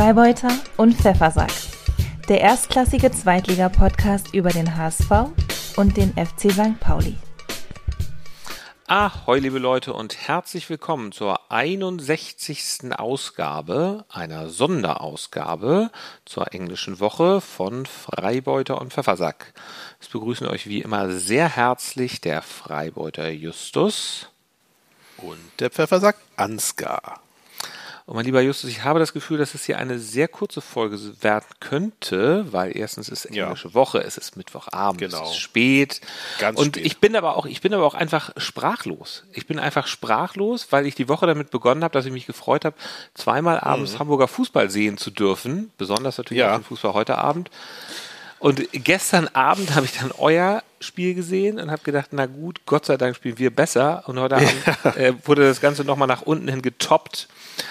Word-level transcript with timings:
Freibeuter 0.00 0.48
und 0.78 0.94
Pfeffersack. 0.94 1.52
Der 2.26 2.40
erstklassige 2.40 3.12
Zweitliga-Podcast 3.12 4.32
über 4.32 4.48
den 4.48 4.74
HSV 4.74 5.10
und 5.76 5.94
den 5.98 6.14
FC 6.14 6.50
St. 6.50 6.80
Pauli. 6.80 7.18
Ahoi, 8.86 9.40
liebe 9.40 9.58
Leute, 9.58 9.92
und 9.92 10.16
herzlich 10.16 10.70
willkommen 10.70 11.12
zur 11.12 11.52
61. 11.52 12.98
Ausgabe, 12.98 14.06
einer 14.08 14.48
Sonderausgabe 14.48 15.90
zur 16.24 16.54
englischen 16.54 16.98
Woche 16.98 17.42
von 17.42 17.84
Freibeuter 17.84 18.80
und 18.80 18.94
Pfeffersack. 18.94 19.52
Es 20.00 20.08
begrüßen 20.08 20.46
euch 20.46 20.66
wie 20.66 20.80
immer 20.80 21.10
sehr 21.10 21.46
herzlich 21.56 22.22
der 22.22 22.40
Freibeuter 22.40 23.28
Justus 23.28 24.30
und 25.18 25.38
der 25.58 25.68
Pfeffersack 25.68 26.16
Ansgar. 26.36 27.20
Und 28.10 28.16
mein 28.16 28.24
lieber 28.24 28.40
Justus, 28.40 28.68
ich 28.68 28.82
habe 28.82 28.98
das 28.98 29.12
Gefühl, 29.12 29.38
dass 29.38 29.54
es 29.54 29.66
hier 29.66 29.78
eine 29.78 30.00
sehr 30.00 30.26
kurze 30.26 30.60
Folge 30.60 30.98
werden 31.22 31.46
könnte, 31.60 32.44
weil 32.52 32.76
erstens 32.76 33.08
ist 33.08 33.24
englische 33.26 33.68
ja. 33.68 33.74
Woche, 33.74 34.02
es 34.02 34.18
ist 34.18 34.36
Mittwochabend, 34.36 35.00
genau. 35.00 35.22
es 35.22 35.30
ist 35.30 35.36
spät. 35.36 36.00
Ganz 36.40 36.58
und 36.58 36.74
spät. 36.74 36.86
ich 36.86 36.98
bin 36.98 37.14
aber 37.14 37.36
auch, 37.36 37.46
ich 37.46 37.60
bin 37.60 37.72
aber 37.72 37.86
auch 37.86 37.94
einfach 37.94 38.32
sprachlos. 38.36 39.22
Ich 39.32 39.46
bin 39.46 39.60
einfach 39.60 39.86
sprachlos, 39.86 40.72
weil 40.72 40.88
ich 40.88 40.96
die 40.96 41.08
Woche 41.08 41.28
damit 41.28 41.50
begonnen 41.50 41.84
habe, 41.84 41.92
dass 41.92 42.04
ich 42.04 42.10
mich 42.10 42.26
gefreut 42.26 42.64
habe, 42.64 42.74
zweimal 43.14 43.60
abends 43.60 43.92
mhm. 43.92 43.98
Hamburger 44.00 44.26
Fußball 44.26 44.70
sehen 44.70 44.98
zu 44.98 45.12
dürfen, 45.12 45.70
besonders 45.78 46.18
natürlich 46.18 46.40
ja. 46.40 46.50
auch 46.50 46.58
den 46.58 46.64
Fußball 46.64 46.94
heute 46.94 47.16
Abend. 47.16 47.48
Und 48.40 48.66
gestern 48.72 49.28
Abend 49.28 49.74
habe 49.74 49.84
ich 49.84 49.98
dann 49.98 50.12
euer 50.12 50.62
Spiel 50.80 51.14
gesehen 51.14 51.60
und 51.60 51.70
habe 51.70 51.82
gedacht, 51.82 52.08
na 52.12 52.24
gut, 52.24 52.62
Gott 52.64 52.86
sei 52.86 52.96
Dank 52.96 53.14
spielen 53.14 53.38
wir 53.38 53.54
besser. 53.54 54.04
Und 54.06 54.18
heute 54.18 54.36
Abend 54.36 54.96
äh, 54.96 55.12
wurde 55.24 55.42
das 55.42 55.60
Ganze 55.60 55.84
nochmal 55.84 56.08
nach 56.08 56.22
unten 56.22 56.48
hin 56.48 56.62
getoppt. 56.62 57.28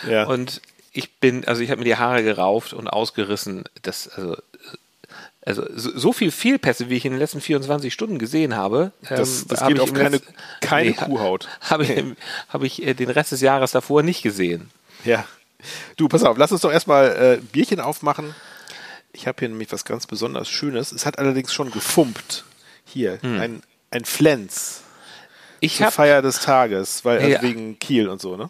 Ja. 0.08 0.26
Und 0.28 0.62
ich 0.94 1.12
bin, 1.20 1.46
also 1.46 1.62
ich 1.62 1.72
habe 1.72 1.80
mir 1.80 1.86
die 1.86 1.96
Haare 1.96 2.24
gerauft 2.24 2.74
und 2.74 2.88
ausgerissen. 2.88 3.64
Das, 3.82 4.08
also, 4.10 4.38
also 5.44 5.64
so 5.74 6.14
viel 6.14 6.30
Fehlpässe, 6.30 6.90
wie 6.90 6.98
ich 6.98 7.06
in 7.06 7.14
den 7.14 7.20
letzten 7.20 7.42
24 7.42 7.92
Stunden 7.92 8.20
gesehen 8.20 8.56
habe, 8.56 8.92
das, 9.10 9.42
ähm, 9.42 9.48
das 9.48 9.68
geht 9.68 9.80
auf 9.80 9.92
keine, 9.92 10.22
keine 10.62 10.92
nee, 10.92 10.96
Kuhhaut. 10.96 11.48
Habe 11.62 11.84
ich, 11.86 12.04
hab 12.50 12.62
ich 12.62 12.86
äh, 12.86 12.94
den 12.94 13.10
Rest 13.10 13.32
des 13.32 13.42
Jahres 13.42 13.72
davor 13.72 14.04
nicht 14.04 14.22
gesehen. 14.22 14.70
Ja. 15.04 15.26
Du, 15.98 16.08
pass 16.08 16.24
auf, 16.24 16.38
lass 16.38 16.52
uns 16.52 16.62
doch 16.62 16.72
erstmal 16.72 17.40
äh, 17.40 17.42
Bierchen 17.52 17.80
aufmachen. 17.80 18.36
Ich 19.12 19.28
habe 19.28 19.40
hier 19.40 19.50
nämlich 19.50 19.72
was 19.72 19.86
ganz 19.86 20.08
besonders 20.08 20.50
Schönes. 20.50 20.92
Es 20.92 21.06
hat 21.06 21.18
allerdings 21.18 21.54
schon 21.54 21.72
gefumpt. 21.72 22.46
Hier, 22.86 23.22
hm. 23.22 23.40
ein, 23.40 23.62
ein 23.92 24.06
Flens. 24.06 24.82
Ich 25.60 25.78
zur 25.78 25.88
hab, 25.88 25.94
Feier 25.94 26.22
des 26.22 26.40
Tages, 26.42 27.04
weil 27.06 27.20
also 27.20 27.30
ja. 27.30 27.42
wegen 27.42 27.78
Kiel 27.80 28.08
und 28.08 28.22
so, 28.22 28.38
ne? 28.38 28.50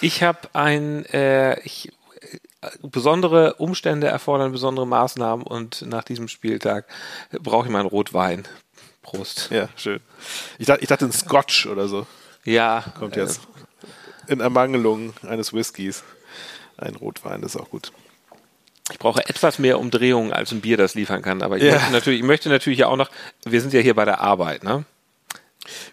Ich 0.00 0.22
habe 0.22 0.48
ein, 0.52 1.04
äh, 1.06 1.60
ich, 1.60 1.92
äh, 2.20 2.68
besondere 2.82 3.54
Umstände 3.54 4.08
erfordern 4.08 4.52
besondere 4.52 4.86
Maßnahmen 4.86 5.46
und 5.46 5.82
nach 5.82 6.04
diesem 6.04 6.28
Spieltag 6.28 6.86
brauche 7.40 7.66
ich 7.66 7.72
meinen 7.72 7.86
Rotwein. 7.86 8.44
Prost. 9.02 9.50
Ja, 9.50 9.68
schön. 9.76 10.00
Ich 10.58 10.66
dachte, 10.66 10.82
ich 10.82 10.88
dachte 10.88 11.04
ein 11.04 11.12
Scotch 11.12 11.66
oder 11.66 11.88
so. 11.88 12.06
Ja. 12.44 12.84
Kommt 12.98 13.16
jetzt. 13.16 13.40
Äh, 14.26 14.32
in 14.32 14.40
Ermangelung 14.40 15.12
eines 15.22 15.52
Whiskys. 15.52 16.02
Ein 16.76 16.96
Rotwein, 16.96 17.42
das 17.42 17.54
ist 17.54 17.60
auch 17.60 17.70
gut. 17.70 17.92
Ich 18.90 18.98
brauche 18.98 19.26
etwas 19.26 19.58
mehr 19.58 19.78
Umdrehungen, 19.78 20.32
als 20.32 20.52
ein 20.52 20.60
Bier 20.60 20.76
das 20.76 20.94
liefern 20.94 21.22
kann. 21.22 21.42
Aber 21.42 21.56
ich, 21.56 21.62
ja. 21.62 21.72
möchte, 21.72 21.92
natürlich, 21.92 22.20
ich 22.20 22.26
möchte 22.26 22.48
natürlich 22.50 22.78
ja 22.80 22.88
auch 22.88 22.96
noch, 22.96 23.10
wir 23.44 23.60
sind 23.60 23.72
ja 23.72 23.80
hier 23.80 23.94
bei 23.94 24.04
der 24.04 24.20
Arbeit, 24.20 24.62
ne? 24.62 24.84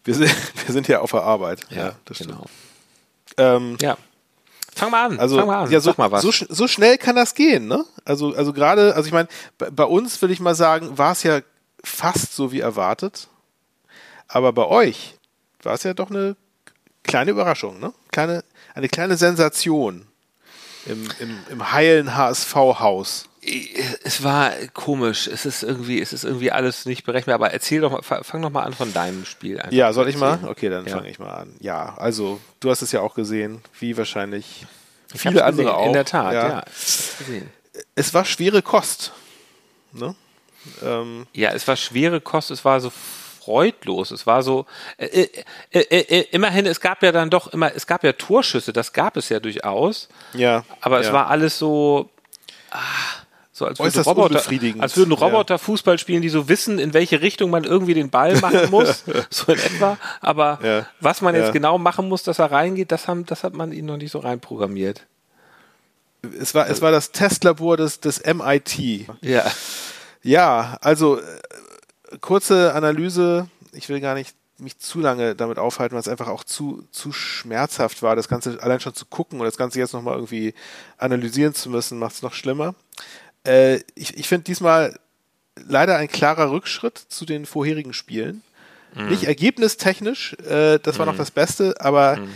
Wir 0.04 0.14
sind, 0.14 0.30
wir 0.66 0.74
sind 0.74 0.88
ja 0.88 1.00
auf 1.00 1.12
der 1.12 1.24
Arbeit. 1.24 1.62
Ja, 1.70 1.78
ja 1.78 1.96
das 2.06 2.20
genau. 2.20 2.46
Ähm, 3.38 3.78
ja. 3.82 3.98
Fang 4.76 4.92
mal 4.92 5.06
an. 5.06 5.20
Also, 5.20 5.38
fang 5.38 5.48
mal 5.48 5.64
an. 5.64 5.72
Ja, 5.72 5.80
so, 5.80 5.94
so, 5.94 6.32
so, 6.32 6.68
schnell 6.68 6.98
kann 6.98 7.16
das 7.16 7.34
gehen, 7.34 7.68
ne? 7.68 7.86
Also, 8.04 8.34
also 8.36 8.52
gerade, 8.52 8.96
also 8.96 9.08
ich 9.08 9.14
meine, 9.14 9.30
bei, 9.58 9.70
bei, 9.70 9.84
uns 9.84 10.22
würde 10.22 10.34
ich 10.34 10.40
mal 10.40 10.56
sagen, 10.56 10.98
war 10.98 11.14
es 11.14 11.24
ja 11.24 11.42
fast 11.84 12.36
so 12.36 12.52
wie 12.52 12.60
erwartet. 12.60 13.30
Aber 14.28 14.52
bei 14.54 14.66
euch 14.66 15.18
war 15.64 15.74
es 15.74 15.84
ja 15.84 15.94
doch 15.94 16.10
eine 16.10 16.36
kleine 17.04 17.32
Überraschung, 17.32 17.80
ne? 17.80 17.94
Kleine, 18.12 18.44
eine 18.74 18.90
kleine 18.90 19.16
Sensation 19.16 20.08
im, 20.86 21.08
im, 21.20 21.38
im 21.50 21.72
heilen 21.72 22.16
HSV-Haus. 22.16 23.26
Es 24.04 24.24
war 24.24 24.52
komisch. 24.74 25.28
Es 25.28 25.46
ist 25.46 25.64
irgendwie, 25.64 26.00
es 26.00 26.14
ist 26.14 26.24
irgendwie 26.24 26.52
alles 26.52 26.86
nicht 26.86 27.06
berechenbar. 27.06 27.36
Aber 27.36 27.52
erzähl 27.52 27.82
doch 27.82 27.92
mal, 27.92 28.24
fang 28.24 28.42
doch 28.42 28.52
mal 28.52 28.64
an 28.64 28.74
von 28.74 28.94
deinem 28.94 29.26
Spiel. 29.26 29.58
Einfach 29.58 29.72
ja, 29.72 29.94
soll 29.94 30.10
ich 30.10 30.18
mal? 30.18 30.40
Okay, 30.46 30.70
dann 30.70 30.86
ja. 30.86 30.96
fange 30.96 31.10
ich 31.10 31.18
mal 31.18 31.32
an. 31.32 31.56
Ja, 31.60 31.96
also 31.98 32.40
du 32.60 32.70
hast 32.70 32.84
es 32.84 32.92
ja 32.92 33.02
auch 33.02 33.16
gesehen, 33.16 33.62
wie 33.80 33.98
wahrscheinlich 33.98 34.66
ich 35.14 35.22
viele 35.22 35.44
andere 35.44 35.66
gesehen, 35.66 35.76
auch. 35.76 35.88
In 35.88 35.94
der 35.94 36.06
Tat, 36.06 36.34
ja. 36.34 36.48
ja. 36.48 36.64
Es 37.96 38.14
war 38.14 38.26
schwere 38.26 38.62
Kost. 38.62 39.12
Ne? 39.92 40.16
Ähm, 40.84 41.26
ja, 41.34 41.52
es 41.52 41.68
war 41.68 41.76
schwere 41.76 42.22
Kost. 42.22 42.52
Es 42.52 42.64
war 42.64 42.80
so 42.80 42.92
freudlos. 43.44 44.12
Es 44.12 44.28
war 44.28 44.44
so, 44.44 44.66
äh, 44.98 45.06
äh, 45.06 45.28
äh, 45.72 45.80
äh, 45.80 46.28
immerhin, 46.32 46.66
es 46.66 46.80
gab 46.80 47.02
ja 47.04 47.12
dann 47.12 47.30
doch 47.30 47.48
immer, 47.54 47.76
es 47.76 47.88
gab 47.88 48.04
ja 48.04 48.14
Torschüsse, 48.14 48.74
das 48.74 48.94
gab 48.94 49.18
es 49.18 49.30
ja 49.30 49.40
durchaus. 49.40 50.10
Ja. 50.34 50.64
Aber 50.80 51.00
es 51.00 51.08
ja. 51.08 51.14
war 51.14 51.28
alles 51.28 51.58
so, 51.58 52.10
ah, 52.72 52.78
so 53.52 53.66
als 53.66 53.80
würden 53.80 54.02
Roboter, 54.02 54.42
als 54.80 54.98
würden 54.98 55.12
Roboter 55.12 55.56
ja. 55.56 55.58
Fußball 55.58 55.98
spielen, 55.98 56.22
die 56.22 56.30
so 56.30 56.48
wissen, 56.48 56.80
in 56.80 56.94
welche 56.94 57.22
Richtung 57.22 57.50
man 57.50 57.64
irgendwie 57.64 57.94
den 57.94 58.10
Ball 58.10 58.40
machen 58.40 58.62
muss, 58.72 59.04
so 59.30 59.52
in 59.52 59.60
etwa. 59.60 59.98
Aber 60.20 60.60
ja. 60.64 60.88
was 61.00 61.22
man 61.22 61.36
jetzt 61.36 61.54
genau 61.54 61.78
machen 61.78 62.08
muss, 62.08 62.24
dass 62.24 62.40
er 62.40 62.52
reingeht, 62.52 62.92
das, 62.92 63.08
haben, 63.08 63.26
das 63.26 63.44
hat 63.44 63.54
man 63.54 63.72
ihnen 63.72 63.88
noch 63.88 63.98
nicht 63.98 64.12
so 64.12 64.20
reinprogrammiert. 64.20 65.06
Es 66.40 66.54
war, 66.54 66.70
es 66.70 66.82
war 66.82 66.92
das 66.92 67.12
Testlabor 67.12 67.78
des, 67.78 68.00
des 68.00 68.24
MIT. 68.24 69.08
Ja. 69.22 69.46
Ja, 70.24 70.78
also 70.82 71.20
kurze 72.20 72.74
Analyse. 72.74 73.48
Ich 73.72 73.90
will 73.90 74.02
gar 74.02 74.16
nicht 74.16 74.36
mich 74.62 74.78
zu 74.78 75.00
lange 75.00 75.36
damit 75.36 75.58
aufhalten, 75.58 75.96
weil 75.96 76.02
es 76.02 76.08
einfach 76.08 76.28
auch 76.28 76.44
zu, 76.44 76.88
zu 76.92 77.12
schmerzhaft 77.12 78.04
war, 78.04 78.16
das 78.16 78.28
Ganze 78.28 78.62
allein 78.62 78.80
schon 78.80 78.94
zu 78.94 79.06
gucken 79.06 79.40
und 79.40 79.46
das 79.46 79.58
Ganze 79.58 79.80
jetzt 79.80 79.94
nochmal 79.94 80.16
irgendwie 80.16 80.54
analysieren 80.98 81.54
zu 81.54 81.70
müssen, 81.70 81.98
macht 81.98 82.16
es 82.16 82.22
noch 82.22 82.34
schlimmer. 82.34 82.76
Äh, 83.46 83.78
ich 83.96 84.18
ich 84.18 84.28
finde 84.28 84.44
diesmal 84.44 85.00
leider 85.56 85.98
ein 85.98 86.08
klarer 86.08 86.52
Rückschritt 86.52 86.98
zu 86.98 87.26
den 87.26 87.46
vorherigen 87.46 87.94
Spielen. 87.94 88.44
Mhm. 88.94 89.10
Nicht 89.10 89.24
ergebnistechnisch, 89.24 90.34
äh, 90.48 90.80
das 90.80 91.00
war 91.00 91.06
mhm. 91.06 91.14
noch 91.14 91.18
das 91.18 91.32
Beste, 91.32 91.76
aber, 91.80 92.18
mhm. 92.18 92.30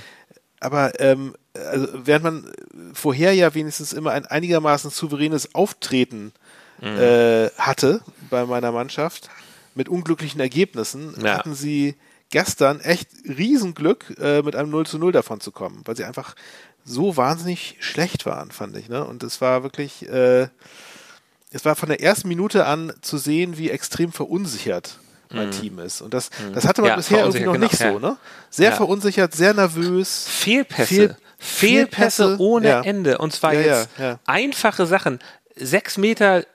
aber 0.60 1.00
ähm, 1.00 1.36
also 1.54 1.88
während 1.94 2.24
man 2.24 2.52
vorher 2.94 3.34
ja 3.34 3.54
wenigstens 3.54 3.94
immer 3.94 4.12
ein 4.12 4.26
einigermaßen 4.26 4.90
souveränes 4.90 5.54
Auftreten 5.54 6.34
mhm. 6.82 6.98
äh, 6.98 7.50
hatte 7.58 8.02
bei 8.30 8.46
meiner 8.46 8.72
Mannschaft, 8.72 9.30
mit 9.76 9.90
unglücklichen 9.90 10.40
Ergebnissen, 10.40 11.14
ja. 11.22 11.38
hatten 11.38 11.54
sie 11.54 11.96
gestern 12.30 12.80
echt 12.80 13.10
Riesenglück, 13.28 14.16
äh, 14.20 14.42
mit 14.42 14.56
einem 14.56 14.70
0 14.70 14.86
zu 14.88 14.98
0 14.98 15.12
davon 15.12 15.40
zu 15.40 15.52
kommen, 15.52 15.82
weil 15.86 15.96
sie 15.96 16.06
einfach 16.06 16.36
so 16.84 17.18
wahnsinnig 17.18 17.78
schlecht 17.80 18.26
waren, 18.26 18.52
fand 18.52 18.76
ich. 18.78 18.90
Ne? 18.90 19.04
Und 19.06 19.24
es 19.24 19.42
war 19.42 19.64
wirklich, 19.64 20.08
äh, 20.08 20.48
es 21.52 21.66
war 21.66 21.76
von 21.76 21.90
der 21.90 22.02
ersten 22.02 22.28
Minute 22.28 22.66
an 22.66 22.94
zu 23.02 23.18
sehen, 23.18 23.58
wie 23.58 23.70
extrem 23.70 24.12
verunsichert 24.12 25.00
mein 25.32 25.50
mm. 25.50 25.52
Team 25.52 25.80
ist. 25.80 26.02
Und 26.02 26.14
das, 26.14 26.30
mm. 26.30 26.54
das 26.54 26.68
hatte 26.68 26.82
man 26.82 26.92
ja, 26.92 26.96
bisher 26.96 27.20
irgendwie 27.20 27.44
noch 27.44 27.54
genau, 27.54 27.66
nicht 27.68 27.80
ja. 27.80 27.92
so, 27.92 28.00
ne? 28.00 28.18
Sehr 28.50 28.70
ja. 28.70 28.76
verunsichert, 28.76 29.34
sehr 29.34 29.54
nervös. 29.54 30.28
Fehlpässe. 30.28 30.86
Fehl, 30.86 31.18
Fehlpässe, 31.38 32.24
Fehlpässe 32.28 32.40
ohne 32.40 32.86
Ende. 32.86 33.18
Und 33.18 33.34
zwar 33.34 33.54
jetzt 33.54 33.90
einfache 34.26 34.86
Sachen 34.86 35.20
sechs 35.56 35.98
Meter 35.98 36.40
äh, 36.40 36.46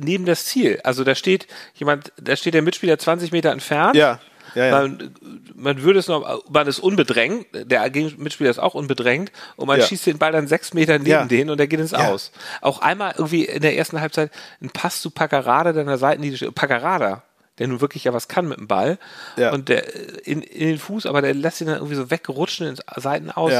neben 0.00 0.24
das 0.24 0.44
Ziel. 0.44 0.80
Also 0.84 1.04
da 1.04 1.14
steht 1.14 1.46
jemand, 1.74 2.12
da 2.20 2.36
steht 2.36 2.54
der 2.54 2.62
Mitspieler 2.62 2.98
20 2.98 3.32
Meter 3.32 3.50
entfernt. 3.50 3.96
Ja. 3.96 4.20
Ja, 4.54 4.66
ja. 4.66 4.70
Man, 4.70 5.14
man 5.54 5.82
würde 5.82 5.98
es 5.98 6.08
noch, 6.08 6.44
man 6.48 6.66
ist 6.66 6.78
unbedrängt, 6.78 7.46
der 7.52 7.90
Mitspieler 8.16 8.48
ist 8.48 8.58
auch 8.58 8.74
unbedrängt 8.74 9.30
und 9.56 9.66
man 9.66 9.78
ja. 9.78 9.84
schießt 9.84 10.06
den 10.06 10.16
Ball 10.16 10.32
dann 10.32 10.46
sechs 10.46 10.72
Meter 10.72 10.98
neben 10.98 11.10
ja. 11.10 11.24
den 11.26 11.50
und 11.50 11.58
der 11.58 11.66
geht 11.66 11.78
ins 11.78 11.92
Aus. 11.92 12.32
Auch 12.62 12.80
einmal 12.80 13.12
irgendwie 13.18 13.44
in 13.44 13.60
der 13.60 13.76
ersten 13.76 14.00
Halbzeit 14.00 14.30
ein 14.62 14.70
Pass 14.70 15.02
zu 15.02 15.10
Paccarada, 15.10 15.74
der 15.74 15.82
an 15.82 15.88
der 15.88 15.98
Seitenlinie 15.98 16.52
Paccarada, 16.52 17.22
der 17.58 17.68
nun 17.68 17.82
wirklich 17.82 18.04
ja 18.04 18.14
was 18.14 18.28
kann 18.28 18.48
mit 18.48 18.58
dem 18.58 18.66
Ball 18.66 18.98
ja. 19.36 19.52
und 19.52 19.68
der 19.68 19.94
in, 20.26 20.40
in 20.40 20.68
den 20.68 20.78
Fuß, 20.78 21.04
aber 21.04 21.20
der 21.20 21.34
lässt 21.34 21.60
ihn 21.60 21.66
dann 21.66 21.76
irgendwie 21.76 21.96
so 21.96 22.10
wegrutschen 22.10 22.66
in 22.66 22.76
Seiten 22.96 23.30
aus. 23.30 23.52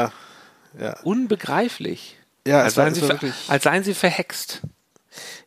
Unbegreiflich. 1.03 2.17
Ja, 2.47 2.63
als, 2.63 2.75
seien 2.75 2.95
sie, 2.95 3.03
als 3.49 3.65
seien 3.65 3.83
sie 3.83 3.93
verhext 3.93 4.63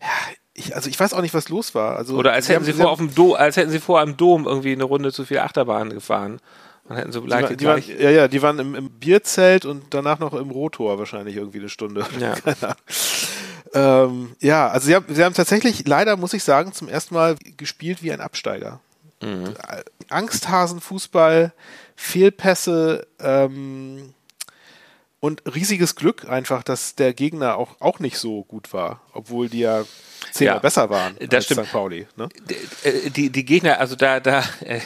ja, 0.01 0.07
ich, 0.53 0.75
also 0.75 0.89
ich 0.89 0.99
weiß 0.99 1.13
auch 1.13 1.21
nicht, 1.21 1.33
was 1.33 1.49
los 1.49 1.73
war. 1.75 1.95
Also 1.97 2.17
Oder 2.17 2.33
als 2.33 2.49
hätten 2.49 2.65
sie, 2.65 2.73
vor 2.73 2.91
auf 2.91 2.99
dem 2.99 3.13
Dom, 3.15 3.33
als 3.33 3.57
hätten 3.57 3.71
sie 3.71 3.79
vor 3.79 4.01
am 4.01 4.17
Dom 4.17 4.45
irgendwie 4.45 4.73
eine 4.73 4.83
Runde 4.83 5.11
zu 5.11 5.25
viel 5.25 5.39
Achterbahn 5.39 5.89
gefahren. 5.91 6.39
Und 6.89 6.95
hätten 6.95 7.11
so 7.11 7.21
die, 7.21 7.55
die 7.55 7.65
waren, 7.65 7.83
ja, 7.99 8.09
ja, 8.09 8.27
die 8.27 8.41
waren 8.41 8.57
im, 8.57 8.75
im, 8.75 8.89
Bierzelt 8.89 9.65
und 9.65 9.85
danach 9.91 10.17
noch 10.17 10.33
im 10.33 10.49
Rotor 10.49 10.97
wahrscheinlich 10.97 11.35
irgendwie 11.35 11.59
eine 11.59 11.69
Stunde. 11.69 12.05
Ja. 12.19 12.35
ähm, 14.03 14.35
ja, 14.39 14.67
also 14.69 14.87
sie 14.87 14.95
haben, 14.95 15.05
sie 15.07 15.23
haben 15.23 15.35
tatsächlich, 15.35 15.87
leider 15.87 16.17
muss 16.17 16.33
ich 16.33 16.43
sagen, 16.43 16.73
zum 16.73 16.89
ersten 16.89 17.13
Mal 17.13 17.35
gespielt 17.57 18.01
wie 18.01 18.11
ein 18.11 18.21
Absteiger. 18.21 18.79
Mhm. 19.21 19.53
Angsthasenfußball, 20.09 21.53
Fehlpässe, 21.95 23.05
ähm, 23.19 24.13
Und 25.21 25.43
riesiges 25.53 25.95
Glück 25.95 26.29
einfach, 26.29 26.63
dass 26.63 26.95
der 26.95 27.13
Gegner 27.13 27.57
auch, 27.57 27.81
auch 27.81 27.99
nicht 27.99 28.17
so 28.17 28.43
gut 28.43 28.71
war, 28.71 29.01
obwohl 29.13 29.49
die 29.49 29.59
ja 29.59 29.83
zehnmal 30.31 30.57
ja, 30.57 30.59
besser 30.59 30.89
waren 30.89 31.15
das 31.19 31.29
als 31.33 31.45
stimmt. 31.45 31.65
St. 31.65 31.71
Pauli. 31.71 32.07
Ne? 32.15 32.29
Die, 32.49 33.09
die, 33.09 33.29
die, 33.29 33.45
Gegner, 33.45 33.79
also 33.79 33.95
da, 33.95 34.21
da 34.21 34.43
äh, 34.63 34.79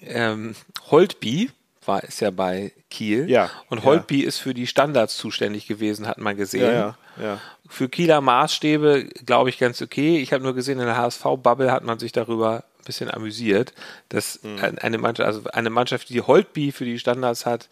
ähm, 0.00 0.54
Holtby 0.90 1.50
war 1.84 2.02
es 2.04 2.20
ja 2.20 2.30
bei 2.30 2.72
Kiel. 2.90 3.28
Ja, 3.28 3.50
und 3.68 3.84
Holtby 3.84 4.22
ja. 4.22 4.28
ist 4.28 4.38
für 4.38 4.54
die 4.54 4.66
Standards 4.66 5.16
zuständig 5.16 5.66
gewesen, 5.66 6.06
hat 6.06 6.18
man 6.18 6.36
gesehen. 6.36 6.62
Ja, 6.62 6.96
ja, 7.18 7.22
ja. 7.22 7.40
Für 7.68 7.88
Kieler 7.88 8.20
Maßstäbe 8.20 9.08
glaube 9.26 9.50
ich 9.50 9.58
ganz 9.58 9.82
okay. 9.82 10.18
Ich 10.18 10.32
habe 10.32 10.44
nur 10.44 10.54
gesehen, 10.54 10.78
in 10.78 10.86
der 10.86 10.96
HSV-Bubble 10.96 11.72
hat 11.72 11.84
man 11.84 11.98
sich 11.98 12.12
darüber 12.12 12.64
ein 12.78 12.84
bisschen 12.84 13.10
amüsiert, 13.10 13.72
dass 14.08 14.42
mhm. 14.42 14.78
eine 14.80 14.98
Mannschaft, 14.98 15.26
also 15.26 15.44
eine 15.52 15.70
Mannschaft, 15.70 16.08
die 16.08 16.20
Holtby 16.20 16.72
für 16.72 16.84
die 16.84 16.98
Standards 16.98 17.46
hat, 17.46 17.68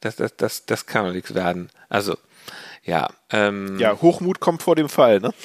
das, 0.00 0.16
das, 0.16 0.36
das, 0.36 0.66
das 0.66 0.86
kann 0.86 1.06
doch 1.06 1.12
nichts 1.12 1.34
werden. 1.34 1.70
Also, 1.88 2.16
ja. 2.84 3.08
Ähm, 3.30 3.78
ja, 3.78 4.00
Hochmut 4.00 4.40
kommt 4.40 4.62
vor 4.62 4.76
dem 4.76 4.88
Fall, 4.88 5.20
ne? 5.20 5.32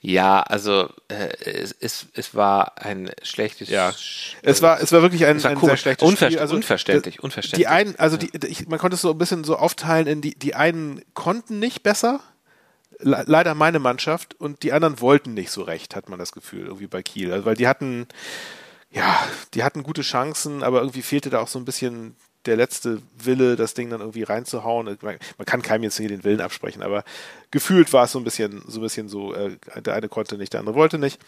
Ja, 0.00 0.40
also 0.40 0.90
äh, 1.08 1.28
es, 1.44 1.74
es, 1.78 2.06
es 2.14 2.34
war 2.34 2.82
ein 2.82 3.10
schlechtes. 3.22 3.68
Ja, 3.68 3.94
es 4.42 4.60
war 4.60 4.80
es 4.80 4.90
war 4.90 5.00
wirklich 5.00 5.24
ein, 5.24 5.42
war 5.42 5.52
ein 5.52 5.60
sehr 5.60 5.76
schlechtes 5.76 6.06
Unver 6.06 6.26
Spiel. 6.26 6.40
Also 6.40 6.56
unverständlich, 6.56 7.22
unverständlich. 7.22 7.66
Die 7.66 7.68
einen, 7.68 7.96
also 7.96 8.16
die, 8.16 8.30
ich, 8.48 8.66
man 8.66 8.78
konnte 8.78 8.96
es 8.96 9.00
so 9.00 9.12
ein 9.12 9.18
bisschen 9.18 9.44
so 9.44 9.56
aufteilen 9.56 10.06
in 10.08 10.20
die 10.20 10.34
die 10.34 10.54
einen 10.54 11.02
konnten 11.14 11.60
nicht 11.60 11.84
besser, 11.84 12.20
le 12.98 13.22
leider 13.26 13.54
meine 13.54 13.78
Mannschaft 13.78 14.34
und 14.38 14.64
die 14.64 14.72
anderen 14.72 15.00
wollten 15.00 15.34
nicht 15.34 15.52
so 15.52 15.62
recht, 15.62 15.94
hat 15.94 16.08
man 16.08 16.18
das 16.18 16.32
Gefühl 16.32 16.66
irgendwie 16.66 16.88
bei 16.88 17.02
Kiel, 17.02 17.32
also, 17.32 17.44
weil 17.46 17.56
die 17.56 17.68
hatten 17.68 18.08
ja, 18.90 19.18
die 19.54 19.64
hatten 19.64 19.84
gute 19.84 20.02
Chancen, 20.02 20.62
aber 20.62 20.80
irgendwie 20.80 21.02
fehlte 21.02 21.30
da 21.30 21.40
auch 21.40 21.48
so 21.48 21.58
ein 21.58 21.64
bisschen 21.64 22.16
der 22.46 22.56
letzte 22.56 23.00
Wille, 23.18 23.56
das 23.56 23.74
Ding 23.74 23.90
dann 23.90 24.00
irgendwie 24.00 24.22
reinzuhauen. 24.22 24.98
Man 25.02 25.46
kann 25.46 25.62
keinem 25.62 25.84
jetzt 25.84 25.96
hier 25.96 26.08
den 26.08 26.24
Willen 26.24 26.40
absprechen, 26.40 26.82
aber 26.82 27.04
gefühlt 27.50 27.92
war 27.92 28.04
es 28.04 28.12
so 28.12 28.18
ein 28.18 28.24
bisschen 28.24 28.62
so, 28.66 28.80
ein 28.80 28.82
bisschen 28.82 29.08
so 29.08 29.34
äh, 29.34 29.56
der 29.80 29.94
eine 29.94 30.08
konnte 30.08 30.36
nicht, 30.36 30.52
der 30.52 30.60
andere 30.60 30.74
wollte 30.74 30.98
nicht. 30.98 31.20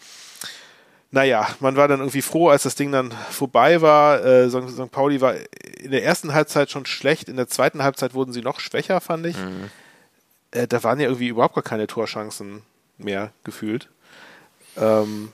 Naja, 1.11 1.47
man 1.61 1.77
war 1.77 1.87
dann 1.87 1.99
irgendwie 1.99 2.21
froh, 2.21 2.49
als 2.49 2.63
das 2.63 2.75
Ding 2.75 2.91
dann 2.91 3.11
vorbei 3.29 3.81
war. 3.81 4.23
Äh, 4.25 4.49
St. 4.49 4.91
Pauli 4.91 5.21
war 5.21 5.35
in 5.79 5.91
der 5.91 6.03
ersten 6.03 6.33
Halbzeit 6.33 6.69
schon 6.69 6.85
schlecht, 6.85 7.29
in 7.29 7.37
der 7.37 7.47
zweiten 7.47 7.83
Halbzeit 7.83 8.13
wurden 8.13 8.33
sie 8.33 8.41
noch 8.41 8.59
schwächer, 8.59 8.99
fand 8.99 9.25
ich. 9.27 9.37
Mhm. 9.37 9.69
Äh, 10.51 10.67
da 10.67 10.83
waren 10.83 10.99
ja 10.99 11.07
irgendwie 11.07 11.29
überhaupt 11.29 11.55
gar 11.55 11.63
keine 11.63 11.87
Torchancen 11.87 12.63
mehr 12.97 13.31
gefühlt. 13.43 13.89
Ähm, 14.77 15.31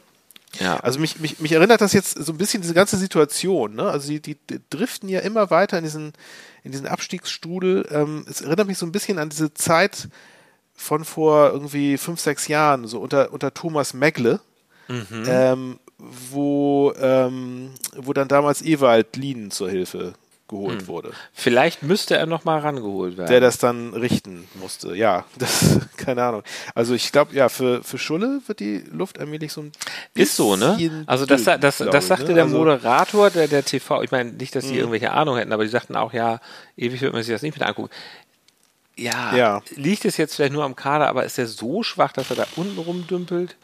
ja. 0.60 0.78
Also 0.78 1.00
mich, 1.00 1.20
mich, 1.20 1.40
mich 1.40 1.52
erinnert 1.54 1.82
das 1.82 1.94
jetzt 1.94 2.18
so 2.18 2.34
ein 2.34 2.38
bisschen 2.38 2.62
diese 2.62 2.74
ganze 2.74 2.98
Situation. 2.98 3.76
Ne? 3.76 3.84
Also 3.84 4.10
die, 4.10 4.20
die, 4.20 4.38
driften 4.70 5.10
ja 5.10 5.22
immer 5.22 5.50
weiter 5.50 5.78
in 5.78 5.84
diesen, 5.84 6.14
in 6.64 6.72
diesen 6.72 6.88
Abstiegsstrudel. 6.88 7.88
Ähm, 7.92 8.26
es 8.30 8.42
erinnert 8.42 8.68
mich 8.68 8.78
so 8.78 8.86
ein 8.86 8.92
bisschen 8.92 9.18
an 9.18 9.30
diese 9.30 9.54
Zeit 9.54 10.10
von 10.76 11.06
vor 11.06 11.52
irgendwie 11.52 11.98
fünf, 11.98 12.20
sechs 12.20 12.48
Jahren, 12.48 12.88
so 12.88 13.00
unter, 13.00 13.32
unter 13.32 13.54
Thomas 13.54 13.94
Megle, 13.94 14.40
mhm. 14.88 15.24
ähm, 15.28 15.80
wo, 15.98 16.94
ähm, 17.00 17.72
wo 17.96 18.14
dann 18.14 18.28
damals 18.28 18.62
Ewald 18.62 19.16
Lienen 19.16 19.52
zur 19.52 19.70
Hilfe 19.70 20.14
geholt 20.52 20.82
hm. 20.82 20.88
wurde. 20.88 21.12
Vielleicht 21.34 21.82
müsste 21.82 22.16
er 22.16 22.28
nochmal 22.28 22.60
rangeholt 22.60 23.18
werden. 23.18 23.30
Der 23.30 23.40
das 23.40 23.58
dann 23.58 23.94
richten 23.96 24.48
musste, 24.54 24.96
ja. 24.96 25.26
Das, 25.40 25.80
keine 25.98 26.24
Ahnung. 26.24 26.44
Also 26.76 26.94
ich 26.94 27.12
glaube, 27.12 27.34
ja, 27.34 27.50
für, 27.50 27.84
für 27.84 27.98
Schulle 27.98 28.42
wird 28.46 28.60
die 28.60 28.84
Luft 28.92 29.20
allmählich 29.20 29.52
so 29.52 29.62
ein 29.62 29.72
Ist 30.14 30.36
so, 30.36 30.56
ne? 30.56 31.04
Also 31.08 31.26
das, 31.26 31.46
das, 31.46 31.60
das, 31.60 31.78
das 31.78 32.08
sagte 32.08 32.28
ne? 32.28 32.34
der 32.36 32.44
also 32.44 32.58
Moderator 32.58 33.32
der, 33.32 33.48
der 33.48 33.66
TV, 33.66 34.04
ich 34.04 34.12
meine 34.12 34.34
nicht, 34.34 34.54
dass 34.56 34.66
sie 34.66 34.74
hm. 34.74 34.80
irgendwelche 34.80 35.12
Ahnung 35.12 35.38
hätten, 35.38 35.52
aber 35.52 35.64
die 35.64 35.70
sagten 35.70 35.96
auch, 35.96 36.14
ja, 36.14 36.40
ewig 36.78 37.02
wird 37.02 37.14
man 37.14 37.24
sich 37.24 37.34
das 37.34 37.42
nicht 37.42 37.58
mit 37.58 37.68
angucken. 37.68 37.90
Ja, 38.98 39.36
ja, 39.36 39.62
liegt 39.76 40.06
es 40.06 40.18
jetzt 40.18 40.36
vielleicht 40.36 40.54
nur 40.54 40.64
am 40.64 40.76
Kader, 40.76 41.08
aber 41.08 41.26
ist 41.26 41.40
er 41.40 41.48
so 41.48 41.82
schwach, 41.82 42.12
dass 42.12 42.30
er 42.30 42.36
da 42.36 42.46
unten 42.56 42.78
rumdümpelt? 42.78 43.56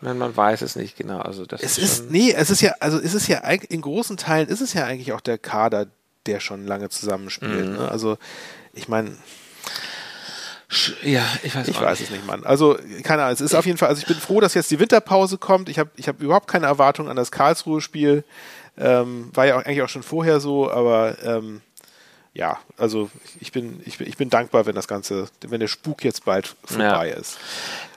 Nein, 0.00 0.16
man 0.16 0.34
weiß 0.34 0.62
es 0.62 0.76
nicht 0.76 0.96
genau. 0.96 1.18
Also 1.18 1.44
das 1.44 1.62
es 1.62 1.76
ist, 1.76 2.00
ist 2.00 2.10
nee, 2.10 2.32
es 2.32 2.50
ist 2.50 2.62
ja, 2.62 2.74
also 2.80 2.98
es 2.98 3.12
ist 3.12 3.28
ja 3.28 3.38
in 3.40 3.82
großen 3.82 4.16
Teilen 4.16 4.48
ist 4.48 4.62
es 4.62 4.72
ja 4.72 4.84
eigentlich 4.84 5.12
auch 5.12 5.20
der 5.20 5.36
Kader, 5.36 5.86
der 6.26 6.40
schon 6.40 6.66
lange 6.66 6.88
zusammenspielt. 6.88 7.66
Mhm. 7.66 7.76
Ne? 7.76 7.88
Also, 7.90 8.18
ich 8.72 8.88
meine. 8.88 9.16
Ja, 11.02 11.24
ich 11.42 11.54
weiß, 11.54 11.66
ich 11.66 11.80
weiß 11.80 12.00
es 12.00 12.10
nicht, 12.10 12.24
Mann. 12.26 12.44
Also, 12.44 12.78
keine 13.02 13.22
Ahnung, 13.22 13.34
es 13.34 13.40
ist 13.40 13.54
auf 13.54 13.66
jeden 13.66 13.76
Fall, 13.76 13.88
also 13.88 14.00
ich 14.00 14.06
bin 14.06 14.16
froh, 14.16 14.40
dass 14.40 14.54
jetzt 14.54 14.70
die 14.70 14.78
Winterpause 14.78 15.36
kommt. 15.36 15.68
Ich 15.68 15.80
habe 15.80 15.90
ich 15.96 16.06
hab 16.06 16.22
überhaupt 16.22 16.46
keine 16.46 16.66
Erwartung 16.66 17.08
an 17.08 17.16
das 17.16 17.32
Karlsruhe-Spiel. 17.32 18.22
Ähm, 18.78 19.30
war 19.34 19.46
ja 19.46 19.56
auch, 19.56 19.64
eigentlich 19.64 19.82
auch 19.82 19.88
schon 19.88 20.04
vorher 20.04 20.38
so, 20.38 20.70
aber 20.70 21.16
ähm, 21.24 21.60
ja, 22.32 22.58
also 22.76 23.10
ich 23.40 23.50
bin, 23.50 23.80
ich 23.84 23.98
bin, 23.98 24.06
ich 24.06 24.16
bin 24.16 24.30
dankbar, 24.30 24.64
wenn 24.66 24.76
das 24.76 24.86
Ganze, 24.86 25.26
wenn 25.46 25.58
der 25.58 25.66
Spuk 25.66 26.04
jetzt 26.04 26.24
bald 26.24 26.54
vorbei 26.64 27.08
ja. 27.08 27.16
ist. 27.16 27.38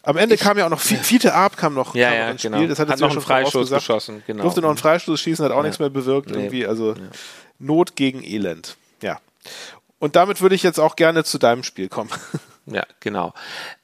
Am 0.01 0.17
Ende 0.17 0.35
ich, 0.35 0.41
kam 0.41 0.57
ja 0.57 0.65
auch 0.65 0.69
noch 0.69 0.79
Fiete 0.79 1.33
Arp 1.33 1.55
kam 1.55 1.75
noch, 1.75 1.93
ja, 1.93 2.09
kam 2.09 2.17
ja, 2.17 2.29
ins 2.31 2.41
Spiel. 2.41 2.51
Genau. 2.51 2.67
Das 2.67 2.79
hat, 2.79 2.89
hat 2.89 2.99
noch 2.99 3.11
einen 3.11 3.21
Freistoß 3.21 3.69
geschossen. 3.69 4.23
Genau. 4.25 4.43
Durfte 4.43 4.61
noch 4.61 4.69
einen 4.69 4.77
Freistoß 4.77 5.21
schießen, 5.21 5.45
hat 5.45 5.51
auch 5.51 5.61
nichts 5.61 5.79
mehr 5.79 5.89
bewirkt 5.89 6.29
nee. 6.29 6.37
irgendwie. 6.37 6.65
Also 6.65 6.95
Not 7.59 7.95
gegen 7.95 8.23
Elend. 8.23 8.77
Ja. 9.01 9.19
Und 9.99 10.15
damit 10.15 10.41
würde 10.41 10.55
ich 10.55 10.63
jetzt 10.63 10.79
auch 10.79 10.95
gerne 10.95 11.23
zu 11.23 11.37
deinem 11.37 11.63
Spiel 11.63 11.89
kommen. 11.89 12.11
Ja, 12.65 12.85
genau. 13.01 13.33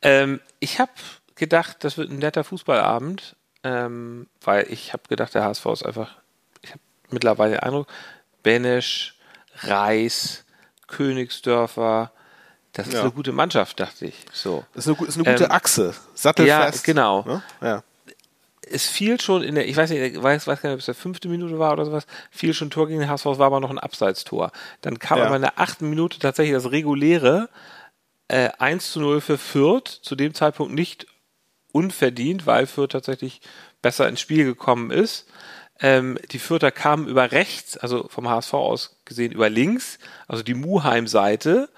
Ähm, 0.02 0.40
ich 0.62 0.80
habe 0.80 0.94
gedacht, 1.36 1.84
das 1.84 1.98
wird 1.98 2.10
ein 2.10 2.20
netter 2.20 2.46
Fußballabend, 2.46 3.36
ähm, 3.66 4.28
weil 4.40 4.72
ich 4.72 4.94
habe 4.94 5.04
gedacht, 5.10 5.34
der 5.34 5.44
HSV 5.44 5.66
ist 5.66 5.86
einfach, 5.86 6.16
ich 6.62 6.70
habe 6.70 6.80
mittlerweile 7.10 7.56
den 7.56 7.60
Eindruck, 7.60 7.88
Benesch, 8.42 9.18
Reis, 9.64 10.46
Königsdörfer, 10.88 12.14
das 12.72 12.88
ist 12.88 12.94
ja. 12.94 13.02
eine 13.02 13.12
gute 13.12 13.34
Mannschaft, 13.34 13.82
dachte 13.82 14.06
ich. 14.06 14.24
So. 14.32 14.64
Das 14.74 14.88
ist 14.88 14.98
eine, 14.98 15.08
ist 15.10 15.16
eine 15.18 15.30
gute 15.30 15.44
ähm, 15.44 15.52
Achse, 15.52 15.94
sattelfest. 16.14 16.88
Ja, 16.88 16.94
genau. 16.94 17.24
Ne? 17.24 17.44
Ja 17.60 17.84
es 18.72 18.88
fiel 18.88 19.20
schon 19.20 19.44
in 19.44 19.56
der, 19.56 19.68
ich 19.68 19.76
weiß 19.76 19.90
nicht, 19.90 20.02
ich 20.02 20.22
weiß, 20.22 20.48
weiß 20.48 20.62
gar 20.62 20.70
nicht, 20.70 20.76
ob 20.76 20.80
es 20.80 20.86
der 20.86 20.96
fünfte 20.96 21.28
Minute 21.28 21.60
war 21.60 21.74
oder 21.74 21.86
sowas, 21.86 22.06
fiel 22.32 22.54
schon 22.54 22.70
Tor 22.70 22.88
gegen 22.88 23.00
den 23.00 23.10
HSV, 23.10 23.26
war 23.26 23.48
aber 23.48 23.60
noch 23.60 23.70
ein 23.70 23.80
Abseitstor. 23.80 24.52
Dann 24.82 25.00
kam 25.00 25.20
ja. 25.20 25.26
aber 25.26 25.36
in 25.36 25.42
der 25.42 25.60
achten 25.60 25.90
Minute 25.90 26.20
tatsächlich 26.20 26.54
das 26.54 26.72
reguläre 26.72 27.50
äh, 28.28 28.50
1 28.58 28.92
zu 28.92 29.00
0 29.00 29.22
für 29.22 29.38
Fürth, 29.38 29.88
zu 29.88 30.16
dem 30.16 30.34
Zeitpunkt 30.34 30.74
nicht 30.74 31.08
unverdient, 31.72 32.46
weil 32.46 32.68
Fürth 32.68 32.92
tatsächlich 32.92 33.42
besser 33.82 34.08
ins 34.08 34.22
Spiel 34.22 34.46
gekommen 34.46 34.92
ist. 34.92 35.28
Ähm, 35.82 36.18
die 36.32 36.40
Fürther 36.40 36.72
kamen 36.72 37.08
über 37.08 37.32
rechts, 37.32 37.78
also 37.78 38.08
vom 38.10 38.30
HSV 38.30 38.54
aus 38.54 39.02
gesehen 39.06 39.32
über 39.32 39.50
links, 39.50 39.98
also 40.28 40.44
die 40.44 40.54
Muheim-Seite 40.54 41.70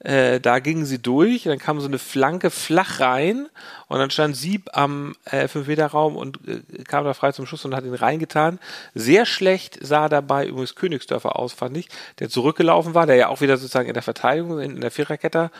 äh, 0.00 0.38
da 0.38 0.60
gingen 0.60 0.86
sie 0.86 1.00
durch, 1.00 1.44
dann 1.44 1.58
kam 1.58 1.80
so 1.80 1.88
eine 1.88 1.98
Flanke 1.98 2.50
flach 2.50 3.00
rein 3.00 3.48
und 3.88 3.98
dann 3.98 4.10
stand 4.10 4.36
Sieb 4.36 4.70
am 4.72 5.16
äh, 5.24 5.46
5-Meter-Raum 5.46 6.16
und 6.16 6.38
äh, 6.46 6.84
kam 6.84 7.04
da 7.04 7.14
frei 7.14 7.32
zum 7.32 7.46
Schuss 7.46 7.64
und 7.64 7.74
hat 7.74 7.84
ihn 7.84 7.94
reingetan. 7.94 8.60
Sehr 8.94 9.26
schlecht 9.26 9.78
sah 9.82 10.08
dabei 10.08 10.46
übrigens 10.46 10.76
Königsdörfer 10.76 11.36
aus, 11.36 11.52
fand 11.52 11.76
ich, 11.76 11.88
der 12.20 12.28
zurückgelaufen 12.28 12.94
war, 12.94 13.06
der 13.06 13.16
ja 13.16 13.28
auch 13.28 13.40
wieder 13.40 13.56
sozusagen 13.56 13.88
in 13.88 13.94
der 13.94 14.04
Verteidigung, 14.04 14.60
in, 14.60 14.76
in 14.76 14.80
der 14.80 14.92
Viererkette 14.92 15.50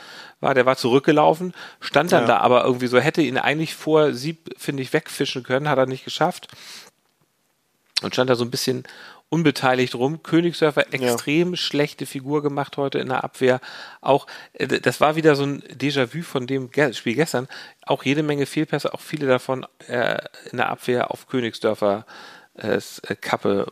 war, 0.41 0.55
der 0.55 0.67
war 0.67 0.77
zurückgelaufen, 0.77 1.53
stand 1.81 2.13
dann 2.13 2.23
ja. 2.23 2.29
da 2.29 2.39
aber 2.39 2.65
irgendwie 2.65 2.87
so, 2.87 3.01
hätte 3.01 3.23
ihn 3.23 3.39
eigentlich 3.39 3.75
vor 3.75 4.13
Sieb, 4.13 4.55
finde 4.57 4.85
ich, 4.85 4.93
wegfischen 4.93 5.43
können, 5.43 5.69
hat 5.69 5.79
er 5.79 5.87
nicht 5.87 6.05
geschafft 6.05 6.47
und 8.03 8.15
stand 8.15 8.31
da 8.31 8.37
so 8.37 8.45
ein 8.45 8.51
bisschen 8.53 8.85
unbeteiligt 9.31 9.95
rum. 9.95 10.23
Königsdörfer 10.23 10.93
extrem 10.93 11.51
ja. 11.51 11.57
schlechte 11.57 12.07
Figur 12.07 12.43
gemacht 12.43 12.77
heute 12.77 12.99
in 12.99 13.09
der 13.09 13.25
Abwehr. 13.25 13.61
Auch, 14.01 14.27
äh, 14.55 14.67
das 14.67 15.01
war 15.01 15.17
wieder 15.17 15.37
so 15.37 15.45
ein 15.45 15.63
Déjà-vu 15.63 16.23
von 16.23 16.47
dem 16.47 16.71
Spiel 16.93 17.15
gestern. 17.15 17.49
Auch 17.85 18.05
jede 18.05 18.23
Menge 18.23 18.47
Fehlpässe, 18.47 18.95
auch 18.95 19.01
viele 19.01 19.27
davon 19.27 19.67
äh, 19.87 20.19
in 20.51 20.59
der 20.59 20.69
Abwehr 20.69 21.11
auf 21.11 21.27
Königsdörfer. 21.29 22.07
Äh, 22.55 22.81
Kappe, 23.21 23.67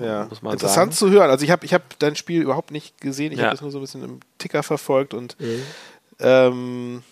äh, 0.00 0.04
ja. 0.04 0.26
muss 0.28 0.42
man 0.42 0.54
Interessant 0.54 0.94
sagen. 0.94 1.10
zu 1.10 1.16
hören. 1.16 1.30
Also 1.30 1.44
ich 1.44 1.52
habe 1.52 1.64
ich 1.64 1.74
hab 1.74 1.96
dein 2.00 2.16
Spiel 2.16 2.42
überhaupt 2.42 2.72
nicht 2.72 3.00
gesehen. 3.00 3.30
Ich 3.30 3.38
ja. 3.38 3.44
habe 3.44 3.54
das 3.54 3.60
nur 3.60 3.70
so 3.70 3.78
ein 3.78 3.82
bisschen 3.82 4.02
im 4.02 4.20
Ticker 4.38 4.64
verfolgt 4.64 5.14
und 5.14 5.38
mhm. 5.38 5.62
ähm, 6.18 7.02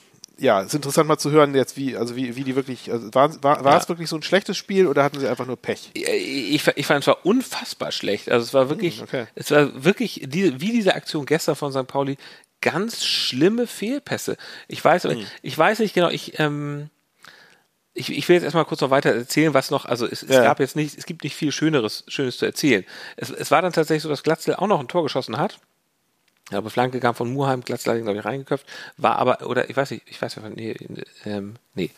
ja, 0.40 0.60
es 0.60 0.68
ist 0.68 0.74
interessant 0.74 1.06
mal 1.06 1.18
zu 1.18 1.30
hören 1.30 1.54
jetzt, 1.54 1.76
wie, 1.76 1.96
also 1.96 2.16
wie, 2.16 2.34
wie 2.34 2.44
die 2.44 2.56
wirklich, 2.56 2.90
also 2.90 3.12
war, 3.12 3.30
war, 3.42 3.62
war 3.62 3.72
ja. 3.72 3.78
es 3.78 3.88
wirklich 3.88 4.08
so 4.08 4.16
ein 4.16 4.22
schlechtes 4.22 4.56
Spiel 4.56 4.86
oder 4.86 5.04
hatten 5.04 5.20
sie 5.20 5.28
einfach 5.28 5.46
nur 5.46 5.56
Pech? 5.56 5.90
Ich, 5.92 6.66
ich 6.66 6.86
fand 6.86 7.02
es 7.02 7.06
war 7.06 7.24
unfassbar 7.26 7.92
schlecht. 7.92 8.30
Also 8.30 8.44
es 8.44 8.54
war 8.54 8.70
wirklich, 8.70 8.98
hm, 8.98 9.04
okay. 9.04 9.26
es 9.34 9.50
war 9.50 9.84
wirklich, 9.84 10.22
die, 10.26 10.60
wie 10.60 10.72
diese 10.72 10.94
Aktion 10.94 11.26
gestern 11.26 11.56
von 11.56 11.72
St. 11.72 11.86
Pauli, 11.86 12.16
ganz 12.62 13.04
schlimme 13.04 13.66
Fehlpässe. 13.66 14.36
Ich 14.66 14.82
weiß, 14.82 15.04
hm. 15.04 15.26
ich 15.42 15.56
weiß 15.56 15.78
nicht 15.80 15.94
genau, 15.94 16.08
ich, 16.08 16.38
ähm, 16.38 16.88
ich, 17.92 18.10
ich 18.10 18.28
will 18.28 18.34
jetzt 18.34 18.44
erstmal 18.44 18.64
kurz 18.64 18.80
noch 18.80 18.90
weiter 18.90 19.10
erzählen, 19.10 19.52
was 19.52 19.70
noch, 19.70 19.84
also 19.84 20.06
es, 20.06 20.22
es 20.22 20.34
ja. 20.34 20.42
gab 20.42 20.58
jetzt 20.58 20.74
nicht, 20.74 20.96
es 20.96 21.04
gibt 21.04 21.22
nicht 21.22 21.36
viel 21.36 21.52
Schöneres, 21.52 22.04
Schönes 22.08 22.38
zu 22.38 22.46
erzählen. 22.46 22.84
Es, 23.16 23.30
es 23.30 23.50
war 23.50 23.60
dann 23.60 23.72
tatsächlich 23.72 24.02
so, 24.02 24.08
dass 24.08 24.22
Glatzel 24.22 24.54
auch 24.54 24.66
noch 24.66 24.80
ein 24.80 24.88
Tor 24.88 25.02
geschossen 25.02 25.36
hat 25.36 25.60
ja, 26.50 26.58
aber 26.58 26.70
Flanke 26.70 27.00
kam 27.00 27.14
von 27.14 27.32
Muheim, 27.32 27.62
Glatzler, 27.62 27.98
glaube 28.00 28.18
ich, 28.18 28.24
reingeköpft, 28.24 28.66
war 28.96 29.16
aber, 29.16 29.46
oder 29.46 29.70
ich 29.70 29.76
weiß 29.76 29.90
nicht, 29.92 30.04
ich 30.06 30.20
weiß 30.20 30.36
nicht, 30.36 30.56
nee, 30.56 30.76
ähm, 31.24 31.56
nee, 31.74 31.90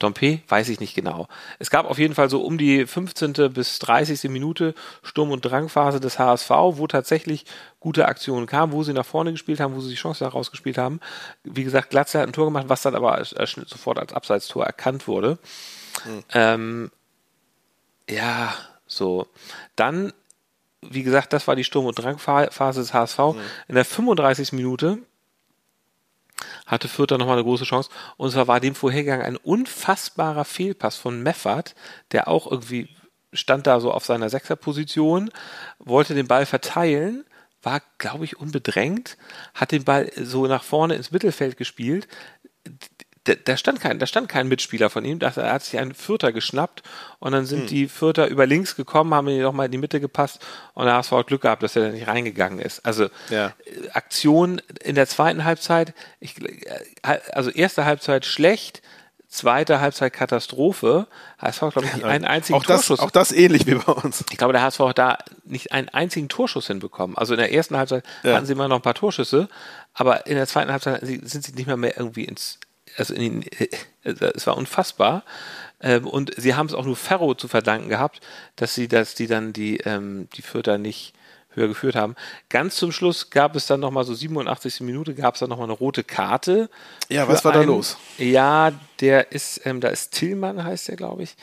Dompe, 0.00 0.40
weiß 0.48 0.70
ich 0.70 0.80
nicht 0.80 0.94
genau. 0.94 1.28
Es 1.58 1.70
gab 1.70 1.84
auf 1.84 1.98
jeden 1.98 2.14
Fall 2.14 2.30
so 2.30 2.42
um 2.42 2.56
die 2.56 2.86
15. 2.86 3.52
bis 3.52 3.78
30. 3.80 4.30
Minute 4.30 4.74
Sturm- 5.02 5.30
und 5.30 5.44
Drangphase 5.44 6.00
des 6.00 6.18
HSV, 6.18 6.48
wo 6.50 6.86
tatsächlich 6.86 7.44
gute 7.80 8.06
Aktionen 8.06 8.46
kamen, 8.46 8.72
wo 8.72 8.82
sie 8.82 8.94
nach 8.94 9.04
vorne 9.04 9.32
gespielt 9.32 9.60
haben, 9.60 9.76
wo 9.76 9.80
sie 9.80 9.90
die 9.90 9.96
Chance 9.96 10.24
herausgespielt 10.24 10.78
haben. 10.78 11.00
Wie 11.44 11.64
gesagt, 11.64 11.90
Glatze 11.90 12.18
hat 12.18 12.28
ein 12.28 12.32
Tor 12.32 12.46
gemacht, 12.46 12.68
was 12.68 12.80
dann 12.80 12.94
aber 12.94 13.22
sofort 13.22 13.98
als 13.98 14.14
Abseitstor 14.14 14.64
erkannt 14.64 15.06
wurde. 15.06 15.38
Mhm. 16.06 16.24
Ähm, 16.32 16.90
ja, 18.08 18.54
so. 18.86 19.26
Dann, 19.76 20.14
wie 20.82 21.02
gesagt, 21.02 21.32
das 21.32 21.46
war 21.46 21.56
die 21.56 21.64
Sturm- 21.64 21.86
und 21.86 21.98
Drangphase 21.98 22.80
des 22.80 22.94
HSV. 22.94 23.18
Mhm. 23.18 23.40
In 23.68 23.74
der 23.74 23.84
35. 23.84 24.52
Minute 24.52 24.98
hatte 26.66 26.88
Fürth 26.88 27.10
dann 27.10 27.20
nochmal 27.20 27.36
eine 27.36 27.44
große 27.44 27.64
Chance. 27.64 27.90
Und 28.16 28.30
zwar 28.30 28.48
war 28.48 28.60
dem 28.60 28.74
vorhergegangen 28.74 29.26
ein 29.26 29.36
unfassbarer 29.36 30.44
Fehlpass 30.44 30.96
von 30.96 31.22
Meffert, 31.22 31.74
der 32.12 32.28
auch 32.28 32.50
irgendwie 32.50 32.88
stand 33.32 33.66
da 33.66 33.80
so 33.80 33.92
auf 33.92 34.04
seiner 34.04 34.28
Sechserposition, 34.28 35.30
wollte 35.78 36.14
den 36.14 36.26
Ball 36.26 36.46
verteilen, 36.46 37.24
war, 37.62 37.82
glaube 37.98 38.24
ich, 38.24 38.38
unbedrängt, 38.38 39.16
hat 39.54 39.70
den 39.72 39.84
Ball 39.84 40.10
so 40.16 40.46
nach 40.46 40.64
vorne 40.64 40.94
ins 40.94 41.12
Mittelfeld 41.12 41.56
gespielt 41.56 42.08
da, 43.24 43.34
da, 43.34 43.56
stand 43.56 43.80
kein, 43.80 43.98
da 43.98 44.06
stand 44.06 44.28
kein 44.28 44.48
Mitspieler 44.48 44.88
von 44.88 45.04
ihm, 45.04 45.18
da 45.18 45.34
hat 45.34 45.62
sich 45.62 45.78
ein 45.78 45.94
Vierter 45.94 46.32
geschnappt 46.32 46.82
und 47.18 47.32
dann 47.32 47.44
sind 47.44 47.60
hm. 47.60 47.66
die 47.66 47.88
Vierter 47.88 48.28
über 48.28 48.46
links 48.46 48.76
gekommen, 48.76 49.12
haben 49.12 49.28
ihn 49.28 49.42
nochmal 49.42 49.66
in 49.66 49.72
die 49.72 49.78
Mitte 49.78 50.00
gepasst 50.00 50.44
und 50.72 50.86
da 50.86 50.94
hast 50.94 51.10
du 51.10 51.16
auch 51.16 51.26
Glück 51.26 51.42
gehabt, 51.42 51.62
dass 51.62 51.76
er 51.76 51.82
da 51.82 51.88
nicht 51.90 52.06
reingegangen 52.06 52.60
ist. 52.60 52.84
Also 52.86 53.08
ja. 53.28 53.52
Äh, 53.64 53.90
Aktion 53.92 54.62
in 54.82 54.94
der 54.94 55.06
zweiten 55.06 55.44
Halbzeit, 55.44 55.92
ich, 56.18 56.40
äh, 56.40 57.18
also 57.32 57.50
erste 57.50 57.84
Halbzeit 57.84 58.24
schlecht, 58.24 58.80
zweite 59.28 59.80
Halbzeit 59.80 60.12
Katastrophe. 60.12 61.06
HSV 61.38 61.60
glaube 61.60 61.84
ich, 61.84 61.94
nicht 61.94 62.04
einen 62.04 62.24
einzigen 62.24 62.58
auch 62.58 62.64
das, 62.64 62.86
Torschuss. 62.86 63.00
Auch 63.00 63.10
das 63.10 63.32
ähnlich 63.32 63.66
wie 63.66 63.76
bei 63.76 63.92
uns. 63.92 64.24
Ich 64.30 64.38
glaube, 64.38 64.54
der 64.54 64.62
HSV 64.62 64.80
hat 64.80 64.98
da 64.98 65.18
nicht 65.44 65.72
einen 65.72 65.88
einzigen 65.90 66.28
Torschuss 66.28 66.66
hinbekommen. 66.66 67.16
Also 67.16 67.34
in 67.34 67.38
der 67.38 67.52
ersten 67.52 67.76
Halbzeit 67.76 68.04
ja. 68.22 68.34
hatten 68.34 68.46
sie 68.46 68.52
immer 68.52 68.66
noch 68.66 68.76
ein 68.76 68.82
paar 68.82 68.94
Torschüsse, 68.94 69.48
aber 69.94 70.26
in 70.26 70.34
der 70.34 70.46
zweiten 70.46 70.72
Halbzeit 70.72 71.00
sind 71.02 71.44
sie 71.44 71.52
nicht 71.52 71.66
mehr, 71.66 71.76
mehr 71.76 71.96
irgendwie 71.96 72.24
ins 72.24 72.58
also 72.96 73.14
in, 73.14 73.42
äh, 73.42 73.68
es 74.02 74.46
war 74.46 74.56
unfassbar. 74.56 75.24
Ähm, 75.80 76.06
und 76.06 76.32
sie 76.36 76.54
haben 76.54 76.66
es 76.66 76.74
auch 76.74 76.84
nur 76.84 76.96
Ferro 76.96 77.34
zu 77.34 77.48
verdanken 77.48 77.88
gehabt, 77.88 78.20
dass 78.56 78.74
sie, 78.74 78.88
dass 78.88 79.14
die 79.14 79.26
dann 79.26 79.52
die, 79.52 79.78
ähm, 79.78 80.28
die 80.34 80.42
Fürther 80.42 80.78
nicht 80.78 81.14
höher 81.52 81.68
geführt 81.68 81.96
haben. 81.96 82.14
Ganz 82.48 82.76
zum 82.76 82.92
Schluss 82.92 83.30
gab 83.30 83.56
es 83.56 83.66
dann 83.66 83.80
nochmal 83.80 84.04
so 84.04 84.14
87. 84.14 84.80
Minute, 84.82 85.14
gab 85.14 85.34
es 85.34 85.40
dann 85.40 85.50
nochmal 85.50 85.66
eine 85.66 85.72
rote 85.72 86.04
Karte. 86.04 86.70
Ja, 87.08 87.26
was 87.26 87.44
war 87.44 87.52
einen, 87.52 87.62
da 87.62 87.66
los? 87.66 87.96
Ja, 88.18 88.72
der 89.00 89.32
ist, 89.32 89.62
ähm, 89.64 89.80
da 89.80 89.88
ist 89.88 90.12
Tillmann, 90.12 90.62
heißt 90.62 90.88
der, 90.88 90.96
glaube 90.96 91.24
ich, 91.24 91.34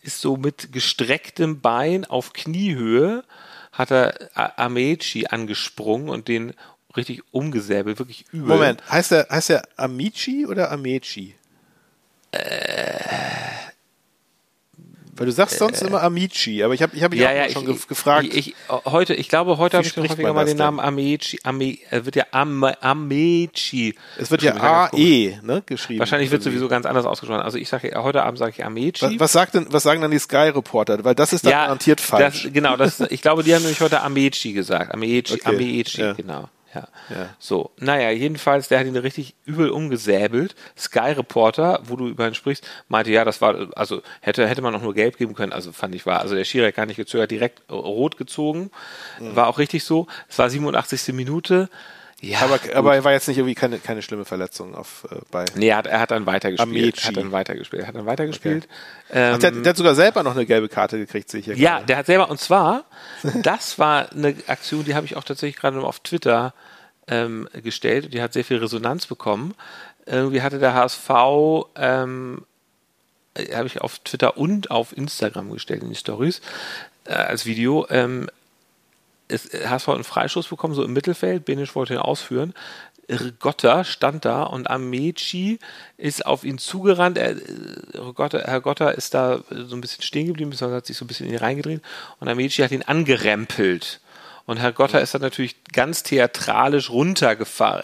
ist 0.00 0.20
so 0.20 0.36
mit 0.36 0.72
gestrecktem 0.72 1.60
Bein 1.60 2.04
auf 2.04 2.32
Kniehöhe 2.32 3.24
hat 3.72 3.90
er 3.90 4.30
Amechi 4.58 5.26
angesprungen 5.26 6.10
und 6.10 6.28
den 6.28 6.52
richtig 6.96 7.22
umgesäbelt, 7.30 7.98
wirklich 7.98 8.24
übel. 8.32 8.48
Moment, 8.48 8.82
heißt 8.90 9.10
der, 9.10 9.26
heißt 9.30 9.50
der 9.50 9.62
Amici 9.76 10.46
oder 10.46 10.70
Ameci? 10.70 11.34
Äh, 12.32 12.38
Weil 15.16 15.26
du 15.26 15.32
sagst 15.32 15.58
sonst 15.58 15.82
äh, 15.82 15.86
immer 15.86 16.02
Amici, 16.02 16.62
aber 16.62 16.72
ich 16.72 16.80
habe 16.80 16.96
ich 16.96 17.02
hab 17.02 17.10
mich 17.10 17.20
ja, 17.20 17.28
auch 17.28 17.34
ja, 17.34 17.50
schon 17.50 17.70
ich, 17.70 17.86
gefragt. 17.86 18.26
Ich, 18.32 18.48
ich, 18.48 18.54
heute, 18.86 19.14
ich 19.14 19.28
glaube, 19.28 19.58
heute 19.58 19.76
habe 19.76 19.86
ich 19.86 19.94
häufiger 19.94 20.32
mal 20.32 20.46
den 20.46 20.56
Namen 20.56 20.80
Amici. 20.80 21.38
Ame, 21.42 21.76
äh, 21.90 22.06
wird 22.06 22.16
ja 22.16 22.24
Am, 22.30 22.64
Ameci. 22.64 23.94
Es 24.16 24.30
wird 24.30 24.42
ja 24.42 24.56
A-E 24.56 25.38
ne, 25.42 25.62
geschrieben. 25.66 25.98
Wahrscheinlich 25.98 26.30
wird 26.30 26.42
sowieso 26.42 26.68
ganz 26.68 26.86
anders 26.86 27.04
ausgesprochen. 27.04 27.42
Also 27.42 27.58
ich 27.58 27.68
sage 27.68 27.92
heute 28.02 28.22
Abend 28.22 28.38
sage 28.38 28.54
ich 28.56 28.64
Ameci. 28.64 29.02
Was, 29.02 29.20
was, 29.20 29.32
sagt 29.32 29.54
denn, 29.54 29.66
was 29.70 29.82
sagen 29.82 30.00
dann 30.00 30.10
die 30.10 30.18
Sky-Reporter? 30.18 31.04
Weil 31.04 31.14
das 31.14 31.34
ist 31.34 31.44
dann 31.44 31.52
ja, 31.52 31.62
garantiert 31.64 32.00
falsch. 32.00 32.44
Das, 32.44 32.52
genau, 32.52 32.78
das, 32.78 33.00
ich 33.00 33.20
glaube, 33.20 33.42
die 33.42 33.54
haben 33.54 33.62
nämlich 33.62 33.82
heute 33.82 34.00
Ameci 34.00 34.54
gesagt. 34.54 34.94
Ameci, 34.94 35.34
okay. 35.34 35.42
Ameci, 35.44 36.00
ja. 36.00 36.12
genau. 36.14 36.48
Ja. 36.74 36.88
ja. 37.10 37.28
So, 37.38 37.70
naja, 37.78 38.10
jedenfalls, 38.10 38.68
der 38.68 38.78
hat 38.78 38.86
ihn 38.86 38.96
richtig 38.96 39.34
übel 39.44 39.70
umgesäbelt. 39.70 40.54
Sky 40.76 41.12
Reporter, 41.12 41.80
wo 41.84 41.96
du 41.96 42.08
über 42.08 42.26
ihn 42.26 42.34
sprichst, 42.34 42.66
meinte, 42.88 43.10
ja, 43.10 43.24
das 43.24 43.40
war, 43.40 43.68
also 43.76 44.02
hätte, 44.20 44.46
hätte 44.48 44.62
man 44.62 44.74
auch 44.74 44.82
nur 44.82 44.94
gelb 44.94 45.18
geben 45.18 45.34
können. 45.34 45.52
Also 45.52 45.72
fand 45.72 45.94
ich 45.94 46.06
war, 46.06 46.20
also 46.20 46.34
der 46.34 46.44
Schiri 46.44 46.66
hat 46.66 46.74
gar 46.74 46.86
nicht 46.86 46.96
gezögert, 46.96 47.30
direkt 47.30 47.62
rot 47.70 48.16
gezogen. 48.16 48.70
Mhm. 49.20 49.36
War 49.36 49.48
auch 49.48 49.58
richtig 49.58 49.84
so. 49.84 50.06
Es 50.28 50.38
war 50.38 50.48
87. 50.48 51.12
Minute. 51.14 51.68
Ja, 52.24 52.42
aber, 52.42 52.60
aber 52.74 52.94
er 52.94 53.02
war 53.02 53.10
jetzt 53.10 53.26
nicht 53.26 53.36
irgendwie 53.36 53.56
keine, 53.56 53.80
keine 53.80 54.00
schlimme 54.00 54.24
Verletzung 54.24 54.76
auf 54.76 55.08
äh, 55.10 55.16
bei. 55.32 55.44
Nee, 55.56 55.70
er 55.70 55.78
hat, 55.78 55.88
er 55.88 55.98
hat 55.98 56.12
dann 56.12 56.24
weitergespielt. 56.24 56.94
Amici. 56.94 57.06
Hat 57.08 57.16
dann 57.16 57.32
weitergespielt. 57.32 57.84
Hat 57.84 57.96
dann 57.96 58.06
weitergespielt. 58.06 58.68
Okay. 59.08 59.18
Ähm, 59.18 59.34
Ach, 59.34 59.38
der, 59.40 59.50
der, 59.50 59.70
hat 59.70 59.76
sogar 59.76 59.96
selber 59.96 60.22
noch 60.22 60.36
eine 60.36 60.46
gelbe 60.46 60.68
Karte 60.68 60.98
gekriegt, 60.98 61.28
sehe 61.28 61.40
ich 61.40 61.46
hier. 61.46 61.56
Ja, 61.56 61.72
gerade. 61.72 61.86
der 61.86 61.96
hat 61.96 62.06
selber, 62.06 62.30
und 62.30 62.38
zwar, 62.38 62.84
das 63.42 63.80
war 63.80 64.12
eine 64.12 64.36
Aktion, 64.46 64.84
die 64.84 64.94
habe 64.94 65.04
ich 65.04 65.16
auch 65.16 65.24
tatsächlich 65.24 65.56
gerade 65.56 65.82
auf 65.82 65.98
Twitter 65.98 66.54
ähm, 67.08 67.48
gestellt. 67.60 68.14
Die 68.14 68.22
hat 68.22 68.32
sehr 68.34 68.44
viel 68.44 68.58
Resonanz 68.58 69.06
bekommen. 69.06 69.56
Irgendwie 70.06 70.42
hatte 70.42 70.60
der 70.60 70.74
HSV, 70.74 71.10
ähm, 71.74 72.44
äh, 73.34 73.52
habe 73.52 73.66
ich 73.66 73.80
auf 73.80 73.98
Twitter 73.98 74.36
und 74.36 74.70
auf 74.70 74.96
Instagram 74.96 75.50
gestellt 75.50 75.82
in 75.82 75.88
die 75.88 75.96
Stories 75.96 76.40
äh, 77.04 77.14
als 77.14 77.46
Video. 77.46 77.84
Ähm, 77.90 78.30
es, 79.32 79.48
HSV 79.52 79.86
hat 79.88 79.94
einen 79.94 80.04
Freischuss 80.04 80.48
bekommen, 80.48 80.74
so 80.74 80.84
im 80.84 80.92
Mittelfeld. 80.92 81.44
Benisch 81.44 81.74
wollte 81.74 81.94
ihn 81.94 82.00
ausführen. 82.00 82.54
Rigotta 83.08 83.84
stand 83.84 84.24
da 84.24 84.44
und 84.44 84.70
Amici 84.70 85.58
ist 85.96 86.24
auf 86.24 86.44
ihn 86.44 86.58
zugerannt. 86.58 87.18
Er, 87.18 87.36
Rigotta, 87.94 88.38
Herr 88.38 88.60
Gotta 88.60 88.90
ist 88.90 89.14
da 89.14 89.40
so 89.50 89.74
ein 89.76 89.80
bisschen 89.80 90.02
stehen 90.02 90.26
geblieben, 90.28 90.50
beziehungsweise 90.50 90.76
hat 90.76 90.86
sich 90.86 90.96
so 90.96 91.04
ein 91.04 91.08
bisschen 91.08 91.26
in 91.26 91.32
ihn 91.32 91.38
reingedreht 91.38 91.82
und 92.20 92.28
Amici 92.28 92.62
hat 92.62 92.70
ihn 92.70 92.82
angerempelt. 92.82 94.00
Und 94.46 94.58
Herr 94.58 94.72
Gotta 94.72 94.98
ist 94.98 95.14
dann 95.14 95.22
natürlich 95.22 95.64
ganz 95.72 96.02
theatralisch 96.02 96.90
runter 96.90 97.36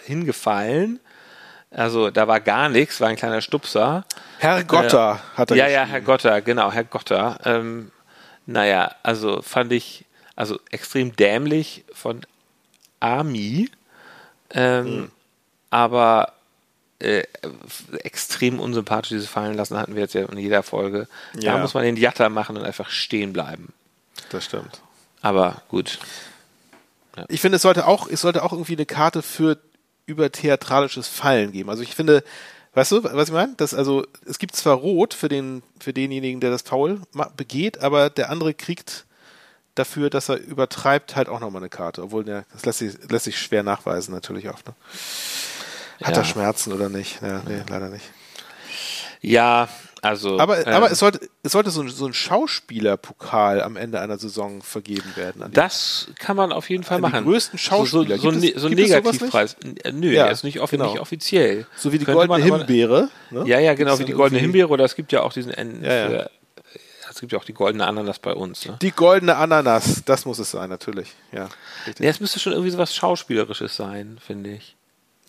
hingefallen. 0.04 1.00
Also 1.70 2.10
da 2.10 2.26
war 2.26 2.40
gar 2.40 2.68
nichts, 2.68 3.00
war 3.00 3.08
ein 3.08 3.16
kleiner 3.16 3.42
Stupser. 3.42 4.04
Herr 4.38 4.64
Gotta 4.64 5.14
äh, 5.14 5.38
hat 5.38 5.50
er 5.50 5.56
Ja, 5.56 5.68
ja, 5.68 5.84
Herr 5.84 6.00
Gotta, 6.00 6.40
genau, 6.40 6.72
Herr 6.72 6.84
Gotta. 6.84 7.38
Ähm, 7.44 7.90
naja, 8.46 8.94
also 9.02 9.42
fand 9.42 9.72
ich 9.72 10.06
also 10.38 10.60
extrem 10.70 11.16
dämlich 11.16 11.84
von 11.92 12.20
Ami, 13.00 13.68
ähm, 14.50 14.84
mhm. 14.84 15.10
aber 15.68 16.32
äh, 17.00 17.24
extrem 18.04 18.60
unsympathisch 18.60 19.08
diese 19.08 19.26
fallen 19.26 19.56
lassen 19.56 19.76
hatten 19.76 19.96
wir 19.96 20.02
jetzt 20.02 20.14
ja 20.14 20.24
in 20.26 20.38
jeder 20.38 20.62
Folge. 20.62 21.08
Ja. 21.34 21.54
Da 21.54 21.58
muss 21.58 21.74
man 21.74 21.82
den 21.82 21.96
Jatter 21.96 22.28
machen 22.28 22.56
und 22.56 22.62
einfach 22.62 22.88
stehen 22.88 23.32
bleiben. 23.32 23.72
Das 24.30 24.44
stimmt. 24.44 24.80
Aber 25.22 25.62
gut. 25.68 25.98
Ja. 27.16 27.24
Ich 27.28 27.40
finde, 27.40 27.56
es 27.56 27.62
sollte 27.62 27.88
auch, 27.88 28.08
es 28.08 28.20
sollte 28.20 28.44
auch 28.44 28.52
irgendwie 28.52 28.76
eine 28.76 28.86
Karte 28.86 29.22
für 29.22 29.58
über 30.06 30.30
theatralisches 30.30 31.08
Fallen 31.08 31.50
geben. 31.50 31.68
Also 31.68 31.82
ich 31.82 31.96
finde, 31.96 32.22
weißt 32.74 32.92
du, 32.92 33.02
was 33.02 33.28
ich 33.28 33.34
meine? 33.34 33.54
Das, 33.56 33.74
also, 33.74 34.06
es 34.24 34.38
gibt 34.38 34.54
zwar 34.54 34.76
Rot 34.76 35.14
für 35.14 35.28
den, 35.28 35.64
für 35.80 35.92
denjenigen, 35.92 36.40
der 36.40 36.50
das 36.50 36.62
Foul 36.62 37.00
begeht, 37.36 37.80
aber 37.80 38.08
der 38.08 38.30
andere 38.30 38.54
kriegt 38.54 39.04
dafür, 39.78 40.10
dass 40.10 40.28
er 40.28 40.38
übertreibt, 40.38 41.16
halt 41.16 41.28
auch 41.28 41.40
nochmal 41.40 41.62
eine 41.62 41.68
Karte. 41.68 42.02
Obwohl, 42.02 42.24
der, 42.24 42.44
das 42.52 42.64
lässt 42.64 42.78
sich, 42.78 43.10
lässt 43.10 43.24
sich 43.24 43.38
schwer 43.38 43.62
nachweisen, 43.62 44.12
natürlich 44.12 44.48
auch. 44.48 44.58
Ne? 44.64 44.74
Hat 46.02 46.14
ja. 46.14 46.22
er 46.22 46.24
Schmerzen 46.24 46.72
oder 46.72 46.88
nicht? 46.88 47.20
Ja, 47.22 47.42
nee, 47.46 47.62
leider 47.68 47.88
nicht. 47.88 48.04
Ja, 49.20 49.68
also. 50.00 50.38
Aber, 50.38 50.64
ähm, 50.64 50.72
aber 50.72 50.90
es 50.90 51.00
sollte, 51.00 51.28
es 51.42 51.52
sollte 51.52 51.70
so 51.70 51.82
ein, 51.82 51.88
so 51.88 52.06
ein 52.06 52.12
Schauspielerpokal 52.12 53.62
am 53.62 53.76
Ende 53.76 54.00
einer 54.00 54.16
Saison 54.18 54.62
vergeben 54.62 55.16
werden. 55.16 55.44
Das 55.52 56.08
kann 56.18 56.36
man 56.36 56.52
auf 56.52 56.70
jeden 56.70 56.84
Fall 56.84 57.00
machen. 57.00 57.24
Die 57.24 57.30
größten 57.30 57.58
Schauspieler. 57.58 58.18
So, 58.18 58.30
so, 58.30 58.38
so, 58.38 58.46
es, 58.46 58.60
so 58.60 58.68
ein 58.68 58.74
Negativpreis. 58.74 59.56
Äh, 59.82 59.92
nö, 59.92 60.12
ja, 60.12 60.26
er 60.26 60.32
ist 60.32 60.44
nicht, 60.44 60.58
genau. 60.70 60.92
nicht 60.92 61.00
offiziell. 61.00 61.66
So 61.76 61.92
wie 61.92 61.98
die 61.98 62.04
Könnte 62.04 62.28
goldene 62.28 62.56
Himbeere. 62.56 63.08
Ne? 63.30 63.44
Ja, 63.46 63.58
ja, 63.58 63.74
genau, 63.74 63.98
wie 63.98 64.04
die 64.04 64.12
goldene 64.12 64.40
Himbeere. 64.40 64.68
Oder 64.68 64.84
es 64.84 64.94
gibt 64.94 65.10
ja 65.10 65.22
auch 65.22 65.32
diesen. 65.32 65.52
Ja, 65.82 65.92
ja. 65.92 66.08
Für, 66.08 66.30
es 67.18 67.20
gibt 67.20 67.32
ja 67.32 67.38
auch 67.40 67.44
die 67.44 67.52
goldene 67.52 67.84
Ananas 67.84 68.20
bei 68.20 68.32
uns. 68.32 68.64
Ne? 68.66 68.78
Die 68.80 68.92
goldene 68.92 69.34
Ananas, 69.34 70.04
das 70.04 70.24
muss 70.24 70.38
es 70.38 70.52
sein, 70.52 70.70
natürlich. 70.70 71.16
Ja, 71.32 71.48
nee, 71.98 72.06
es 72.06 72.20
müsste 72.20 72.38
schon 72.38 72.52
irgendwie 72.52 72.70
so 72.70 72.78
was 72.78 72.94
Schauspielerisches 72.94 73.74
sein, 73.74 74.20
finde 74.24 74.50
ich. 74.52 74.76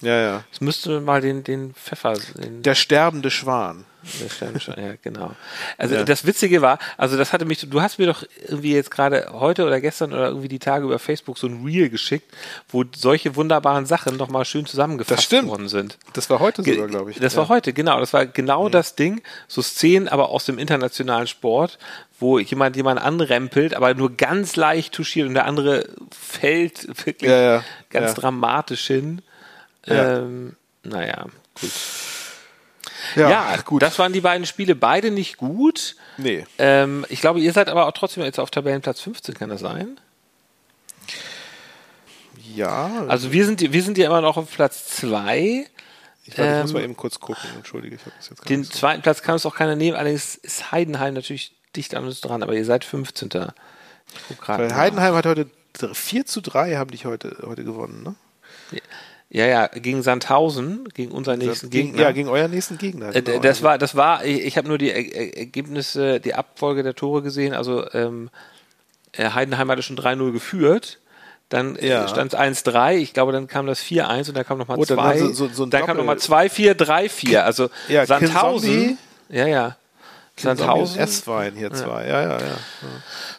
Ja, 0.01 0.19
ja. 0.21 0.43
Es 0.51 0.61
müsste 0.61 1.01
mal 1.01 1.21
den, 1.21 1.43
den 1.43 1.73
Pfeffer. 1.73 2.13
Den 2.37 2.63
der 2.63 2.75
sterbende 2.75 3.29
Schwan. 3.31 3.85
Der 4.21 4.29
sterbende 4.29 4.61
Schwan, 4.61 4.81
ja, 4.81 4.93
genau. 5.01 5.31
Also 5.77 5.95
ja. 5.95 6.03
das 6.03 6.25
Witzige 6.25 6.61
war, 6.61 6.79
also 6.97 7.17
das 7.17 7.33
hatte 7.33 7.43
mich, 7.43 7.69
du 7.69 7.81
hast 7.81 7.99
mir 7.99 8.05
doch 8.05 8.23
irgendwie 8.47 8.73
jetzt 8.73 8.91
gerade 8.91 9.27
heute 9.33 9.65
oder 9.65 9.81
gestern 9.81 10.13
oder 10.13 10.27
irgendwie 10.27 10.47
die 10.47 10.59
Tage 10.59 10.85
über 10.85 10.99
Facebook 10.99 11.37
so 11.37 11.47
ein 11.47 11.65
Reel 11.65 11.89
geschickt, 11.89 12.33
wo 12.69 12.85
solche 12.95 13.35
wunderbaren 13.35 13.85
Sachen 13.85 14.15
nochmal 14.15 14.45
schön 14.45 14.65
zusammengefasst 14.65 15.31
worden 15.45 15.67
sind. 15.67 15.97
Das 16.13 16.29
war 16.29 16.39
heute 16.39 16.63
sogar, 16.63 16.87
glaube 16.87 17.11
ich. 17.11 17.19
Das 17.19 17.33
ja. 17.33 17.39
war 17.39 17.49
heute, 17.49 17.73
genau. 17.73 17.99
Das 17.99 18.13
war 18.13 18.25
genau 18.25 18.67
mhm. 18.67 18.71
das 18.71 18.95
Ding. 18.95 19.21
So 19.49 19.61
Szenen, 19.61 20.07
aber 20.07 20.29
aus 20.29 20.45
dem 20.45 20.57
internationalen 20.59 21.27
Sport, 21.27 21.77
wo 22.19 22.39
jemand 22.39 22.77
jemand 22.77 23.01
anrempelt, 23.01 23.73
aber 23.73 23.93
nur 23.93 24.15
ganz 24.15 24.55
leicht 24.55 24.93
touchiert 24.93 25.27
und 25.27 25.33
der 25.33 25.45
andere 25.45 25.89
fällt 26.11 27.05
wirklich 27.05 27.31
ja, 27.31 27.65
ganz 27.89 28.13
dramatisch 28.13 28.87
hin. 28.87 29.21
Ja. 29.89 30.19
Ähm, 30.19 30.55
naja, 30.83 31.25
gut. 31.59 31.71
Ja, 33.15 33.29
ja, 33.29 33.57
gut. 33.63 33.81
Das 33.81 33.97
waren 33.99 34.13
die 34.13 34.21
beiden 34.21 34.45
Spiele, 34.45 34.75
beide 34.75 35.11
nicht 35.11 35.37
gut. 35.37 35.95
Nee. 36.17 36.45
Ähm, 36.57 37.05
ich 37.09 37.21
glaube, 37.21 37.39
ihr 37.39 37.53
seid 37.53 37.69
aber 37.69 37.87
auch 37.87 37.91
trotzdem 37.91 38.23
jetzt 38.23 38.39
auf 38.39 38.51
Tabellenplatz 38.51 39.01
15, 39.01 39.35
kann 39.35 39.49
das 39.49 39.61
sein? 39.61 39.99
Ja. 42.55 43.05
Also 43.07 43.31
wir 43.31 43.45
sind, 43.45 43.61
wir 43.61 43.83
sind 43.83 43.97
ja 43.97 44.07
immer 44.07 44.21
noch 44.21 44.37
auf 44.37 44.51
Platz 44.51 44.87
2. 44.97 45.65
Ich, 46.25 46.37
ähm, 46.37 46.57
ich 46.57 46.61
muss 46.63 46.73
mal 46.73 46.83
eben 46.83 46.97
kurz 46.97 47.19
gucken, 47.19 47.49
entschuldige, 47.55 47.95
ich 47.95 48.01
habe 48.01 48.11
das 48.17 48.29
jetzt 48.29 48.49
Den 48.49 48.63
zweiten 48.63 49.01
Platz 49.01 49.21
kann 49.21 49.35
es 49.35 49.45
auch 49.45 49.55
keiner 49.55 49.75
nehmen, 49.75 49.97
allerdings 49.97 50.35
ist 50.35 50.71
Heidenheim 50.71 51.13
natürlich 51.13 51.55
dicht 51.75 51.95
an 51.95 52.05
uns 52.05 52.21
dran, 52.21 52.43
aber 52.43 52.53
ihr 52.53 52.65
seid 52.65 52.83
15. 52.83 53.29
Weil 54.45 54.75
Heidenheim 54.75 55.15
hat 55.15 55.25
heute 55.25 55.49
4 55.93 56.25
zu 56.25 56.41
3 56.41 56.75
haben 56.75 56.91
die 56.91 56.97
heute, 56.97 57.37
heute 57.45 57.63
gewonnen, 57.63 58.03
ne? 58.03 58.15
Ja, 58.71 58.81
ja, 59.29 59.67
gegen 59.67 60.01
Sandhausen, 60.01 60.89
gegen 60.93 61.11
unseren 61.11 61.37
nächsten 61.37 61.69
gegen, 61.69 61.89
Gegner. 61.89 62.01
Ja, 62.01 62.11
gegen 62.11 62.29
euren 62.29 62.49
nächsten 62.49 62.79
Gegner. 62.79 63.15
Äh, 63.15 63.21
genau. 63.21 63.39
Das 63.39 63.61
war, 63.61 63.77
das 63.77 63.95
war, 63.95 64.25
ich, 64.25 64.43
ich 64.43 64.57
habe 64.57 64.67
nur 64.67 64.79
die 64.79 64.91
Ergebnisse, 64.91 66.19
die 66.19 66.33
Abfolge 66.33 66.81
der 66.81 66.95
Tore 66.95 67.21
gesehen. 67.21 67.53
Also 67.53 67.85
ähm, 67.93 68.31
äh, 69.11 69.29
Heidenheim 69.29 69.69
hatte 69.69 69.83
schon 69.83 69.97
3-0 69.97 70.31
geführt. 70.31 70.99
Dann 71.49 71.75
äh, 71.75 71.89
ja. 71.89 72.07
stand 72.07 72.33
es 72.33 72.39
1-3. 72.39 72.95
Ich 72.97 73.13
glaube, 73.13 73.31
dann 73.31 73.47
kam 73.47 73.67
das 73.67 73.81
4-1 73.83 74.29
und 74.29 74.37
dann 74.37 74.45
kam 74.45 74.57
nochmal 74.57 74.79
2. 74.79 74.93
Oh, 74.93 74.95
dann, 74.95 75.19
so, 75.19 75.33
so, 75.33 75.47
so 75.47 75.65
dann 75.67 75.85
kam 75.85 75.97
nochmal 75.97 76.17
2-4, 76.17 76.73
3-4. 76.73 77.39
Also 77.39 77.69
ja, 77.87 78.07
Sandhausen. 78.07 78.97
Ja, 79.29 79.45
ja. 79.45 79.77
Sandhausen. 80.39 80.99
S-Wein 80.99 81.55
hier 81.55 81.73
zwei, 81.73 82.07
ja. 82.07 82.21
ja, 82.21 82.39
ja, 82.39 82.39
ja. 82.39 82.57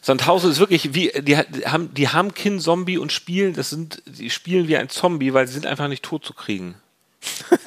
Sandhausen 0.00 0.50
ist 0.50 0.58
wirklich 0.58 0.94
wie, 0.94 1.12
die, 1.20 1.36
haben, 1.36 1.92
die 1.94 2.08
haben 2.08 2.34
Kin-Zombie 2.34 2.98
und 2.98 3.12
spielen, 3.12 3.54
das 3.54 3.70
sind, 3.70 4.02
die 4.06 4.30
spielen 4.30 4.68
wie 4.68 4.76
ein 4.76 4.88
Zombie, 4.88 5.32
weil 5.32 5.46
sie 5.46 5.54
sind 5.54 5.66
einfach 5.66 5.88
nicht 5.88 6.04
tot 6.04 6.24
zu 6.24 6.34
kriegen. 6.34 6.74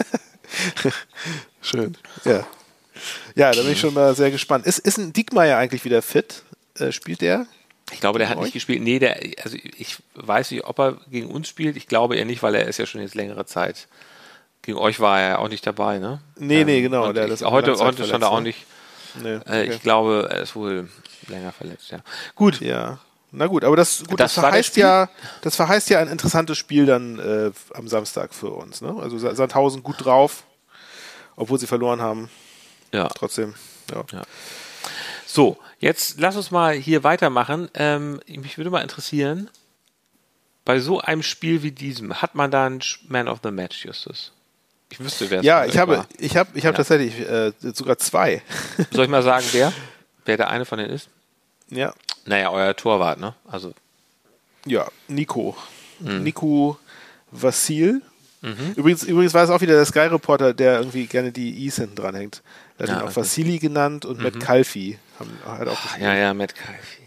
Schön, 1.61 1.97
ja. 2.25 2.45
Ja, 3.35 3.51
da 3.51 3.61
bin 3.61 3.71
ich 3.71 3.79
schon 3.79 3.93
mal 3.93 4.15
sehr 4.15 4.31
gespannt. 4.31 4.65
Ist, 4.65 4.79
ist 4.79 4.97
ein 4.97 5.13
Diekmeyer 5.13 5.57
eigentlich 5.57 5.83
wieder 5.83 6.01
fit? 6.01 6.43
Äh, 6.77 6.91
spielt 6.91 7.21
der? 7.21 7.47
Ich 7.91 7.99
glaube, 7.99 8.19
der 8.19 8.29
hat 8.29 8.37
euch? 8.37 8.45
nicht 8.45 8.53
gespielt. 8.53 8.81
Nee, 8.81 8.99
der, 8.99 9.19
also 9.43 9.57
ich 9.77 9.97
weiß 10.15 10.51
nicht, 10.51 10.65
ob 10.65 10.79
er 10.79 10.97
gegen 11.09 11.27
uns 11.27 11.47
spielt. 11.47 11.75
Ich 11.75 11.87
glaube 11.87 12.15
eher 12.15 12.25
nicht, 12.25 12.43
weil 12.43 12.55
er 12.55 12.67
ist 12.67 12.77
ja 12.77 12.85
schon 12.85 13.01
jetzt 13.01 13.15
längere 13.15 13.45
Zeit. 13.45 13.87
Gegen 14.61 14.77
euch 14.77 14.99
war 14.99 15.19
er 15.19 15.39
auch 15.39 15.49
nicht 15.49 15.67
dabei, 15.67 15.99
ne? 15.99 16.21
Nee, 16.37 16.63
nee, 16.63 16.81
genau. 16.81 17.11
Der, 17.11 17.29
ich, 17.29 17.41
heute 17.41 17.77
heute 17.79 18.05
stand 18.05 18.23
er 18.23 18.31
auch 18.31 18.39
nicht. 18.39 18.65
Nee, 19.21 19.33
äh, 19.33 19.39
okay. 19.39 19.63
ich 19.71 19.81
glaube, 19.81 20.27
er 20.29 20.41
ist 20.41 20.55
wohl 20.55 20.89
länger 21.27 21.51
verletzt, 21.51 21.91
ja. 21.91 21.99
Gut. 22.35 22.61
Ja. 22.61 22.99
Na 23.35 23.47
gut, 23.47 23.63
aber 23.63 23.75
das, 23.75 24.03
gut, 24.07 24.19
das, 24.19 24.35
das 24.35 24.43
verheißt 24.43 24.77
ja, 24.77 25.09
das 25.41 25.55
verheißt 25.55 25.89
ja 25.89 25.99
ein 25.99 26.07
interessantes 26.07 26.55
Spiel 26.57 26.85
dann 26.85 27.17
äh, 27.17 27.51
am 27.73 27.87
Samstag 27.87 28.31
für 28.33 28.51
uns. 28.51 28.81
Ne? 28.81 28.95
Also 29.01 29.17
Sandhausen 29.17 29.81
gut 29.81 30.05
drauf, 30.05 30.43
obwohl 31.35 31.59
sie 31.59 31.65
verloren 31.65 31.99
haben. 31.99 32.29
Ja. 32.91 33.07
Trotzdem. 33.07 33.55
Ja. 33.91 34.03
ja. 34.11 34.21
So, 35.25 35.57
jetzt 35.79 36.19
lass 36.19 36.35
uns 36.35 36.51
mal 36.51 36.75
hier 36.75 37.03
weitermachen. 37.03 37.69
Ähm, 37.73 38.21
mich 38.27 38.57
würde 38.57 38.69
mal 38.69 38.83
interessieren, 38.83 39.49
bei 40.63 40.79
so 40.79 40.99
einem 40.99 41.23
Spiel 41.23 41.63
wie 41.63 41.71
diesem, 41.71 42.21
hat 42.21 42.35
man 42.35 42.51
da 42.51 42.67
einen 42.67 42.81
Man 43.07 43.27
of 43.27 43.39
the 43.43 43.49
Match, 43.49 43.83
Justus? 43.83 44.31
Ich 44.93 44.99
wüsste, 44.99 45.27
wer 45.31 45.39
es 45.39 45.45
Ja, 45.45 45.65
ich 45.65 45.79
habe, 45.79 46.05
ich 46.19 46.37
habe, 46.37 46.51
ich 46.53 46.67
habe 46.67 46.73
ja. 46.73 46.77
tatsächlich 46.77 47.19
äh, 47.19 47.51
sogar 47.73 47.97
zwei. 47.97 48.43
Soll 48.91 49.05
ich 49.05 49.09
mal 49.09 49.23
sagen, 49.23 49.43
wer? 49.51 49.73
Wer 50.23 50.37
der 50.37 50.51
eine 50.51 50.65
von 50.65 50.77
denen 50.77 50.91
ist? 50.91 51.09
Ja. 51.69 51.95
Naja, 52.25 52.51
euer 52.51 52.75
Torwart, 52.75 53.19
ne? 53.19 53.33
Also. 53.49 53.73
Ja, 54.67 54.87
Nico. 55.07 55.57
Mhm. 55.99 56.21
Nico 56.21 56.77
Vassil. 57.31 58.03
Mhm. 58.41 58.73
Übrigens, 58.75 59.03
übrigens 59.03 59.33
war 59.33 59.43
es 59.43 59.49
auch 59.49 59.61
wieder 59.61 59.73
der 59.73 59.85
Sky 59.85 60.01
Reporter, 60.01 60.53
der 60.53 60.77
irgendwie 60.77 61.07
gerne 61.07 61.31
die 61.31 61.65
Is 61.65 61.77
hinten 61.77 61.95
dran 61.95 62.13
hängt. 62.13 62.43
Er 62.77 62.83
hat 62.83 62.89
ja, 62.89 62.95
ihn 62.95 63.01
auch 63.01 63.05
okay. 63.05 63.15
Vassili 63.15 63.57
genannt 63.57 64.05
und 64.05 64.17
mhm. 64.17 64.25
Matt 64.25 64.39
Kalfi. 64.39 64.99
Haben, 65.17 65.31
hat 65.43 65.67
auch 65.69 65.79
Ach, 65.87 65.97
ja, 65.97 66.13
ja, 66.13 66.35
Matt 66.35 66.53
Kalfi. 66.53 67.02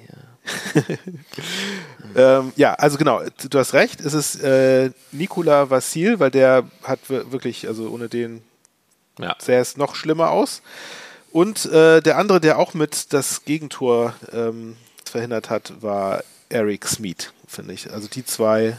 ähm, 2.17 2.53
ja, 2.57 2.75
also 2.75 2.99
genau, 2.99 3.23
du 3.49 3.59
hast 3.59 3.75
recht, 3.75 4.01
es 4.01 4.15
ist 4.15 4.43
äh, 4.43 4.91
Nikola 5.13 5.71
Vassil, 5.71 6.21
weil 6.21 6.31
der 6.31 6.65
hat 6.83 7.01
wirklich, 7.09 7.67
also 7.67 7.91
ohne 7.91 8.09
den 8.09 8.43
ja. 9.19 9.37
sähe 9.39 9.61
es 9.61 9.77
noch 9.77 9.95
schlimmer 9.95 10.31
aus. 10.31 10.63
Und 11.33 11.67
äh, 11.67 12.01
der 12.01 12.19
andere, 12.19 12.41
der 12.41 12.59
auch 12.59 12.75
mit 12.75 13.13
das 13.13 13.45
Gegentor 13.45 14.15
ähm, 14.33 14.77
verhindert 15.05 15.51
hat, 15.51 15.73
war 15.81 16.23
Eric 16.49 16.87
Smeet, 16.87 17.33
finde 17.47 17.75
ich. 17.75 17.93
Also 17.93 18.09
die 18.09 18.25
zwei 18.25 18.79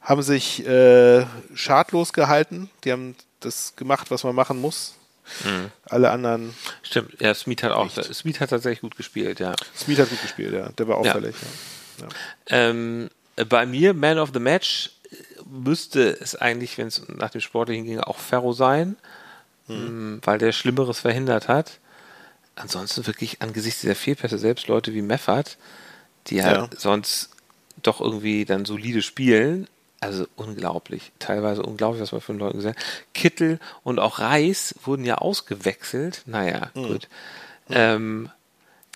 haben 0.00 0.22
sich 0.22 0.66
äh, 0.66 1.26
schadlos 1.54 2.12
gehalten. 2.12 2.70
Die 2.84 2.92
haben 2.92 3.16
das 3.40 3.74
gemacht, 3.76 4.10
was 4.10 4.24
man 4.24 4.34
machen 4.34 4.60
muss. 4.60 4.94
Mhm. 5.44 5.70
Alle 5.84 6.10
anderen. 6.10 6.54
Stimmt, 6.88 7.20
ja, 7.20 7.34
Smith 7.34 7.62
hat 7.62 7.72
auch. 7.72 7.84
Nicht. 7.84 8.14
Smith 8.14 8.40
hat 8.40 8.48
tatsächlich 8.48 8.80
gut 8.80 8.96
gespielt, 8.96 9.40
ja. 9.40 9.54
Smith 9.76 9.98
hat 9.98 10.08
gut 10.08 10.22
gespielt, 10.22 10.54
ja. 10.54 10.70
Der 10.70 10.88
war 10.88 10.96
auffällig. 10.96 11.34
Ja. 12.00 12.06
Ja. 12.06 12.08
Ähm, 12.46 13.10
bei 13.48 13.66
mir, 13.66 13.92
Man 13.92 14.18
of 14.18 14.30
the 14.32 14.40
Match, 14.40 14.90
müsste 15.44 16.18
es 16.18 16.34
eigentlich, 16.34 16.78
wenn 16.78 16.86
es 16.86 17.06
nach 17.08 17.28
dem 17.28 17.42
Sportlichen 17.42 17.84
ging, 17.84 18.00
auch 18.00 18.18
Ferro 18.18 18.54
sein, 18.54 18.96
mhm. 19.66 20.22
weil 20.24 20.38
der 20.38 20.52
Schlimmeres 20.52 21.00
verhindert 21.00 21.46
hat. 21.46 21.78
Ansonsten 22.54 23.06
wirklich 23.06 23.42
angesichts 23.42 23.82
dieser 23.82 23.94
Fehlpässe, 23.94 24.38
selbst 24.38 24.66
Leute 24.66 24.94
wie 24.94 25.02
Meffert, 25.02 25.58
die 26.28 26.36
ja, 26.36 26.52
ja 26.52 26.70
sonst 26.74 27.30
doch 27.82 28.00
irgendwie 28.00 28.46
dann 28.46 28.64
solide 28.64 29.02
spielen, 29.02 29.68
also 30.00 30.26
unglaublich, 30.36 31.12
teilweise 31.18 31.62
unglaublich, 31.62 32.00
was 32.00 32.12
man 32.12 32.20
von 32.20 32.38
Leuten 32.38 32.58
gesagt 32.58 32.78
hat. 32.78 33.14
Kittel 33.14 33.58
und 33.82 33.98
auch 33.98 34.20
Reis 34.20 34.74
wurden 34.84 35.04
ja 35.04 35.16
ausgewechselt. 35.16 36.22
Naja, 36.26 36.70
mhm. 36.74 36.82
gut. 36.86 37.08
Mhm. 37.68 37.74
Ähm, 37.74 38.30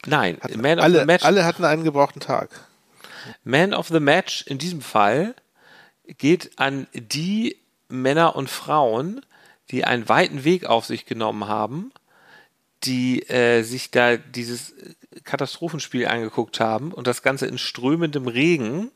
nein, 0.06 0.38
hatten 0.40 0.60
Man 0.60 0.78
alle, 0.78 0.98
of 0.98 1.00
the 1.00 1.06
Match. 1.06 1.24
Alle 1.24 1.44
hatten 1.44 1.64
einen 1.64 1.84
gebrauchten 1.84 2.20
Tag. 2.20 2.50
Man 3.44 3.74
of 3.74 3.88
the 3.88 4.00
Match 4.00 4.42
in 4.46 4.58
diesem 4.58 4.80
Fall 4.80 5.34
geht 6.06 6.58
an 6.58 6.86
die 6.92 7.56
Männer 7.88 8.36
und 8.36 8.48
Frauen, 8.50 9.24
die 9.70 9.84
einen 9.84 10.08
weiten 10.08 10.44
Weg 10.44 10.66
auf 10.66 10.86
sich 10.86 11.06
genommen 11.06 11.48
haben, 11.48 11.92
die 12.84 13.28
äh, 13.28 13.62
sich 13.62 13.90
da 13.90 14.16
dieses 14.16 14.74
Katastrophenspiel 15.24 16.06
angeguckt 16.06 16.60
haben 16.60 16.92
und 16.92 17.06
das 17.06 17.22
Ganze 17.22 17.46
in 17.46 17.58
strömendem 17.58 18.28
Regen 18.28 18.90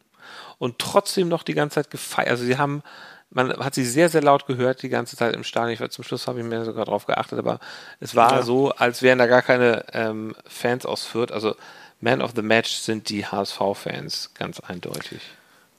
und 0.58 0.78
trotzdem 0.78 1.28
noch 1.28 1.42
die 1.42 1.54
ganze 1.54 1.76
Zeit 1.76 1.90
gefeiert. 1.90 2.30
Also 2.30 2.44
sie 2.44 2.58
haben, 2.58 2.82
man 3.30 3.52
hat 3.58 3.74
sie 3.74 3.84
sehr, 3.84 4.08
sehr 4.08 4.22
laut 4.22 4.46
gehört 4.46 4.82
die 4.82 4.88
ganze 4.88 5.16
Zeit 5.16 5.34
im 5.34 5.44
Stadion. 5.44 5.72
Ich, 5.72 5.90
zum 5.90 6.04
Schluss 6.04 6.26
habe 6.26 6.40
ich 6.40 6.46
mir 6.46 6.64
sogar 6.64 6.84
drauf 6.84 7.06
geachtet, 7.06 7.38
aber 7.38 7.60
es 8.00 8.14
war 8.14 8.36
ja. 8.36 8.42
so, 8.42 8.70
als 8.70 9.02
wären 9.02 9.18
da 9.18 9.26
gar 9.26 9.42
keine 9.42 9.84
ähm, 9.92 10.34
Fans 10.46 10.86
aus 10.86 11.04
Fürth. 11.04 11.32
Also 11.32 11.54
Man 12.00 12.22
of 12.22 12.32
the 12.34 12.42
Match 12.42 12.72
sind 12.72 13.08
die 13.08 13.26
HSV-Fans, 13.26 14.32
ganz 14.34 14.60
eindeutig. 14.60 15.20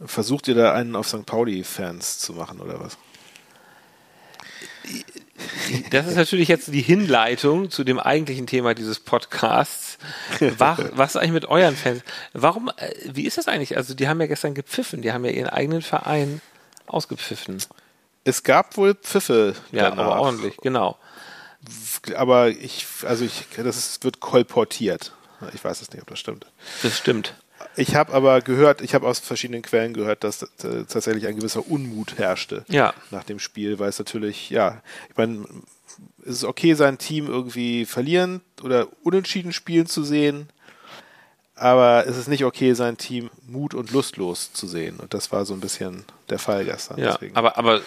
Versucht 0.06 0.48
ihr 0.48 0.56
da 0.56 0.74
einen 0.74 0.96
auf 0.96 1.08
St. 1.08 1.26
Pauli-Fans 1.26 2.20
zu 2.20 2.34
machen 2.34 2.60
oder 2.60 2.80
was? 2.80 2.98
Das 5.92 6.08
ist 6.08 6.16
natürlich 6.16 6.48
jetzt 6.48 6.74
die 6.74 6.82
Hinleitung 6.82 7.70
zu 7.70 7.84
dem 7.84 8.00
eigentlichen 8.00 8.48
Thema 8.48 8.74
dieses 8.74 9.00
Podcasts. 9.00 9.87
Was, 10.58 10.80
was 10.94 11.10
ist 11.12 11.16
eigentlich 11.18 11.32
mit 11.32 11.46
euren 11.46 11.76
Fans? 11.76 12.02
Warum, 12.34 12.70
äh, 12.78 12.94
wie 13.06 13.26
ist 13.26 13.38
das 13.38 13.48
eigentlich? 13.48 13.78
Also, 13.78 13.94
die 13.94 14.08
haben 14.08 14.20
ja 14.22 14.28
gestern 14.28 14.54
gepfiffen, 14.54 15.02
die 15.02 15.12
haben 15.12 15.26
ja 15.26 15.32
ihren 15.32 15.50
eigenen 15.50 15.82
Verein 15.82 16.42
ausgepfiffen. 16.86 17.58
Es 18.24 18.44
gab 18.44 18.78
wohl 18.78 18.94
Pfiffe. 18.94 19.56
Ja, 19.72 19.90
danach. 19.90 20.06
aber 20.06 20.22
ordentlich, 20.22 20.58
genau. 20.58 20.98
Aber 22.16 22.50
ich, 22.50 22.86
also 23.04 23.26
ich, 23.26 23.48
das 23.56 23.78
ist, 23.78 24.04
wird 24.04 24.20
kolportiert. 24.20 25.14
Ich 25.54 25.64
weiß 25.64 25.82
es 25.82 25.92
nicht, 25.92 26.02
ob 26.02 26.08
das 26.08 26.20
stimmt. 26.20 26.46
Das 26.84 26.98
stimmt. 26.98 27.34
Ich 27.76 27.96
habe 27.96 28.14
aber 28.14 28.42
gehört, 28.42 28.82
ich 28.82 28.94
habe 28.96 29.08
aus 29.08 29.20
verschiedenen 29.20 29.62
Quellen 29.62 29.94
gehört, 29.94 30.24
dass 30.24 30.44
äh, 30.44 30.84
tatsächlich 30.88 31.28
ein 31.28 31.36
gewisser 31.36 31.68
Unmut 31.68 32.18
herrschte 32.18 32.66
ja. 32.68 32.94
nach 33.12 33.24
dem 33.24 33.40
Spiel, 33.40 33.80
weil 33.80 33.90
es 33.90 34.00
natürlich, 34.00 34.50
ja, 34.50 34.82
ich 35.10 35.18
meine, 35.18 35.46
es 36.22 36.38
ist 36.38 36.44
okay, 36.44 36.74
sein 36.74 36.98
Team 36.98 37.28
irgendwie 37.28 37.86
verlieren 37.86 38.42
oder 38.62 38.88
unentschieden 39.04 39.54
spielen 39.54 39.88
zu 39.88 40.04
sehen, 40.04 40.50
aber 41.58 42.06
es 42.06 42.18
ist 42.18 42.28
nicht 42.28 42.46
okay, 42.46 42.74
sein 42.74 42.98
Team 42.98 43.32
mut- 43.48 43.74
und 43.74 43.92
lustlos 43.92 44.54
zu 44.54 44.68
sehen. 44.68 44.98
Und 45.00 45.14
das 45.14 45.32
war 45.32 45.44
so 45.46 45.56
ein 45.56 45.60
bisschen 45.60 46.06
der 46.30 46.38
Fall 46.38 46.66
gestern. 46.66 47.00
Ja, 47.00 47.14
Deswegen. 47.14 47.36
aber, 47.36 47.58
aber 47.58 47.82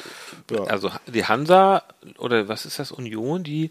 ja. 0.51 0.65
also 0.65 0.91
die 1.07 1.25
Hansa 1.25 1.85
oder 2.19 2.49
was 2.49 2.67
ist 2.67 2.81
das, 2.81 2.91
Union, 2.91 3.45
die 3.45 3.71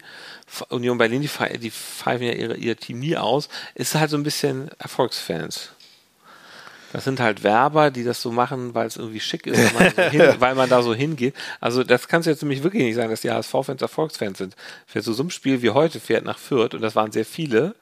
Union 0.70 0.96
Berlin, 0.96 1.20
die, 1.20 1.58
die 1.58 1.70
pfeifen 1.70 2.26
ja 2.26 2.32
ihre, 2.32 2.56
ihr 2.56 2.76
Team 2.76 3.00
nie 3.00 3.16
aus, 3.16 3.50
ist 3.74 3.94
halt 3.94 4.10
so 4.10 4.16
ein 4.16 4.22
bisschen 4.22 4.70
Erfolgsfans. 4.78 5.70
Das 6.92 7.04
sind 7.04 7.20
halt 7.20 7.44
Werber, 7.44 7.90
die 7.90 8.02
das 8.02 8.20
so 8.20 8.32
machen, 8.32 8.74
weil 8.74 8.86
es 8.86 8.96
irgendwie 8.96 9.20
schick 9.20 9.46
ist, 9.46 9.74
weil 9.74 9.84
man, 9.84 9.92
so 9.94 10.02
hin, 10.10 10.34
weil 10.38 10.54
man 10.54 10.68
da 10.68 10.82
so 10.82 10.94
hingeht. 10.94 11.34
Also 11.60 11.84
das 11.84 12.08
kannst 12.08 12.26
du 12.26 12.30
jetzt 12.30 12.42
nämlich 12.42 12.62
wirklich 12.62 12.82
nicht 12.82 12.96
sagen, 12.96 13.10
dass 13.10 13.20
die 13.20 13.30
HSV-Fans 13.30 13.80
Erfolgsfans 13.80 14.38
sind. 14.38 14.56
Für 14.86 15.00
so, 15.00 15.22
ein 15.22 15.30
Spiel 15.30 15.62
wie 15.62 15.70
heute 15.70 16.00
fährt 16.00 16.24
nach 16.24 16.38
Fürth, 16.38 16.74
und 16.74 16.82
das 16.82 16.96
waren 16.96 17.12
sehr 17.12 17.24
viele, 17.24 17.74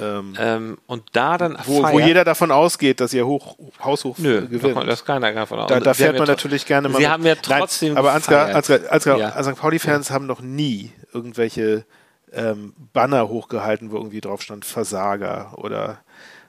Ähm, 0.00 0.34
ähm, 0.38 0.78
und 0.86 1.04
da 1.12 1.36
dann 1.36 1.58
wo, 1.66 1.82
wo, 1.82 2.00
jeder 2.00 2.24
davon 2.24 2.50
ausgeht, 2.50 2.98
dass 2.98 3.12
ihr 3.12 3.26
hoch, 3.26 3.58
haushoch 3.84 4.16
Nö, 4.18 4.48
gewinnt. 4.48 4.76
Da, 4.76 4.84
das 4.84 5.04
keiner 5.04 5.32
davon 5.32 5.60
aus. 5.60 5.68
Da, 5.68 5.80
da 5.80 5.92
fährt 5.92 6.18
man 6.18 6.26
natürlich 6.26 6.64
gerne 6.64 6.88
mal. 6.88 6.98
Sie 6.98 7.08
haben 7.08 7.24
ja 7.26 7.34
trotzdem. 7.34 7.90
Nein, 7.90 7.98
aber 7.98 8.12
Ansgar, 8.12 8.54
Ansgar, 8.54 8.80
Ansgar, 8.90 9.18
ja. 9.18 9.42
St. 9.42 9.54
Pauli-Fans 9.56 10.08
ja. 10.08 10.14
haben 10.14 10.26
noch 10.26 10.40
nie 10.40 10.92
irgendwelche 11.12 11.84
ähm, 12.32 12.72
Banner 12.94 13.28
hochgehalten, 13.28 13.90
wo 13.90 13.96
irgendwie 13.96 14.22
drauf 14.22 14.40
stand 14.40 14.64
Versager 14.64 15.52
oder 15.58 15.98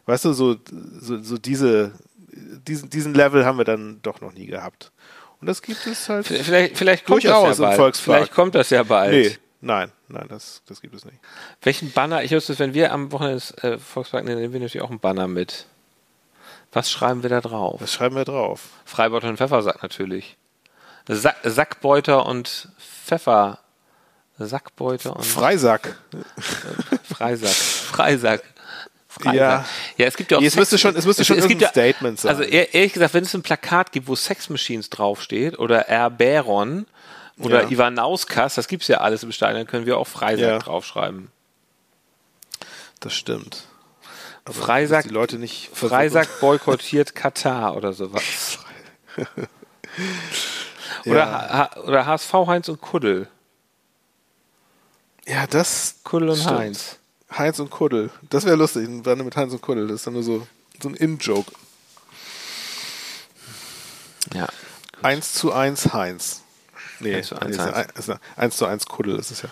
weißt 0.05 0.25
du, 0.25 0.33
so, 0.33 0.55
so, 0.99 1.21
so 1.21 1.37
diese, 1.37 1.93
diesen, 2.67 2.89
diesen 2.89 3.13
Level 3.13 3.45
haben 3.45 3.57
wir 3.57 3.65
dann 3.65 4.01
doch 4.01 4.21
noch 4.21 4.33
nie 4.33 4.45
gehabt. 4.45 4.91
Und 5.39 5.47
das 5.47 5.61
gibt 5.61 5.85
es 5.87 6.07
halt. 6.07 6.25
Vielleicht, 6.25 6.77
vielleicht 6.77 7.05
kommt 7.05 7.25
das 7.25 7.57
ja 7.57 7.75
bald. 7.75 7.97
Vielleicht 7.97 8.31
kommt 8.33 8.55
das 8.55 8.69
ja 8.69 8.83
bald. 8.83 9.11
Nee, 9.11 9.37
nein, 9.59 9.91
nein, 10.07 10.25
das, 10.29 10.61
das 10.67 10.79
gibt 10.79 10.95
es 10.95 11.03
nicht. 11.05 11.17
Welchen 11.61 11.91
Banner? 11.91 12.23
Ich 12.23 12.31
wusste, 12.31 12.57
wenn 12.59 12.73
wir 12.73 12.93
am 12.93 13.11
Wochenende 13.11 13.35
des 13.35 13.51
äh, 13.63 13.77
Volkspark 13.77 14.23
nehmen, 14.23 14.39
nehmen 14.39 14.53
wir 14.53 14.61
natürlich 14.61 14.83
auch 14.83 14.89
einen 14.89 14.99
Banner 14.99 15.27
mit. 15.27 15.65
Was 16.71 16.89
schreiben 16.89 17.23
wir 17.23 17.29
da 17.29 17.41
drauf? 17.41 17.81
Was 17.81 17.93
schreiben 17.93 18.15
wir 18.15 18.25
drauf? 18.25 18.69
Freibeuter 18.85 19.27
und 19.27 19.37
Pfeffersack 19.37 19.83
natürlich. 19.83 20.37
Sack, 21.07 21.35
Sackbeuter 21.43 22.25
und 22.25 22.69
Pfeffer. 22.79 23.59
Sackbeuter 24.39 25.15
und. 25.15 25.25
Freisack. 25.25 25.97
Freisack. 27.03 27.51
Freisack. 27.51 28.43
Frei 29.21 29.35
ja. 29.35 29.65
ja, 29.97 30.07
es 30.07 30.17
gibt 30.17 30.31
ja 30.31 30.39
auch. 30.39 30.41
Es 30.41 30.55
müsste 30.55 30.79
schon, 30.79 30.95
es 30.95 31.05
müsste 31.05 31.23
schon 31.23 31.37
es, 31.37 31.43
es 31.43 31.47
gibt 31.47 31.61
ja, 31.61 31.69
Statement 31.69 32.19
sein. 32.19 32.31
Also 32.31 32.41
ehrlich 32.41 32.93
gesagt, 32.93 33.13
wenn 33.13 33.23
es 33.23 33.33
ein 33.35 33.43
Plakat 33.43 33.91
gibt, 33.91 34.07
wo 34.07 34.15
Sex 34.15 34.49
Machines 34.49 34.89
draufsteht 34.89 35.59
oder 35.59 35.87
R. 35.87 36.09
Baron 36.09 36.87
oder 37.37 37.63
ja. 37.63 37.69
Ivanauskas, 37.69 38.55
das 38.55 38.67
gibt 38.67 38.81
es 38.81 38.87
ja 38.87 39.01
alles 39.01 39.21
im 39.21 39.31
Stadion, 39.31 39.59
dann 39.59 39.67
können 39.67 39.85
wir 39.85 39.99
auch 39.99 40.07
Freisack 40.07 40.47
ja. 40.47 40.59
draufschreiben. 40.59 41.29
Das 43.01 43.13
stimmt. 43.13 43.67
Aber 44.45 44.55
Freisack, 44.55 45.03
die 45.03 45.13
Leute 45.13 45.37
nicht 45.37 45.69
Freisack 45.73 46.39
boykottiert 46.39 47.13
Katar 47.15 47.77
oder 47.77 47.93
sowas. 47.93 48.57
oder, 51.05 51.17
ja. 51.17 51.69
oder 51.83 52.07
HSV 52.07 52.33
Heinz 52.47 52.67
und 52.67 52.81
Kuddel. 52.81 53.27
Ja, 55.27 55.45
das. 55.45 55.97
Kuddel 56.03 56.29
und 56.29 56.37
stimmt. 56.37 56.57
Heinz. 56.57 56.97
Heinz 57.37 57.59
und 57.59 57.69
Kuddel. 57.69 58.09
Das 58.29 58.45
wäre 58.45 58.55
lustig, 58.55 58.87
ein 58.87 59.03
Bande 59.03 59.23
mit 59.23 59.35
Heinz 59.35 59.53
und 59.53 59.61
Kuddel. 59.61 59.87
Das 59.87 59.97
ist 59.97 60.07
dann 60.07 60.13
nur 60.13 60.23
so, 60.23 60.47
so 60.81 60.89
ein 60.89 60.95
In-Joke. 60.95 61.51
Ja. 64.33 64.47
1 65.01 65.33
zu 65.33 65.51
1 65.51 65.93
Heinz. 65.93 66.41
Nee, 66.99 67.15
1 67.15 67.27
zu 67.27 67.35
1, 67.41 67.57
nee, 67.57 67.63
Heinz. 67.63 68.11
1 68.35 68.57
zu 68.57 68.65
1 68.65 68.85
Kuddel 68.85 69.19
ist 69.19 69.31
es 69.31 69.41
ja. 69.41 69.49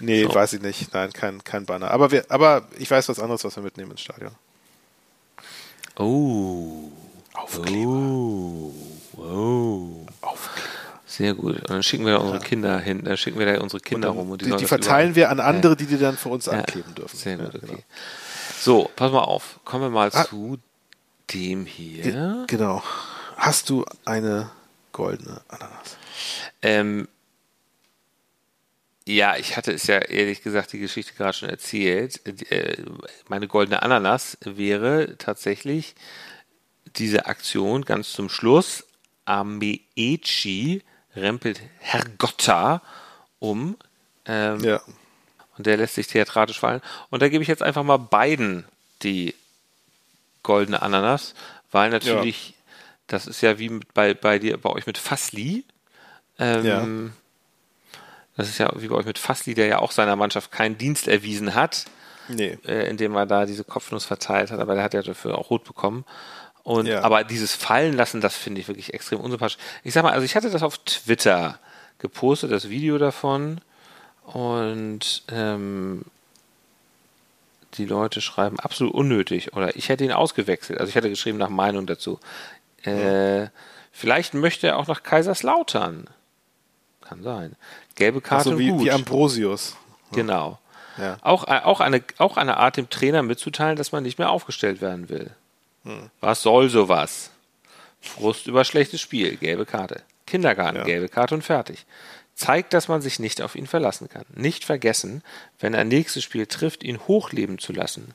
Nee, 0.00 0.24
so. 0.24 0.34
weiß 0.34 0.54
ich 0.54 0.62
nicht. 0.62 0.92
Nein, 0.92 1.12
kein, 1.12 1.42
kein 1.44 1.64
Banner. 1.64 1.90
Aber, 1.90 2.10
wir, 2.10 2.26
aber 2.28 2.66
ich 2.78 2.90
weiß 2.90 3.08
was 3.08 3.20
anderes, 3.20 3.44
was 3.44 3.56
wir 3.56 3.62
mitnehmen 3.62 3.92
ins 3.92 4.02
Stadion. 4.02 4.32
Oh. 5.96 6.90
Aufkleber. 7.32 7.90
Oh. 7.90 8.74
oh. 9.16 10.06
Aufkleber. 10.20 10.53
Sehr 11.16 11.34
gut. 11.34 11.60
Und 11.60 11.70
dann 11.70 11.82
schicken 11.84 12.04
wir 12.06 12.14
da 12.14 12.18
unsere 12.18 12.38
ja. 12.38 12.44
Kinder 12.44 12.80
hin, 12.80 13.04
dann 13.04 13.16
schicken 13.16 13.38
wir 13.38 13.46
da 13.46 13.60
unsere 13.60 13.80
Kinder 13.80 14.08
rum. 14.08 14.32
Und 14.32 14.42
die, 14.42 14.50
die, 14.50 14.56
die 14.56 14.66
verteilen 14.66 15.14
wir 15.14 15.30
an 15.30 15.38
andere, 15.38 15.76
die 15.76 15.86
die 15.86 15.96
dann 15.96 16.16
für 16.16 16.28
uns 16.28 16.46
ja. 16.46 16.54
ankleben 16.54 16.92
dürfen. 16.96 17.16
Sehr 17.16 17.36
gut, 17.36 17.54
okay. 17.54 17.66
Genau. 17.66 17.78
So, 18.58 18.90
pass 18.96 19.12
mal 19.12 19.20
auf. 19.20 19.60
Kommen 19.64 19.84
wir 19.84 19.90
mal 19.90 20.10
ah. 20.12 20.24
zu 20.24 20.58
dem 21.32 21.66
hier. 21.66 22.44
Genau. 22.48 22.82
Hast 23.36 23.70
du 23.70 23.84
eine 24.04 24.50
goldene 24.90 25.40
Ananas? 25.46 25.96
Ähm, 26.62 27.06
ja, 29.06 29.36
ich 29.36 29.56
hatte 29.56 29.70
es 29.70 29.86
ja 29.86 29.98
ehrlich 29.98 30.42
gesagt 30.42 30.72
die 30.72 30.80
Geschichte 30.80 31.12
gerade 31.14 31.34
schon 31.34 31.48
erzählt. 31.48 32.26
Äh, 32.50 32.82
meine 33.28 33.46
goldene 33.46 33.84
Ananas 33.84 34.36
wäre 34.44 35.16
tatsächlich 35.18 35.94
diese 36.96 37.26
Aktion 37.26 37.84
ganz 37.84 38.10
zum 38.10 38.28
Schluss. 38.28 38.84
Ameechi 39.26 40.82
rempelt 41.16 41.60
Hergotta 41.80 42.82
um. 43.38 43.76
Ähm, 44.26 44.60
ja. 44.60 44.80
Und 45.56 45.66
der 45.66 45.76
lässt 45.76 45.94
sich 45.94 46.06
theatratisch 46.06 46.58
fallen. 46.58 46.80
Und 47.10 47.22
da 47.22 47.28
gebe 47.28 47.42
ich 47.42 47.48
jetzt 47.48 47.62
einfach 47.62 47.82
mal 47.82 47.98
beiden 47.98 48.64
die 49.02 49.34
goldene 50.42 50.82
Ananas, 50.82 51.34
weil 51.70 51.90
natürlich, 51.90 52.50
ja. 52.50 52.54
das 53.06 53.26
ist 53.26 53.40
ja 53.40 53.58
wie 53.58 53.80
bei, 53.94 54.14
bei 54.14 54.38
dir, 54.38 54.56
bei 54.56 54.70
euch 54.70 54.86
mit 54.86 54.98
Fassli. 54.98 55.64
Ähm, 56.38 56.64
ja. 56.64 56.86
Das 58.36 58.48
ist 58.48 58.58
ja 58.58 58.72
wie 58.76 58.88
bei 58.88 58.96
euch 58.96 59.06
mit 59.06 59.18
Fassli, 59.18 59.54
der 59.54 59.66
ja 59.66 59.78
auch 59.78 59.92
seiner 59.92 60.16
Mannschaft 60.16 60.50
keinen 60.50 60.76
Dienst 60.76 61.06
erwiesen 61.06 61.54
hat. 61.54 61.86
Nee. 62.28 62.58
Äh, 62.66 62.88
indem 62.88 63.14
er 63.16 63.26
da 63.26 63.44
diese 63.44 63.64
Kopfnuss 63.64 64.06
verteilt 64.06 64.50
hat, 64.50 64.58
aber 64.58 64.74
der 64.74 64.82
hat 64.82 64.94
ja 64.94 65.02
dafür 65.02 65.36
auch 65.36 65.50
rot 65.50 65.64
bekommen. 65.64 66.04
Und, 66.64 66.86
ja. 66.86 67.02
aber 67.02 67.24
dieses 67.24 67.54
Fallen 67.54 67.94
lassen, 67.94 68.22
das 68.22 68.36
finde 68.36 68.60
ich 68.60 68.68
wirklich 68.68 68.94
extrem 68.94 69.20
unsympathisch. 69.20 69.58
Ich 69.84 69.92
sag 69.92 70.02
mal, 70.02 70.12
also 70.12 70.24
ich 70.24 70.34
hatte 70.34 70.50
das 70.50 70.62
auf 70.62 70.78
Twitter 70.78 71.58
gepostet, 71.98 72.50
das 72.50 72.70
Video 72.70 72.96
davon. 72.96 73.60
Und 74.24 75.22
ähm, 75.28 76.06
die 77.74 77.84
Leute 77.84 78.22
schreiben 78.22 78.58
absolut 78.58 78.94
unnötig. 78.94 79.54
Oder 79.54 79.76
ich 79.76 79.90
hätte 79.90 80.04
ihn 80.04 80.12
ausgewechselt. 80.12 80.80
Also 80.80 80.88
ich 80.88 80.94
hätte 80.94 81.10
geschrieben 81.10 81.36
nach 81.36 81.50
Meinung 81.50 81.86
dazu. 81.86 82.18
Äh, 82.84 83.42
ja. 83.42 83.50
Vielleicht 83.92 84.32
möchte 84.32 84.66
er 84.66 84.78
auch 84.78 84.86
nach 84.86 85.02
Kaiserslautern. 85.02 86.08
Kann 87.02 87.22
sein. 87.22 87.56
Gelbe 87.94 88.22
Karte 88.22 88.50
so, 88.50 88.58
wie, 88.58 88.70
gut. 88.70 88.84
wie 88.84 88.90
Ambrosius. 88.90 89.76
Genau. 90.12 90.58
Ja. 90.96 91.18
Auch, 91.20 91.46
äh, 91.46 91.60
auch, 91.62 91.80
eine, 91.80 92.02
auch 92.16 92.38
eine 92.38 92.56
Art, 92.56 92.78
dem 92.78 92.88
Trainer 92.88 93.22
mitzuteilen, 93.22 93.76
dass 93.76 93.92
man 93.92 94.02
nicht 94.02 94.18
mehr 94.18 94.30
aufgestellt 94.30 94.80
werden 94.80 95.10
will. 95.10 95.30
Hm. 95.84 96.10
Was 96.20 96.42
soll 96.42 96.68
sowas? 96.68 97.30
Frust 98.00 98.46
über 98.46 98.64
schlechtes 98.64 99.00
Spiel, 99.00 99.36
gelbe 99.36 99.66
Karte. 99.66 100.02
Kindergarten, 100.26 100.78
ja. 100.78 100.84
gelbe 100.84 101.08
Karte 101.08 101.34
und 101.34 101.42
fertig. 101.42 101.86
Zeigt, 102.34 102.72
dass 102.72 102.88
man 102.88 103.00
sich 103.00 103.18
nicht 103.18 103.40
auf 103.40 103.54
ihn 103.54 103.66
verlassen 103.66 104.08
kann. 104.08 104.24
Nicht 104.34 104.64
vergessen, 104.64 105.22
wenn 105.60 105.74
er 105.74 105.84
nächstes 105.84 106.24
Spiel 106.24 106.46
trifft, 106.46 106.82
ihn 106.82 106.98
hochleben 107.06 107.58
zu 107.58 107.72
lassen. 107.72 108.14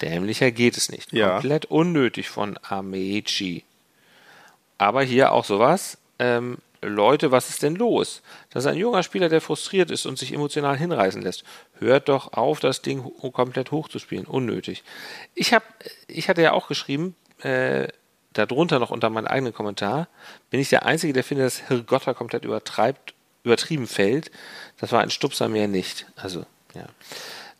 Dämlicher 0.00 0.50
geht 0.50 0.76
es 0.76 0.90
nicht. 0.90 1.12
Ja. 1.12 1.32
Komplett 1.32 1.66
unnötig 1.66 2.28
von 2.28 2.58
Amechi. 2.62 3.64
Aber 4.78 5.02
hier 5.02 5.32
auch 5.32 5.44
sowas. 5.44 5.98
Ähm, 6.18 6.58
Leute, 6.82 7.30
was 7.30 7.48
ist 7.48 7.62
denn 7.62 7.76
los? 7.76 8.22
Das 8.50 8.64
ist 8.64 8.70
ein 8.70 8.76
junger 8.76 9.02
Spieler, 9.04 9.28
der 9.28 9.40
frustriert 9.40 9.90
ist 9.90 10.04
und 10.04 10.18
sich 10.18 10.32
emotional 10.32 10.76
hinreißen 10.76 11.22
lässt. 11.22 11.44
Hört 11.78 12.08
doch 12.08 12.32
auf, 12.32 12.58
das 12.58 12.82
Ding 12.82 13.04
komplett 13.32 13.70
hochzuspielen. 13.70 14.26
Unnötig. 14.26 14.82
Ich, 15.34 15.54
hab, 15.54 15.62
ich 16.08 16.28
hatte 16.28 16.42
ja 16.42 16.52
auch 16.52 16.66
geschrieben, 16.66 17.14
äh, 17.40 17.88
darunter 18.32 18.78
noch 18.78 18.90
unter 18.90 19.10
meinem 19.10 19.26
eigenen 19.26 19.54
Kommentar, 19.54 20.08
bin 20.50 20.60
ich 20.60 20.70
der 20.70 20.84
Einzige, 20.84 21.12
der 21.12 21.24
findet, 21.24 21.46
dass 21.46 21.68
Hirgotta 21.68 22.14
komplett 22.14 22.44
übertreibt, 22.44 23.14
übertrieben 23.44 23.86
fällt. 23.86 24.30
Das 24.78 24.90
war 24.90 25.02
ein 25.02 25.10
Stupser 25.10 25.48
mehr 25.48 25.68
nicht. 25.68 26.06
Also, 26.16 26.44
ja. 26.74 26.86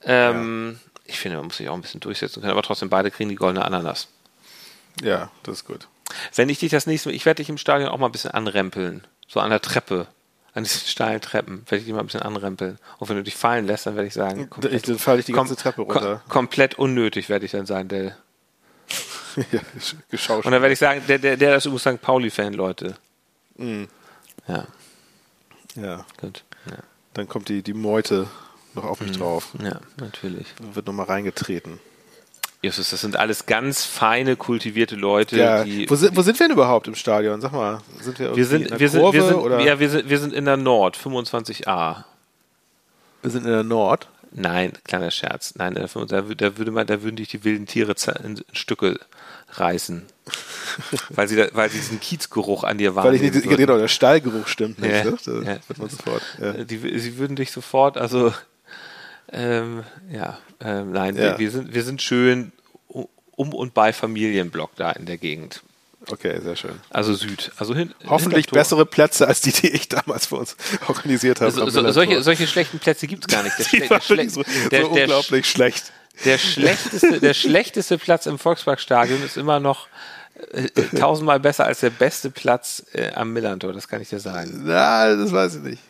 Ähm, 0.04 0.78
ja. 0.80 0.90
Ich 1.06 1.18
finde, 1.18 1.36
man 1.36 1.46
muss 1.46 1.58
sich 1.58 1.68
auch 1.68 1.74
ein 1.74 1.82
bisschen 1.82 2.00
durchsetzen 2.00 2.40
können, 2.40 2.52
aber 2.52 2.62
trotzdem 2.62 2.88
beide 2.88 3.10
kriegen 3.10 3.28
die 3.28 3.36
goldene 3.36 3.64
Ananas. 3.64 4.08
Ja, 5.02 5.30
das 5.42 5.58
ist 5.58 5.64
gut. 5.64 5.88
Wenn 6.34 6.48
ich 6.48 6.58
dich 6.58 6.70
das 6.70 6.86
nächste 6.86 7.08
Mal, 7.08 7.14
ich 7.14 7.24
werde 7.26 7.42
dich 7.42 7.48
im 7.48 7.58
Stadion 7.58 7.88
auch 7.88 7.98
mal 7.98 8.06
ein 8.06 8.12
bisschen 8.12 8.32
anrempeln. 8.32 9.06
So 9.32 9.40
an 9.40 9.48
der 9.48 9.62
Treppe. 9.62 10.08
An 10.52 10.64
diesen 10.64 10.86
steilen 10.86 11.22
Treppen 11.22 11.62
werde 11.64 11.78
ich 11.78 11.84
dich 11.84 11.94
mal 11.94 12.00
ein 12.00 12.06
bisschen 12.06 12.20
anrempeln. 12.20 12.78
Und 12.98 13.08
wenn 13.08 13.16
du 13.16 13.22
dich 13.22 13.34
fallen 13.34 13.66
lässt, 13.66 13.86
dann 13.86 13.96
werde 13.96 14.06
ich 14.08 14.12
sagen, 14.12 14.50
komplett, 14.50 14.86
dann 14.86 14.98
falle 14.98 15.20
ich 15.20 15.24
die 15.24 15.32
ganze 15.32 15.56
Treppe 15.56 15.80
runter. 15.80 16.20
Kom 16.24 16.28
komplett 16.28 16.78
unnötig 16.78 17.30
werde 17.30 17.46
ich 17.46 17.52
dann 17.52 17.64
sein, 17.64 17.88
Del. 17.88 18.14
ja, 19.50 19.60
Und 20.34 20.44
dann 20.44 20.60
werde 20.60 20.74
ich 20.74 20.78
sagen, 20.78 21.02
der, 21.08 21.18
der, 21.18 21.38
der 21.38 21.56
ist 21.56 21.64
übrigens 21.64 21.82
St. 21.82 22.02
Pauli-Fan, 22.02 22.52
Leute. 22.52 22.94
Mhm. 23.56 23.88
Ja. 24.46 24.66
Ja. 25.76 26.04
Gut. 26.20 26.44
Ja. 26.66 26.76
Dann 27.14 27.26
kommt 27.26 27.48
die, 27.48 27.62
die 27.62 27.72
Meute 27.72 28.28
noch 28.74 28.84
auf 28.84 29.00
mich 29.00 29.12
mhm. 29.12 29.16
drauf. 29.16 29.54
Ja, 29.62 29.80
natürlich. 29.96 30.48
Dann 30.58 30.76
wird 30.76 30.86
nochmal 30.86 31.06
reingetreten. 31.06 31.80
Jesus, 32.62 32.90
das 32.90 33.00
sind 33.00 33.16
alles 33.16 33.46
ganz 33.46 33.84
feine, 33.84 34.36
kultivierte 34.36 34.94
Leute. 34.94 35.36
Ja. 35.36 35.64
wo, 35.88 35.96
sind, 35.96 36.16
wo 36.16 36.22
sind 36.22 36.38
wir 36.38 36.46
denn 36.46 36.54
überhaupt 36.54 36.86
im 36.86 36.94
Stadion? 36.94 37.40
Sag 37.40 37.52
mal, 37.52 37.80
sind 38.00 38.20
wir, 38.20 38.36
wir 38.36 38.46
sind, 38.46 38.62
in 38.62 38.68
der 38.68 38.78
wir 38.78 38.88
Kurve? 38.88 39.18
Sind, 39.18 39.28
wir 39.28 39.34
sind, 39.34 39.44
oder? 39.44 39.60
Ja, 39.60 39.80
wir 39.80 39.90
sind, 39.90 40.08
wir 40.08 40.18
sind 40.18 40.32
in 40.32 40.44
der 40.44 40.56
Nord, 40.56 40.96
25a. 40.96 42.04
Wir 43.22 43.30
sind 43.30 43.44
in 43.46 43.50
der 43.50 43.64
Nord? 43.64 44.08
Nein, 44.30 44.72
kleiner 44.84 45.10
Scherz. 45.10 45.54
Nein, 45.56 45.74
da, 45.74 45.86
da, 46.06 46.56
würde 46.56 46.70
man, 46.70 46.86
da 46.86 47.02
würden 47.02 47.16
dich 47.16 47.28
die 47.28 47.42
wilden 47.42 47.66
Tiere 47.66 47.94
in, 48.22 48.40
Stücke 48.52 48.98
reißen. 49.50 50.06
weil, 51.10 51.26
sie 51.26 51.34
da, 51.36 51.48
weil 51.52 51.68
sie 51.68 51.78
diesen 51.78 51.98
Kiezgeruch 51.98 52.62
an 52.62 52.78
dir 52.78 52.94
wahrnehmen. 52.94 53.20
Weil 53.20 53.26
ich 53.26 53.44
nicht, 53.44 53.56
genau, 53.56 53.76
der 53.76 53.88
Stallgeruch 53.88 54.46
stimmt 54.46 54.78
nicht. 54.78 55.04
Ja, 55.04 55.32
ne? 55.32 55.44
ja. 55.44 55.76
man 55.76 55.90
sofort. 55.90 56.22
Ja. 56.40 56.52
Die, 56.52 56.98
sie 56.98 57.18
würden 57.18 57.34
dich 57.34 57.50
sofort, 57.50 57.98
also 57.98 58.32
ähm, 59.32 59.84
ja, 60.10 60.38
ähm, 60.60 60.92
nein, 60.92 61.16
ja. 61.16 61.22
Wir, 61.22 61.38
wir, 61.38 61.50
sind, 61.50 61.74
wir 61.74 61.82
sind 61.82 62.02
schön 62.02 62.52
um 63.34 63.54
und 63.54 63.74
bei 63.74 63.92
Familienblock 63.92 64.76
da 64.76 64.92
in 64.92 65.06
der 65.06 65.18
Gegend. 65.18 65.62
Okay, 66.08 66.40
sehr 66.40 66.56
schön. 66.56 66.80
Also 66.90 67.14
Süd. 67.14 67.52
Also 67.56 67.74
hin, 67.74 67.94
Hoffentlich 68.06 68.48
bessere 68.48 68.84
Plätze 68.84 69.26
als 69.28 69.40
die, 69.40 69.52
die 69.52 69.68
ich 69.68 69.88
damals 69.88 70.26
für 70.26 70.36
uns 70.36 70.56
organisiert 70.88 71.40
habe. 71.40 71.50
So, 71.50 71.68
so, 71.68 71.90
solche, 71.92 72.22
solche, 72.22 72.46
schlechten 72.46 72.78
Plätze 72.78 73.06
gibt 73.06 73.24
es 73.24 73.32
gar 73.32 73.42
nicht. 73.42 73.56
Der, 73.58 73.80
der, 73.88 73.98
der, 73.98 74.30
so, 74.30 74.42
der, 74.70 74.82
so 74.82 74.88
unglaublich 74.88 75.46
schlecht. 75.46 75.92
der 76.24 76.38
schlechteste, 76.38 77.20
der 77.20 77.34
schlechteste 77.34 77.98
Platz 77.98 78.26
im 78.26 78.38
Volksparkstadion 78.38 79.22
ist 79.22 79.36
immer 79.36 79.60
noch 79.60 79.86
tausendmal 80.98 81.40
besser 81.40 81.64
als 81.64 81.80
der 81.80 81.90
beste 81.90 82.30
Platz 82.30 82.84
äh, 82.92 83.12
am 83.12 83.32
Millantor, 83.32 83.72
das 83.72 83.88
kann 83.88 84.00
ich 84.00 84.08
dir 84.08 84.18
sagen. 84.18 84.62
Na, 84.64 85.14
das 85.14 85.32
weiß 85.32 85.56
ich 85.56 85.62
nicht. 85.62 85.82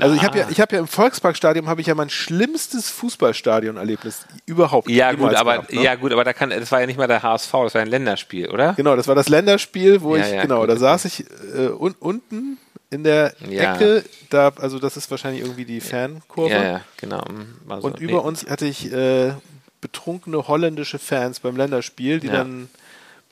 Also 0.00 0.14
ich 0.14 0.22
habe 0.22 0.38
ja, 0.38 0.48
ich 0.48 0.60
habe 0.60 0.74
ja 0.74 0.80
im 0.80 0.88
Volksparkstadion 0.88 1.66
habe 1.68 1.80
ich 1.82 1.88
ja 1.88 1.94
mein 1.94 2.08
schlimmstes 2.08 2.88
Fußballstadionerlebnis 2.88 4.26
überhaupt. 4.46 4.88
Ja 4.88 5.12
gut, 5.12 5.34
aber 5.34 5.52
gehabt, 5.52 5.72
ne? 5.72 5.82
ja 5.82 5.94
gut, 5.94 6.12
aber 6.12 6.24
da 6.24 6.32
kann, 6.32 6.50
das 6.50 6.72
war 6.72 6.80
ja 6.80 6.86
nicht 6.86 6.96
mal 6.96 7.06
der 7.06 7.22
HSV, 7.22 7.52
das 7.52 7.74
war 7.74 7.82
ein 7.82 7.88
Länderspiel, 7.88 8.48
oder? 8.48 8.72
Genau, 8.74 8.96
das 8.96 9.08
war 9.08 9.14
das 9.14 9.28
Länderspiel, 9.28 10.00
wo 10.00 10.16
ja, 10.16 10.24
ich 10.24 10.32
ja, 10.32 10.42
genau, 10.42 10.60
gut, 10.60 10.70
da 10.70 10.76
saß 10.76 11.04
ich 11.04 11.26
äh, 11.54 11.68
un, 11.68 11.94
unten 12.00 12.58
in 12.90 13.04
der 13.04 13.34
ja. 13.46 13.74
Ecke, 13.74 14.04
da, 14.30 14.52
also 14.56 14.78
das 14.78 14.96
ist 14.96 15.10
wahrscheinlich 15.10 15.42
irgendwie 15.42 15.66
die 15.66 15.80
Fankurve. 15.80 16.54
Ja, 16.54 16.62
ja 16.62 16.80
genau. 16.96 17.22
Also, 17.68 17.86
und 17.86 18.00
über 18.00 18.14
nee. 18.14 18.18
uns 18.20 18.48
hatte 18.48 18.64
ich 18.64 18.90
äh, 18.90 19.32
betrunkene 19.80 20.48
holländische 20.48 20.98
Fans 20.98 21.40
beim 21.40 21.56
Länderspiel, 21.56 22.20
die 22.20 22.28
dann 22.28 22.70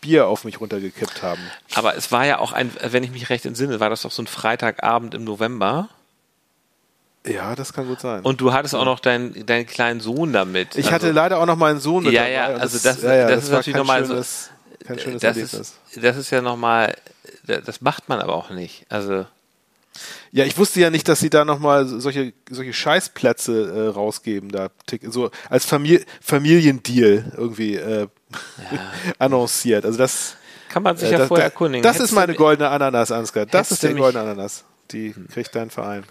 Bier 0.06 0.28
auf 0.28 0.44
mich 0.44 0.60
runtergekippt 0.60 1.22
haben. 1.22 1.40
Aber 1.74 1.96
es 1.96 2.12
war 2.12 2.24
ja 2.24 2.38
auch 2.38 2.52
ein, 2.52 2.70
wenn 2.80 3.02
ich 3.02 3.10
mich 3.10 3.28
recht 3.28 3.44
entsinne, 3.44 3.80
war 3.80 3.90
das 3.90 4.02
doch 4.02 4.12
so 4.12 4.22
ein 4.22 4.28
Freitagabend 4.28 5.14
im 5.14 5.24
November. 5.24 5.88
Ja, 7.26 7.56
das 7.56 7.72
kann 7.72 7.88
gut 7.88 8.00
sein. 8.00 8.22
Und 8.22 8.40
du 8.40 8.52
hattest 8.52 8.76
auch 8.76 8.84
noch 8.84 9.00
deinen, 9.00 9.46
deinen 9.46 9.66
kleinen 9.66 9.98
Sohn 9.98 10.32
damit. 10.32 10.76
Ich 10.76 10.86
also, 10.86 10.90
hatte 10.92 11.10
leider 11.10 11.40
auch 11.40 11.46
noch 11.46 11.56
meinen 11.56 11.80
Sohn 11.80 12.04
mit 12.04 12.12
ja, 12.12 12.20
dabei. 12.20 12.32
Ja, 12.32 12.46
also 12.46 12.78
das, 12.78 13.02
ja, 13.02 13.14
ja, 13.14 13.22
das, 13.22 13.34
das 13.34 13.44
ist 13.44 13.50
natürlich 13.50 13.76
nochmal 13.76 14.04
so. 14.04 14.14
Kein 14.86 15.00
schönes 15.00 15.22
das 15.22 15.36
Erlebnis. 15.36 15.74
Ist, 15.90 16.04
das 16.04 16.16
ist 16.16 16.30
ja 16.30 16.40
nochmal, 16.40 16.94
das 17.44 17.80
macht 17.80 18.08
man 18.08 18.20
aber 18.20 18.34
auch 18.34 18.50
nicht. 18.50 18.86
Also. 18.88 19.26
Ja, 20.30 20.44
ich 20.44 20.56
wusste 20.56 20.78
ja 20.78 20.90
nicht, 20.90 21.08
dass 21.08 21.18
sie 21.18 21.30
da 21.30 21.44
nochmal 21.44 21.86
solche, 21.86 22.32
solche 22.48 22.72
Scheißplätze 22.72 23.72
äh, 23.72 23.88
rausgeben, 23.88 24.52
da 24.52 24.68
so 25.08 25.30
als 25.50 25.64
Famili 25.64 26.04
Familiendeal 26.20 27.32
irgendwie 27.36 27.74
äh, 27.74 28.06
ja. 28.72 28.78
annonciert. 29.18 29.84
Also 29.84 29.98
das 29.98 30.36
kann 30.68 30.82
man 30.82 30.96
sich 30.96 31.08
äh, 31.08 31.12
ja 31.12 31.18
das, 31.18 31.28
vorher 31.28 31.46
erkundigen. 31.46 31.82
Das 31.82 31.96
Hättest 31.96 32.12
ist 32.12 32.16
meine 32.16 32.34
goldene 32.34 32.68
Ananas, 32.68 33.10
Ansgar. 33.12 33.46
Das 33.46 33.70
ist 33.70 33.82
die 33.82 33.94
goldene 33.94 34.24
Ananas. 34.24 34.64
Die 34.90 35.14
hm. 35.14 35.28
kriegt 35.28 35.54
dein 35.54 35.70
Verein. 35.70 36.04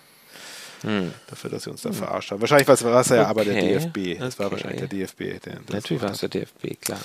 Hm. 0.82 1.14
Dafür, 1.28 1.50
dass 1.50 1.64
sie 1.64 1.72
uns 1.72 1.82
da 1.82 1.90
hm. 1.90 1.96
verarscht 1.96 2.32
haben. 2.32 2.42
Wahrscheinlich 2.42 2.68
war 2.68 3.00
es 3.00 3.10
ja 3.10 3.22
okay. 3.22 3.30
aber 3.30 3.46
der 3.46 3.62
DFB. 3.62 4.20
Das 4.20 4.34
okay. 4.34 4.44
war 4.44 4.52
wahrscheinlich 4.52 4.80
der 4.80 4.88
DFB. 4.88 5.20
Der 5.44 5.56
Natürlich 5.72 6.04
war 6.04 6.12
es 6.12 6.20
der 6.20 6.30
DFB, 6.30 6.80
klar. 6.80 7.00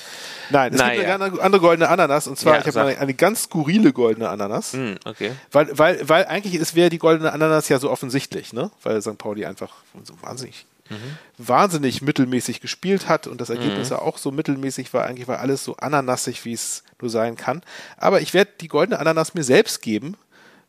Nein, 0.50 0.72
es 0.74 0.78
naja. 0.78 0.94
gibt 0.94 1.08
eine 1.08 1.42
andere 1.42 1.60
goldene 1.60 1.88
Ananas 1.88 2.26
und 2.26 2.38
zwar, 2.38 2.54
ja, 2.54 2.60
ich 2.60 2.66
habe 2.66 2.80
eine, 2.80 2.98
eine, 2.98 3.14
ganz 3.14 3.44
skurrile 3.44 3.92
goldene 3.92 4.28
Ananas. 4.28 4.72
Hm, 4.72 4.96
okay. 5.04 5.32
Weil, 5.52 5.78
weil, 5.78 6.08
weil 6.08 6.26
eigentlich 6.26 6.74
wäre 6.74 6.90
die 6.90 6.98
goldene 6.98 7.32
Ananas 7.32 7.68
ja 7.68 7.78
so 7.78 7.90
offensichtlich, 7.90 8.52
ne? 8.52 8.70
Weil 8.82 9.00
St. 9.00 9.16
Pauli 9.16 9.46
einfach 9.46 9.72
so 10.04 10.14
wahnsinnig 10.20 10.66
Mhm. 10.90 11.18
wahnsinnig 11.38 12.02
mittelmäßig 12.02 12.60
gespielt 12.60 13.08
hat 13.08 13.26
und 13.26 13.40
das 13.40 13.48
Ergebnis 13.48 13.90
mhm. 13.90 13.96
auch 13.96 14.18
so 14.18 14.30
mittelmäßig 14.30 14.92
war. 14.92 15.04
Eigentlich 15.04 15.28
war 15.28 15.38
alles 15.38 15.64
so 15.64 15.76
ananassig, 15.76 16.44
wie 16.44 16.52
es 16.52 16.82
nur 17.00 17.10
sein 17.10 17.36
kann. 17.36 17.62
Aber 17.96 18.20
ich 18.20 18.34
werde 18.34 18.50
die 18.60 18.68
goldene 18.68 18.98
Ananas 18.98 19.34
mir 19.34 19.44
selbst 19.44 19.82
geben 19.82 20.16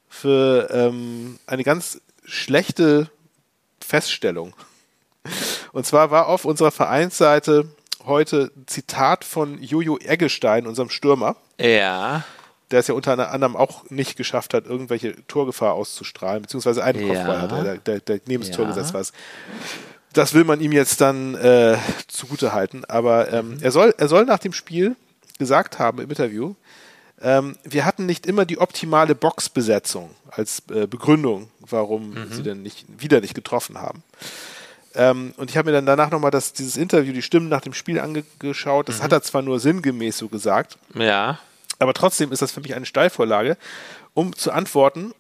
für 0.07 0.69
ähm, 0.71 1.39
eine 1.47 1.63
ganz 1.63 2.01
schlechte 2.23 3.09
Feststellung. 3.83 4.53
Und 5.71 5.85
zwar 5.85 6.11
war 6.11 6.27
auf 6.27 6.45
unserer 6.45 6.71
Vereinsseite 6.71 7.69
heute 8.05 8.51
ein 8.55 8.67
Zitat 8.67 9.23
von 9.23 9.61
Jojo 9.61 9.97
Eggestein, 9.97 10.67
unserem 10.67 10.89
Stürmer. 10.89 11.35
Ja. 11.59 12.23
Der 12.71 12.79
es 12.79 12.87
ja 12.87 12.93
unter 12.93 13.31
anderem 13.31 13.55
auch 13.55 13.89
nicht 13.89 14.15
geschafft 14.15 14.53
hat, 14.53 14.65
irgendwelche 14.65 15.15
Torgefahr 15.27 15.73
auszustrahlen, 15.73 16.43
beziehungsweise 16.43 16.83
einen 16.83 17.05
ja. 17.05 17.13
Kopfball 17.13 17.41
hat, 17.41 17.51
der, 17.65 17.77
der, 17.77 17.99
der 17.99 18.19
neben 18.27 18.43
das 18.43 18.55
Tor 18.55 18.67
gesetzt 18.67 18.93
war. 18.93 19.03
Das 20.13 20.33
will 20.33 20.43
man 20.43 20.59
ihm 20.59 20.71
jetzt 20.71 21.01
dann 21.01 21.35
äh, 21.35 21.77
zugute 22.07 22.53
halten. 22.53 22.83
Aber 22.85 23.31
ähm, 23.31 23.55
mhm. 23.55 23.57
er, 23.61 23.71
soll, 23.71 23.93
er 23.97 24.07
soll 24.07 24.25
nach 24.25 24.39
dem 24.39 24.53
Spiel 24.53 24.95
gesagt 25.37 25.79
haben 25.79 25.99
im 25.99 26.09
Interview, 26.09 26.55
ähm, 27.21 27.55
wir 27.63 27.85
hatten 27.85 28.05
nicht 28.05 28.25
immer 28.25 28.45
die 28.45 28.57
optimale 28.57 29.15
Boxbesetzung 29.15 30.09
als 30.29 30.63
äh, 30.73 30.87
Begründung, 30.87 31.49
warum 31.59 32.11
mhm. 32.11 32.31
sie 32.31 32.43
denn 32.43 32.61
nicht 32.63 32.85
wieder 32.97 33.21
nicht 33.21 33.35
getroffen 33.35 33.79
haben. 33.79 34.03
Ähm, 34.95 35.33
und 35.37 35.49
ich 35.49 35.57
habe 35.57 35.69
mir 35.69 35.75
dann 35.75 35.85
danach 35.85 36.09
nochmal 36.09 36.31
dieses 36.31 36.77
Interview, 36.77 37.13
die 37.13 37.21
Stimmen 37.21 37.47
nach 37.47 37.61
dem 37.61 37.73
Spiel 37.73 37.99
angeschaut. 37.99 38.89
Das 38.89 38.99
mhm. 38.99 39.03
hat 39.03 39.11
er 39.11 39.21
zwar 39.21 39.41
nur 39.41 39.59
sinngemäß 39.59 40.17
so 40.17 40.27
gesagt. 40.27 40.77
Ja. 40.95 41.39
Aber 41.79 41.93
trotzdem 41.93 42.31
ist 42.31 42.41
das 42.41 42.51
für 42.51 42.61
mich 42.61 42.75
eine 42.75 42.85
Steilvorlage, 42.85 43.57
um 44.13 44.35
zu 44.35 44.51
antworten, 44.51 45.13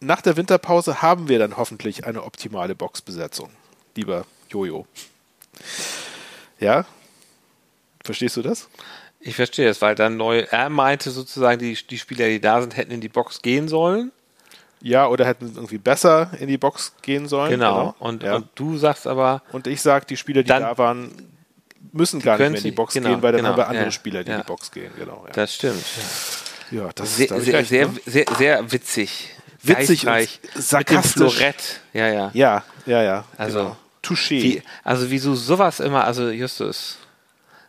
nach 0.00 0.20
der 0.20 0.36
Winterpause 0.36 1.02
haben 1.02 1.28
wir 1.28 1.38
dann 1.38 1.56
hoffentlich 1.56 2.06
eine 2.06 2.24
optimale 2.24 2.74
Boxbesetzung, 2.74 3.50
lieber 3.96 4.26
Jojo. 4.54 4.86
Ja? 6.60 6.86
Verstehst 8.04 8.36
du 8.36 8.42
das? 8.42 8.68
Ich 9.20 9.34
verstehe 9.34 9.68
es, 9.68 9.80
weil 9.82 9.94
dann 9.94 10.16
neu, 10.16 10.40
er 10.50 10.68
meinte 10.68 11.10
sozusagen, 11.10 11.58
die, 11.58 11.74
die 11.74 11.98
Spieler, 11.98 12.28
die 12.28 12.40
da 12.40 12.60
sind, 12.60 12.76
hätten 12.76 12.92
in 12.92 13.00
die 13.00 13.08
Box 13.08 13.42
gehen 13.42 13.68
sollen. 13.68 14.12
Ja, 14.80 15.06
oder 15.08 15.24
hätten 15.24 15.52
irgendwie 15.54 15.78
besser 15.78 16.30
in 16.38 16.48
die 16.48 16.58
Box 16.58 16.92
gehen 17.00 17.26
sollen. 17.26 17.50
Genau. 17.50 17.78
genau. 17.78 17.94
Und, 17.98 18.22
ja. 18.22 18.36
und, 18.36 18.48
du 18.54 18.76
sagst 18.76 19.06
aber. 19.06 19.42
Und 19.50 19.66
ich 19.66 19.80
sag, 19.80 20.06
die 20.08 20.16
Spieler, 20.18 20.42
die 20.42 20.48
da 20.48 20.76
waren, 20.76 21.10
müssen 21.92 22.20
gar 22.20 22.38
nicht 22.38 22.50
mehr 22.50 22.58
in 22.58 22.64
die 22.64 22.70
Box 22.70 22.92
genau, 22.92 23.08
gehen, 23.08 23.22
weil 23.22 23.32
dann 23.32 23.38
genau, 23.38 23.50
haben 23.50 23.56
wir 23.56 23.68
andere 23.68 23.84
ja, 23.86 23.90
Spieler, 23.90 24.22
die 24.22 24.30
ja. 24.30 24.36
in 24.36 24.42
die 24.42 24.46
Box 24.46 24.70
gehen. 24.70 24.92
Genau. 24.98 25.26
Das 25.32 25.54
stimmt. 25.54 25.82
Ja, 26.70 26.90
das 26.94 27.16
sehr, 27.16 27.30
ist 27.30 27.44
sehr, 27.44 27.64
sehr, 27.64 27.88
ne? 27.88 27.94
sehr, 28.04 28.24
sehr, 28.36 28.72
witzig. 28.72 29.30
Witzig 29.62 30.06
und 30.06 30.28
sarkastisch. 30.54 31.16
Mit 31.16 31.30
dem 31.30 31.30
Florett. 31.30 31.80
Ja, 31.94 32.08
ja. 32.08 32.30
Ja, 32.34 32.64
ja, 32.84 33.02
ja. 33.02 33.24
Also, 33.38 33.58
genau. 33.58 33.76
Touché. 34.04 34.42
Wie, 34.42 34.62
also, 34.82 35.10
wieso 35.10 35.34
sowas 35.34 35.80
immer, 35.80 36.04
also 36.04 36.30
Justus. 36.30 36.98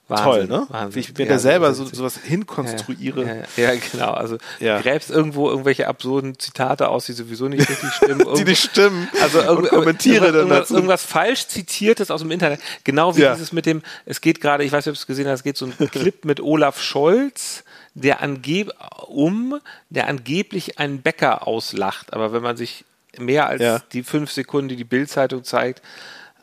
Wahnsinn, 0.08 0.26
Toll, 0.26 0.48
ne? 0.48 0.68
Wahnsinn. 0.70 0.96
Wie 0.96 1.00
ich 1.00 1.18
mir 1.18 1.26
ja, 1.26 1.32
da 1.32 1.40
selber 1.40 1.74
so, 1.74 1.86
sowas 1.86 2.20
hinkonstruiere. 2.24 3.46
Ja, 3.58 3.74
ja, 3.74 3.80
genau. 3.92 4.12
Also 4.12 4.38
ja. 4.60 4.80
gräbst 4.80 5.10
irgendwo 5.10 5.50
irgendwelche 5.50 5.88
absurden 5.88 6.38
Zitate 6.38 6.90
aus, 6.90 7.08
die 7.08 7.14
sowieso 7.14 7.48
nicht 7.48 7.68
richtig 7.68 7.90
stimmen. 7.92 8.24
die 8.38 8.44
nicht 8.44 8.62
stimmen. 8.62 9.08
Also 9.20 9.42
und 9.50 9.68
kommentiere 9.70 10.28
irgendwas, 10.28 10.42
irgendwas, 10.42 10.72
irgendwas, 10.72 11.04
falsch 11.04 11.48
zitiertes 11.48 12.12
aus 12.12 12.22
dem 12.22 12.30
Internet. 12.30 12.60
Genau 12.84 13.18
wie 13.18 13.22
ja. 13.22 13.34
dieses 13.34 13.52
mit 13.52 13.66
dem, 13.66 13.82
es 14.06 14.22
geht 14.22 14.42
gerade, 14.42 14.64
ich 14.64 14.72
weiß 14.72 14.86
nicht, 14.86 14.92
ob 14.92 14.96
du 14.96 15.02
es 15.02 15.08
gesehen 15.08 15.28
hast, 15.28 15.40
es 15.40 15.44
geht 15.44 15.58
so 15.58 15.66
ein 15.66 15.76
Clip 15.92 16.24
mit 16.24 16.40
Olaf 16.40 16.80
Scholz, 16.80 17.64
der 17.96 18.22
angeb 18.22 18.74
um, 19.08 19.60
der 19.90 20.08
angeblich 20.08 20.78
einen 20.78 21.02
Bäcker 21.02 21.48
auslacht. 21.48 22.14
Aber 22.14 22.32
wenn 22.32 22.44
man 22.44 22.58
sich 22.58 22.86
mehr 23.18 23.48
als 23.48 23.62
ja. 23.62 23.82
die 23.92 24.04
fünf 24.04 24.30
Sekunden, 24.30 24.70
die 24.70 24.76
die 24.76 24.84
Bildzeitung 24.84 25.44
zeigt, 25.44 25.82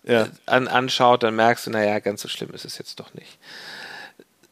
ja. 0.04 0.28
an, 0.46 0.68
anschaut, 0.68 1.22
dann 1.22 1.36
merkst 1.36 1.66
du, 1.66 1.70
naja, 1.70 1.98
ganz 2.00 2.22
so 2.22 2.28
schlimm 2.28 2.50
ist 2.52 2.64
es 2.64 2.78
jetzt 2.78 2.98
doch 3.00 3.14
nicht. 3.14 3.38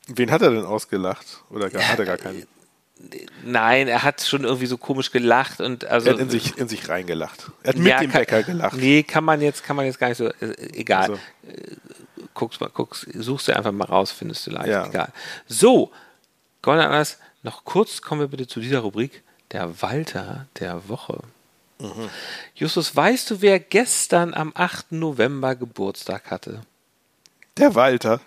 Wen 0.06 0.30
hat 0.30 0.42
er 0.42 0.50
denn 0.50 0.64
ausgelacht? 0.64 1.26
Oder 1.50 1.70
gar, 1.70 1.86
hat 1.86 1.98
er 1.98 2.04
gar 2.04 2.18
keinen? 2.18 2.46
Nein, 3.44 3.88
er 3.88 4.02
hat 4.02 4.20
schon 4.20 4.44
irgendwie 4.44 4.66
so 4.66 4.76
komisch 4.76 5.10
gelacht 5.10 5.60
und 5.60 5.86
also. 5.86 6.08
Er 6.08 6.14
hat 6.14 6.20
in 6.20 6.30
sich, 6.30 6.58
in 6.58 6.68
sich 6.68 6.88
reingelacht. 6.88 7.50
Er 7.62 7.70
hat 7.70 7.76
mit 7.76 7.86
ja, 7.86 7.98
dem 7.98 8.10
kann, 8.10 8.20
Bäcker 8.20 8.42
gelacht. 8.42 8.76
Nee, 8.76 9.02
kann 9.02 9.24
man 9.24 9.40
jetzt, 9.40 9.64
kann 9.64 9.76
man 9.76 9.86
jetzt 9.86 9.98
gar 9.98 10.08
nicht 10.08 10.18
so, 10.18 10.26
äh, 10.26 10.54
egal. 10.74 11.02
Also. 11.02 11.18
Guckst 12.34 12.60
mal, 12.60 12.68
guckst, 12.68 13.06
suchst 13.14 13.48
du 13.48 13.56
einfach 13.56 13.72
mal 13.72 13.86
raus, 13.86 14.12
findest 14.12 14.46
du 14.46 14.50
leicht, 14.50 14.68
ja. 14.68 14.86
egal. 14.86 15.12
So, 15.46 15.90
Golden 16.62 16.82
Ananas, 16.84 17.18
noch 17.42 17.64
kurz 17.64 18.02
kommen 18.02 18.20
wir 18.20 18.28
bitte 18.28 18.46
zu 18.46 18.60
dieser 18.60 18.80
Rubrik, 18.80 19.22
der 19.52 19.80
Walter 19.82 20.46
der 20.58 20.88
Woche. 20.88 21.22
Mhm. 21.80 22.10
Justus, 22.54 22.94
weißt 22.94 23.30
du, 23.30 23.40
wer 23.40 23.58
gestern 23.58 24.34
am 24.34 24.52
8. 24.54 24.92
November 24.92 25.54
Geburtstag 25.54 26.30
hatte? 26.30 26.62
Der 27.56 27.74
Walter. 27.74 28.20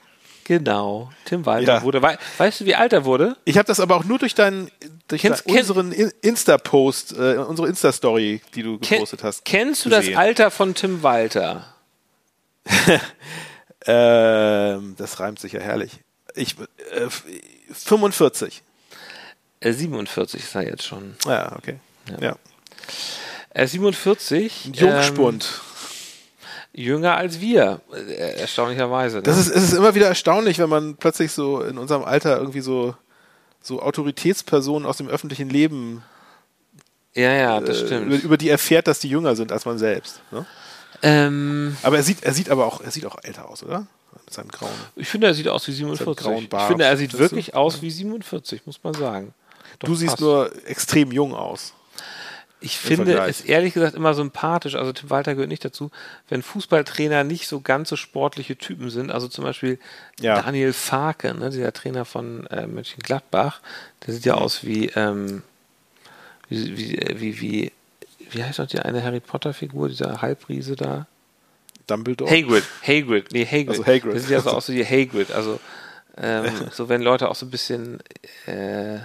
Genau, 0.46 1.10
Tim 1.26 1.46
Walter 1.46 1.76
ja. 1.76 1.84
wurde. 1.84 2.02
weißt 2.02 2.62
du, 2.62 2.66
wie 2.66 2.76
alt 2.76 2.92
er 2.92 3.06
wurde? 3.06 3.38
Ich 3.46 3.58
habe 3.58 3.66
das 3.66 3.80
aber 3.80 3.96
auch 3.96 4.04
nur 4.04 4.20
durch 4.20 4.36
deinen, 4.36 4.70
durch 5.08 5.22
kennst, 5.22 5.48
deinen, 5.48 5.58
unseren 5.58 5.92
Insta-Post, 5.92 7.14
äh, 7.14 7.38
unsere 7.38 7.70
Insta-Story, 7.70 8.42
die 8.54 8.64
du 8.64 8.78
gepostet 8.78 9.22
kenn, 9.22 9.28
hast. 9.28 9.46
Kennst 9.46 9.86
du 9.86 9.90
gesehen. 9.90 10.14
das 10.14 10.20
Alter 10.20 10.52
von 10.52 10.76
Tim 10.76 11.02
Walter? 11.02 11.74
ähm, 13.86 14.96
das 14.98 15.20
reimt 15.20 15.40
sich 15.40 15.54
ja 15.54 15.62
herrlich. 15.62 16.00
Ich, 16.36 16.56
äh, 16.92 17.10
45. 17.72 18.64
Äh, 19.62 19.72
47 19.72 20.44
ist 20.44 20.56
er 20.56 20.64
jetzt 20.64 20.84
schon. 20.84 21.16
Ja, 21.26 21.56
okay. 21.56 21.80
Ja. 22.10 22.20
ja. 22.20 22.36
Er 23.54 23.66
ist 23.66 23.72
47. 23.72 24.72
Jungspund. 24.74 25.62
Ähm, 26.74 26.84
jünger 26.84 27.16
als 27.16 27.40
wir, 27.40 27.82
äh, 27.94 28.40
erstaunlicherweise. 28.40 29.18
Ne? 29.18 29.24
Das 29.24 29.38
ist, 29.38 29.50
es 29.50 29.64
ist 29.64 29.74
immer 29.74 29.94
wieder 29.94 30.08
erstaunlich, 30.08 30.58
wenn 30.58 30.70
man 30.70 30.96
plötzlich 30.96 31.32
so 31.32 31.62
in 31.62 31.78
unserem 31.78 32.04
Alter 32.04 32.38
irgendwie 32.38 32.62
so, 32.62 32.96
so 33.62 33.82
Autoritätspersonen 33.82 34.88
aus 34.88 34.98
dem 34.98 35.08
öffentlichen 35.08 35.50
Leben 35.50 36.04
ja, 37.16 37.32
ja, 37.32 37.60
das 37.60 37.82
äh, 37.82 37.86
stimmt. 37.86 38.08
Über, 38.08 38.24
über, 38.24 38.38
die 38.38 38.50
erfährt, 38.50 38.88
dass 38.88 39.00
die 39.00 39.10
jünger 39.10 39.36
sind 39.36 39.52
als 39.52 39.66
man 39.66 39.78
selbst. 39.78 40.22
Ne? 40.32 40.46
Ähm, 41.04 41.78
aber 41.84 41.98
er 41.98 42.04
sieht, 42.04 42.24
er 42.24 42.34
sieht 42.34 42.50
aber 42.50 42.66
auch, 42.66 42.82
er 42.82 42.92
sieht 42.92 43.06
auch 43.06 43.18
älter 43.24 43.50
aus, 43.50 43.62
oder? 43.62 43.86
Mit 44.26 44.34
seinem 44.34 44.50
grauen. 44.50 44.72
Ich 44.96 45.08
finde, 45.08 45.28
er 45.28 45.34
sieht 45.34 45.48
aus 45.48 45.68
wie 45.68 45.74
47. 45.74 46.50
Ich 46.52 46.62
finde, 46.68 46.86
er 46.86 46.98
sieht 46.98 47.18
wirklich 47.18 47.56
aus 47.56 47.82
wie 47.82 47.92
47, 47.92 48.66
muss 48.66 48.84
man 48.84 48.94
sagen. 48.94 49.34
Doch, 49.80 49.88
du 49.88 49.96
siehst 49.96 50.14
passt. 50.14 50.22
nur 50.22 50.52
extrem 50.66 51.12
jung 51.12 51.36
aus. 51.36 51.74
Ich 52.64 52.78
finde 52.78 53.20
es 53.28 53.42
ehrlich 53.42 53.74
gesagt 53.74 53.94
immer 53.94 54.14
sympathisch, 54.14 54.76
also 54.76 54.94
Tim 54.94 55.10
Walter 55.10 55.36
gehört 55.36 55.50
nicht 55.50 55.66
dazu, 55.66 55.92
wenn 56.30 56.42
Fußballtrainer 56.42 57.26
nicht 57.26 57.48
so 57.48 57.60
ganz 57.60 57.90
so 57.90 57.98
sportliche 57.98 58.56
Typen 58.56 58.90
sind. 58.90 59.12
Also 59.12 59.28
zum 59.28 59.44
Beispiel 59.44 59.80
ja. 60.22 60.42
Daniel 60.42 60.72
Farke, 60.72 61.34
ne, 61.34 61.50
dieser 61.50 61.74
Trainer 61.74 62.06
von 62.06 62.48
äh, 62.48 62.66
Mönchengladbach, 62.66 63.60
der 64.06 64.14
sieht 64.14 64.24
ja 64.24 64.38
mhm. 64.38 64.42
aus 64.42 64.64
wie, 64.64 64.88
ähm, 64.96 65.44
wie, 66.48 66.78
wie, 66.78 67.20
wie, 67.20 67.42
wie, 67.42 67.72
wie 68.32 68.44
heißt 68.44 68.60
noch 68.60 68.68
die 68.68 68.80
eine 68.80 69.04
Harry 69.04 69.20
Potter-Figur, 69.20 69.90
dieser 69.90 70.22
Halbriese 70.22 70.78
da? 70.78 71.06
Dumbledore? 71.88 72.32
Hagrid, 72.32 72.64
Hagrid, 72.82 73.34
nee, 73.34 73.46
Hagrid. 73.46 73.70
Also 73.70 73.86
Hagrid. 73.86 74.16
Das 74.16 74.22
sieht 74.22 74.32
ja 74.32 74.40
so 74.40 74.52
aus 74.52 74.70
wie 74.70 74.86
Hagrid, 74.86 75.32
also 75.34 75.60
ähm, 76.16 76.46
so 76.72 76.88
wenn 76.88 77.02
Leute 77.02 77.30
auch 77.30 77.36
so 77.36 77.46
ein 77.46 77.52
bisschen 77.52 78.00
äh, 78.48 78.96
ja. 78.96 79.02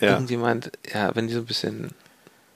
irgendjemand, 0.00 0.70
ja, 0.94 1.12
wenn 1.16 1.26
die 1.26 1.34
so 1.34 1.40
ein 1.40 1.46
bisschen 1.46 1.90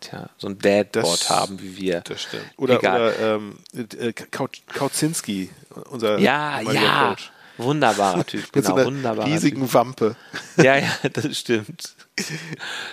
tja, 0.09 0.29
so 0.39 0.49
ein 0.49 0.59
Dadboard 0.59 1.31
haben 1.31 1.61
wie 1.61 1.77
wir. 1.77 2.01
Das 2.03 2.23
stimmt. 2.23 2.45
Oder, 2.57 2.79
oder 2.79 3.19
ähm, 3.19 3.59
äh, 3.75 4.13
Kauzinski, 4.13 5.51
unser 5.91 6.19
ja, 6.19 6.61
ja. 6.61 7.09
Coach. 7.09 7.31
Wunderbarer 7.59 8.25
Typ, 8.27 8.53
genau, 8.53 8.75
Mit 8.75 8.85
so 8.85 8.91
wunderbarer 8.91 9.27
riesigen 9.27 9.63
typ. 9.63 9.75
Wampe. 9.75 10.17
Ja, 10.57 10.77
ja, 10.77 10.91
das 11.13 11.39
stimmt. 11.39 11.95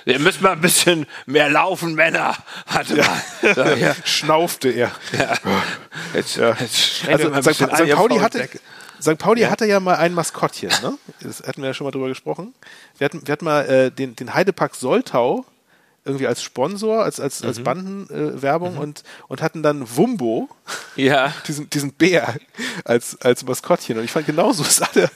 Wir 0.05 0.19
müssen 0.19 0.43
mal 0.43 0.53
ein 0.53 0.61
bisschen 0.61 1.05
mehr 1.25 1.49
laufen, 1.49 1.95
Männer. 1.95 2.35
Warte 2.71 2.97
ja. 2.97 3.03
mal. 3.03 3.77
Ja. 3.77 3.95
Schnaufte 4.05 4.69
er. 4.69 4.91
Ja. 5.17 5.33
Jetzt, 6.13 6.37
ja. 6.37 6.55
Jetzt 6.59 7.07
also, 7.07 7.41
St. 7.41 7.75
St. 7.75 7.91
Pauli 7.93 8.19
hatte, 8.19 8.49
St. 9.01 9.17
Pauli 9.17 9.41
ja. 9.41 9.49
hatte 9.49 9.65
ja 9.65 9.79
mal 9.79 9.95
ein 9.95 10.13
Maskottchen, 10.13 10.71
ne? 10.81 10.97
Das 11.19 11.43
hatten 11.45 11.61
wir 11.61 11.67
ja 11.67 11.73
schon 11.73 11.85
mal 11.85 11.91
drüber 11.91 12.07
gesprochen. 12.07 12.53
Wir 12.97 13.05
hatten, 13.05 13.25
wir 13.25 13.31
hatten 13.33 13.45
mal 13.45 13.65
äh, 13.65 13.91
den, 13.91 14.15
den 14.15 14.33
Heidepark 14.33 14.75
Soltau 14.75 15.45
irgendwie 16.05 16.27
als 16.27 16.43
Sponsor, 16.43 17.03
als, 17.03 17.19
als, 17.19 17.41
mhm. 17.41 17.47
als 17.47 17.63
Bandenwerbung 17.63 18.69
äh, 18.69 18.75
mhm. 18.75 18.81
und, 18.81 19.03
und 19.27 19.41
hatten 19.41 19.63
dann 19.63 19.95
Wumbo, 19.95 20.49
ja. 20.95 21.33
diesen, 21.47 21.69
diesen 21.69 21.93
Bär 21.93 22.35
als, 22.83 23.19
als 23.21 23.45
Maskottchen. 23.45 23.97
Und 23.97 24.03
ich 24.03 24.11
fand 24.11 24.25
genauso 24.25 24.63
sah 24.67 24.89
der, 24.93 25.09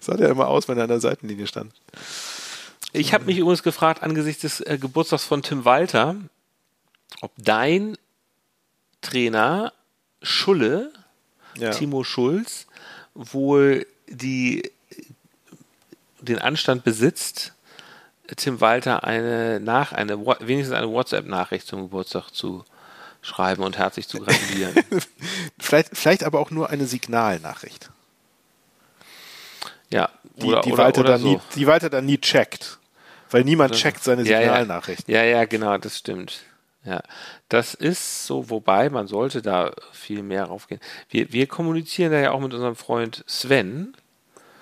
sah 0.00 0.16
der 0.16 0.30
immer 0.30 0.48
aus, 0.48 0.68
wenn 0.68 0.78
er 0.78 0.84
an 0.84 0.88
der 0.88 1.00
Seitenlinie 1.00 1.46
stand. 1.46 1.72
Ich 2.92 3.14
habe 3.14 3.24
mich 3.24 3.38
übrigens 3.38 3.62
gefragt, 3.62 4.02
angesichts 4.02 4.42
des 4.42 4.60
äh, 4.60 4.78
Geburtstags 4.78 5.24
von 5.24 5.42
Tim 5.42 5.64
Walter, 5.64 6.16
ob 7.20 7.32
dein 7.38 7.96
Trainer 9.00 9.72
Schulle, 10.22 10.92
ja. 11.56 11.70
Timo 11.70 12.04
Schulz, 12.04 12.66
wohl 13.14 13.86
die, 14.08 14.70
den 16.20 16.38
Anstand 16.38 16.84
besitzt, 16.84 17.51
Tim 18.36 18.60
Walter 18.60 19.04
eine 19.04 19.60
nach 19.60 19.92
eine 19.92 20.24
wenigstens 20.40 20.76
eine 20.76 20.90
WhatsApp-Nachricht 20.90 21.66
zum 21.66 21.82
Geburtstag 21.82 22.30
zu 22.30 22.64
schreiben 23.20 23.62
und 23.62 23.78
herzlich 23.78 24.08
zu 24.08 24.18
gratulieren. 24.18 24.74
vielleicht, 25.58 25.96
vielleicht 25.96 26.24
aber 26.24 26.40
auch 26.40 26.50
nur 26.50 26.70
eine 26.70 26.86
Signalnachricht. 26.86 27.90
Ja, 29.90 30.08
die, 30.36 30.46
oder, 30.46 30.60
die, 30.62 30.72
oder, 30.72 30.84
Walter 30.84 31.00
oder 31.00 31.10
dann 31.10 31.20
so. 31.20 31.28
nie, 31.28 31.40
die 31.54 31.66
Walter 31.66 31.90
dann 31.90 32.06
nie 32.06 32.18
checkt. 32.18 32.78
Weil 33.30 33.44
niemand 33.44 33.74
checkt 33.74 34.02
seine 34.02 34.24
Signalnachricht. 34.24 35.08
Ja, 35.08 35.22
ja, 35.22 35.38
ja, 35.38 35.44
genau, 35.46 35.78
das 35.78 35.98
stimmt. 35.98 36.40
Ja, 36.84 37.00
das 37.48 37.74
ist 37.74 38.26
so, 38.26 38.50
wobei 38.50 38.90
man 38.90 39.06
sollte 39.06 39.40
da 39.40 39.72
viel 39.92 40.22
mehr 40.22 40.44
raufgehen. 40.46 40.80
Wir, 41.08 41.32
wir 41.32 41.46
kommunizieren 41.46 42.10
da 42.10 42.18
ja 42.18 42.32
auch 42.32 42.40
mit 42.40 42.52
unserem 42.52 42.76
Freund 42.76 43.24
Sven. 43.26 43.96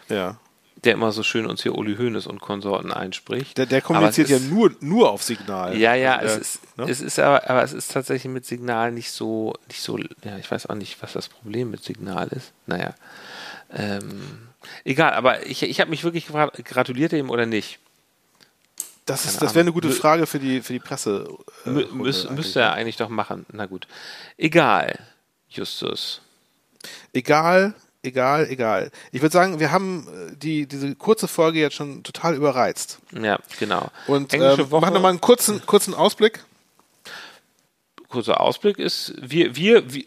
Ja 0.08 0.38
der 0.84 0.94
immer 0.94 1.12
so 1.12 1.22
schön 1.22 1.46
uns 1.46 1.62
hier 1.62 1.74
Uli 1.74 1.96
Hoeneß 1.96 2.26
und 2.26 2.40
Konsorten 2.40 2.92
einspricht. 2.92 3.58
Der, 3.58 3.66
der 3.66 3.82
kommuniziert 3.82 4.28
ja 4.28 4.38
nur, 4.38 4.74
nur 4.80 5.10
auf 5.10 5.22
Signal. 5.22 5.76
Ja, 5.76 5.94
ja, 5.94 6.16
also 6.16 6.40
es, 6.40 6.54
ist, 6.54 6.78
ne? 6.78 6.84
es 6.88 7.00
ist 7.00 7.18
aber, 7.18 7.48
aber 7.50 7.62
es 7.62 7.72
ist 7.72 7.92
tatsächlich 7.92 8.32
mit 8.32 8.46
Signal 8.46 8.92
nicht 8.92 9.10
so, 9.10 9.54
nicht 9.68 9.82
so, 9.82 9.98
ja, 9.98 10.38
ich 10.38 10.50
weiß 10.50 10.66
auch 10.66 10.74
nicht, 10.74 11.02
was 11.02 11.12
das 11.12 11.28
Problem 11.28 11.70
mit 11.70 11.84
Signal 11.84 12.28
ist. 12.28 12.52
Naja. 12.66 12.94
Ähm, 13.72 14.48
egal, 14.84 15.12
aber 15.12 15.46
ich, 15.46 15.62
ich 15.62 15.80
habe 15.80 15.90
mich 15.90 16.02
wirklich 16.02 16.26
gefragt, 16.26 16.64
gratuliert 16.64 17.12
er 17.12 17.18
ihm 17.18 17.30
oder 17.30 17.46
nicht? 17.46 17.78
Das, 19.04 19.38
das 19.38 19.54
wäre 19.54 19.60
eine 19.60 19.72
gute 19.72 19.90
Frage 19.90 20.26
für 20.26 20.38
die, 20.38 20.62
für 20.62 20.72
die 20.72 20.78
Presse. 20.78 21.28
Äh, 21.66 21.70
müß, 21.70 22.30
müsste 22.30 22.60
er 22.60 22.70
ne? 22.70 22.74
eigentlich 22.74 22.96
doch 22.96 23.08
machen. 23.08 23.44
Na 23.52 23.66
gut. 23.66 23.86
Egal, 24.38 24.98
Justus. 25.48 26.20
Egal, 27.12 27.74
egal, 28.02 28.48
egal. 28.48 28.90
Ich 29.12 29.22
würde 29.22 29.32
sagen, 29.32 29.60
wir 29.60 29.72
haben 29.72 30.06
äh, 30.08 30.36
die, 30.36 30.66
diese 30.66 30.94
kurze 30.94 31.28
Folge 31.28 31.60
jetzt 31.60 31.76
schon 31.76 32.02
total 32.02 32.34
überreizt. 32.34 32.98
Ja, 33.12 33.38
genau. 33.58 33.90
Und 34.06 34.34
ähm, 34.34 34.40
machen 34.70 34.94
nochmal 34.94 35.10
einen 35.10 35.20
kurzen, 35.20 35.64
kurzen 35.66 35.94
Ausblick. 35.94 36.44
Kurzer 38.08 38.40
Ausblick 38.40 38.78
ist, 38.78 39.14
wir, 39.20 39.54
wir, 39.54 39.92
wir 39.92 40.04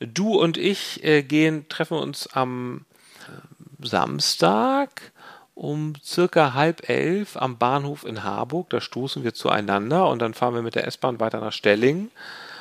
du 0.00 0.38
und 0.38 0.58
ich 0.58 1.02
äh, 1.04 1.22
gehen, 1.22 1.68
treffen 1.68 1.96
uns 1.96 2.26
am 2.26 2.84
äh, 3.20 3.86
Samstag 3.86 5.12
um 5.56 5.94
circa 6.04 6.52
halb 6.52 6.88
elf 6.88 7.36
am 7.36 7.56
Bahnhof 7.56 8.04
in 8.04 8.22
Harburg. 8.22 8.68
Da 8.70 8.80
stoßen 8.80 9.24
wir 9.24 9.32
zueinander 9.32 10.06
und 10.08 10.20
dann 10.20 10.34
fahren 10.34 10.54
wir 10.54 10.62
mit 10.62 10.74
der 10.74 10.86
S-Bahn 10.86 11.18
weiter 11.18 11.40
nach 11.40 11.52
Stelling. 11.52 12.10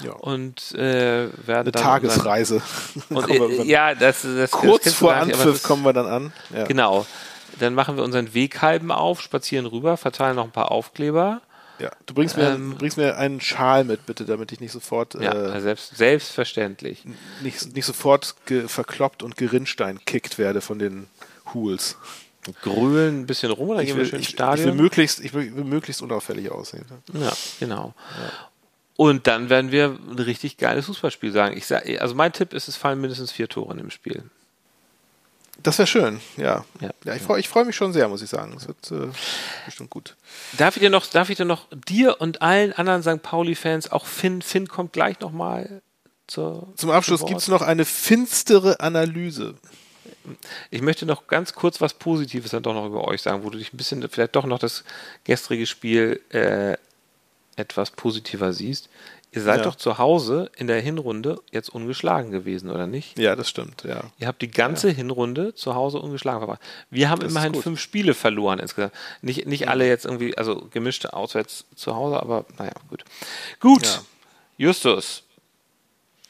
Ja. 0.03 0.13
Und 0.13 0.73
äh, 0.75 1.27
werden 1.45 1.67
Eine 1.67 1.71
dann 1.71 1.83
Tagesreise. 1.83 2.61
Und, 3.09 3.29
äh, 3.29 3.63
ja, 3.63 3.95
das, 3.95 4.23
das 4.23 4.51
kurz 4.51 4.85
das 4.85 4.93
vor 4.93 5.13
Anpfiff 5.13 5.63
kommen 5.63 5.83
wir 5.83 5.93
dann 5.93 6.05
an. 6.05 6.33
Ja. 6.53 6.65
Genau. 6.65 7.05
Dann 7.59 7.73
machen 7.73 7.95
wir 7.95 8.03
unseren 8.03 8.33
Weghalben 8.33 8.91
auf, 8.91 9.21
spazieren 9.21 9.65
rüber, 9.65 9.95
verteilen 9.95 10.35
noch 10.35 10.43
ein 10.43 10.51
paar 10.51 10.71
Aufkleber. 10.71 11.41
Ja, 11.79 11.91
du 12.05 12.13
bringst 12.13 12.37
mir, 12.37 12.49
ähm, 12.51 12.75
bringst 12.77 12.97
mir 12.97 13.17
einen 13.17 13.41
Schal 13.41 13.83
mit, 13.83 14.05
bitte, 14.05 14.25
damit 14.25 14.51
ich 14.51 14.59
nicht 14.59 14.71
sofort. 14.71 15.13
Ja, 15.15 15.33
äh, 15.33 15.61
selbst, 15.61 15.97
selbstverständlich. 15.97 17.03
Nicht, 17.41 17.73
nicht 17.75 17.85
sofort 17.85 18.35
verkloppt 18.67 19.23
und 19.23 19.37
Gerinnstein 19.37 19.99
kickt 20.05 20.37
werde 20.37 20.61
von 20.61 20.79
den 20.79 21.07
Hools. 21.53 21.97
Grühlen 22.61 23.21
ein 23.21 23.25
bisschen 23.25 23.51
rum, 23.51 23.69
oder 23.69 23.81
ich 23.81 23.95
will, 23.95 24.13
ich, 24.13 24.29
Stadion. 24.29 24.69
Ich 24.69 24.73
will 24.73 24.81
möglichst, 24.81 25.19
ich 25.19 25.33
will, 25.33 25.49
möglichst 25.51 26.01
unauffällig 26.01 26.51
aussehen. 26.51 26.85
Ja, 27.13 27.33
genau. 27.59 27.93
Ja. 28.21 28.31
Und 28.97 29.27
dann 29.27 29.49
werden 29.49 29.71
wir 29.71 29.97
ein 30.09 30.19
richtig 30.19 30.57
geiles 30.57 30.85
Fußballspiel 30.85 31.31
sagen. 31.31 31.57
Ich 31.57 31.65
sag, 31.65 31.87
also 31.99 32.15
mein 32.15 32.31
Tipp 32.31 32.53
ist, 32.53 32.67
es 32.67 32.75
fallen 32.77 33.01
mindestens 33.01 33.31
vier 33.31 33.49
Tore 33.49 33.71
in 33.71 33.77
dem 33.77 33.91
Spiel. 33.91 34.23
Das 35.63 35.77
wäre 35.77 35.87
schön, 35.87 36.19
ja. 36.37 36.65
ja. 36.79 36.91
ja 37.03 37.15
ich 37.15 37.21
freue 37.21 37.41
freu 37.43 37.65
mich 37.65 37.75
schon 37.75 37.93
sehr, 37.93 38.07
muss 38.07 38.21
ich 38.21 38.29
sagen. 38.29 38.55
Es 38.57 38.67
wird 38.67 38.91
äh, 38.91 39.11
bestimmt 39.65 39.89
gut. 39.89 40.15
Darf 40.57 40.75
ich 40.75 40.81
dir 40.81 40.89
noch, 40.89 41.07
darf 41.07 41.29
ich 41.29 41.37
dir 41.37 41.45
noch 41.45 41.67
dir 41.87 42.21
und 42.21 42.41
allen 42.41 42.73
anderen 42.73 43.01
St. 43.01 43.21
Pauli-Fans, 43.21 43.91
auch 43.91 44.05
Finn, 44.05 44.41
Finn 44.41 44.67
kommt 44.67 44.93
gleich 44.93 45.19
nochmal 45.21 45.81
zur. 46.27 46.67
Zum 46.75 46.91
Abschluss 46.91 47.25
gibt 47.25 47.39
es 47.39 47.47
noch 47.47 47.61
eine 47.61 47.85
finstere 47.85 48.79
Analyse. 48.79 49.55
Ich 50.71 50.81
möchte 50.81 51.05
noch 51.05 51.27
ganz 51.27 51.53
kurz 51.53 51.81
was 51.81 51.93
Positives 51.93 52.51
dann 52.51 52.63
doch 52.63 52.73
noch 52.73 52.87
über 52.87 53.07
euch 53.07 53.21
sagen, 53.21 53.43
wo 53.43 53.49
du 53.49 53.57
dich 53.57 53.73
ein 53.73 53.77
bisschen, 53.77 54.07
vielleicht 54.09 54.35
doch 54.35 54.45
noch 54.45 54.59
das 54.59 54.83
gestrige 55.23 55.65
Spiel 55.65 56.21
äh, 56.29 56.77
etwas 57.55 57.91
positiver 57.91 58.53
siehst. 58.53 58.89
Ihr 59.35 59.41
seid 59.41 59.57
ja. 59.59 59.63
doch 59.65 59.75
zu 59.75 59.97
Hause 59.97 60.49
in 60.55 60.67
der 60.67 60.79
Hinrunde 60.79 61.41
jetzt 61.51 61.67
ungeschlagen 61.67 62.31
gewesen, 62.31 62.69
oder 62.69 62.87
nicht? 62.87 63.19
Ja, 63.19 63.35
das 63.35 63.49
stimmt, 63.49 63.83
ja. 63.83 64.05
Ihr 64.17 64.27
habt 64.27 64.41
die 64.41 64.49
ganze 64.49 64.87
ja. 64.87 64.93
Hinrunde 64.93 65.53
zu 65.53 65.75
Hause 65.75 65.99
ungeschlagen 65.99 66.39
verbracht. 66.39 66.61
Wir 66.89 67.09
haben 67.09 67.19
das 67.19 67.31
immerhin 67.31 67.53
fünf 67.53 67.81
Spiele 67.81 68.13
verloren 68.13 68.59
insgesamt. 68.59 68.93
Nicht, 69.21 69.45
nicht 69.45 69.65
mhm. 69.65 69.69
alle 69.69 69.87
jetzt 69.89 70.05
irgendwie, 70.05 70.37
also 70.37 70.69
gemischte 70.71 71.13
auswärts 71.13 71.65
zu 71.75 71.95
Hause, 71.95 72.21
aber 72.21 72.45
naja, 72.57 72.71
gut. 72.89 73.03
Gut, 73.59 73.83
ja. 73.83 74.01
Justus. 74.57 75.24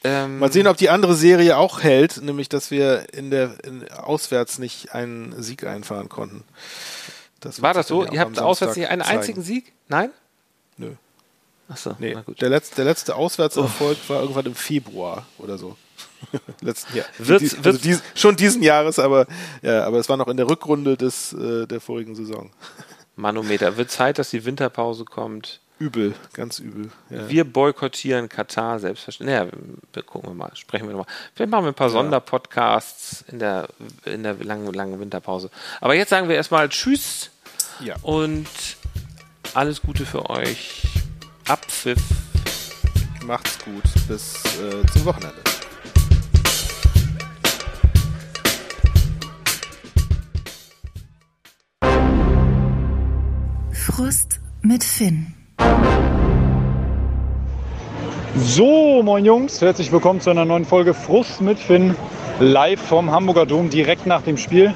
Ähm, 0.06 0.38
Mal 0.38 0.52
sehen, 0.52 0.68
ob 0.68 0.76
die 0.76 0.88
andere 0.88 1.14
Serie 1.14 1.56
auch 1.56 1.82
hält, 1.82 2.22
nämlich 2.22 2.48
dass 2.48 2.70
wir 2.70 3.12
in 3.12 3.30
der 3.30 3.56
in, 3.64 3.88
auswärts 3.90 4.58
nicht 4.60 4.94
einen 4.94 5.42
Sieg 5.42 5.64
einfahren 5.64 6.08
konnten. 6.08 6.44
Das 7.40 7.60
war 7.60 7.74
das 7.74 7.88
so? 7.88 8.04
Ihr 8.06 8.20
habt 8.20 8.38
auswärts 8.38 8.76
nicht 8.76 8.88
einen 8.88 9.02
zeigen. 9.02 9.18
einzigen 9.18 9.42
Sieg? 9.42 9.72
Nein? 9.88 10.10
Nö. 10.76 10.92
Achso, 11.68 11.96
nee, 11.98 12.16
der 12.40 12.48
letzte, 12.48 12.76
der 12.76 12.84
letzte 12.84 13.16
Auswärtserfolg 13.16 13.98
oh. 14.06 14.08
war 14.12 14.20
irgendwann 14.20 14.46
im 14.46 14.54
Februar 14.54 15.26
oder 15.38 15.58
so. 15.58 15.76
Letzten 16.60 16.96
Jahr. 16.96 17.06
Wird's, 17.18 17.56
also 17.64 17.78
dies, 17.78 18.02
schon 18.14 18.36
diesen 18.36 18.62
Jahres, 18.62 19.00
aber 19.00 19.26
ja, 19.62 19.84
aber 19.84 19.98
es 19.98 20.08
war 20.08 20.16
noch 20.16 20.28
in 20.28 20.36
der 20.36 20.48
Rückrunde 20.48 20.96
des 20.96 21.32
äh, 21.32 21.66
der 21.66 21.80
vorigen 21.80 22.14
Saison. 22.14 22.50
Manometer. 23.16 23.76
Wird 23.76 23.90
Zeit, 23.90 24.18
dass 24.18 24.30
die 24.30 24.44
Winterpause 24.44 25.04
kommt. 25.04 25.60
Übel, 25.78 26.14
ganz 26.32 26.58
übel. 26.58 26.90
Ja. 27.10 27.28
Wir 27.28 27.44
boykottieren 27.44 28.30
Katar 28.30 28.78
selbstverständlich. 28.78 29.38
Naja, 29.38 29.50
wir 29.92 30.02
gucken 30.02 30.30
wir 30.30 30.34
mal, 30.34 30.50
sprechen 30.54 30.86
wir 30.86 30.96
nochmal. 30.96 31.12
Vielleicht 31.34 31.50
machen 31.50 31.64
wir 31.64 31.72
ein 31.72 31.74
paar 31.74 31.88
ja. 31.88 31.92
Sonderpodcasts 31.92 33.24
in 33.28 33.38
der, 33.38 33.68
in 34.06 34.22
der 34.22 34.34
langen, 34.42 34.72
langen 34.72 34.98
Winterpause. 35.00 35.50
Aber 35.82 35.94
jetzt 35.94 36.08
sagen 36.08 36.28
wir 36.28 36.36
erstmal 36.36 36.70
Tschüss 36.70 37.30
ja. 37.80 37.94
und 38.00 38.46
alles 39.52 39.82
Gute 39.82 40.06
für 40.06 40.30
euch. 40.30 40.82
Abpfiff. 41.46 42.02
Macht's 43.26 43.58
gut. 43.62 43.84
Bis 44.08 44.34
äh, 44.56 44.86
zum 44.92 45.04
Wochenende. 45.04 45.42
Frust 53.72 54.40
mit 54.62 54.82
Finn. 54.82 55.34
So, 58.38 59.02
moin 59.02 59.24
Jungs, 59.24 59.62
herzlich 59.62 59.90
willkommen 59.90 60.20
zu 60.20 60.28
einer 60.28 60.44
neuen 60.44 60.66
Folge 60.66 60.92
Frust 60.92 61.40
mit 61.40 61.58
Finn 61.58 61.96
live 62.38 62.80
vom 62.80 63.10
Hamburger 63.10 63.46
Dom 63.46 63.70
direkt 63.70 64.04
nach 64.04 64.20
dem 64.20 64.36
Spiel 64.36 64.74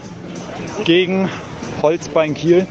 gegen 0.85 1.29
Holzbein 1.83 2.33
Kiel. 2.33 2.67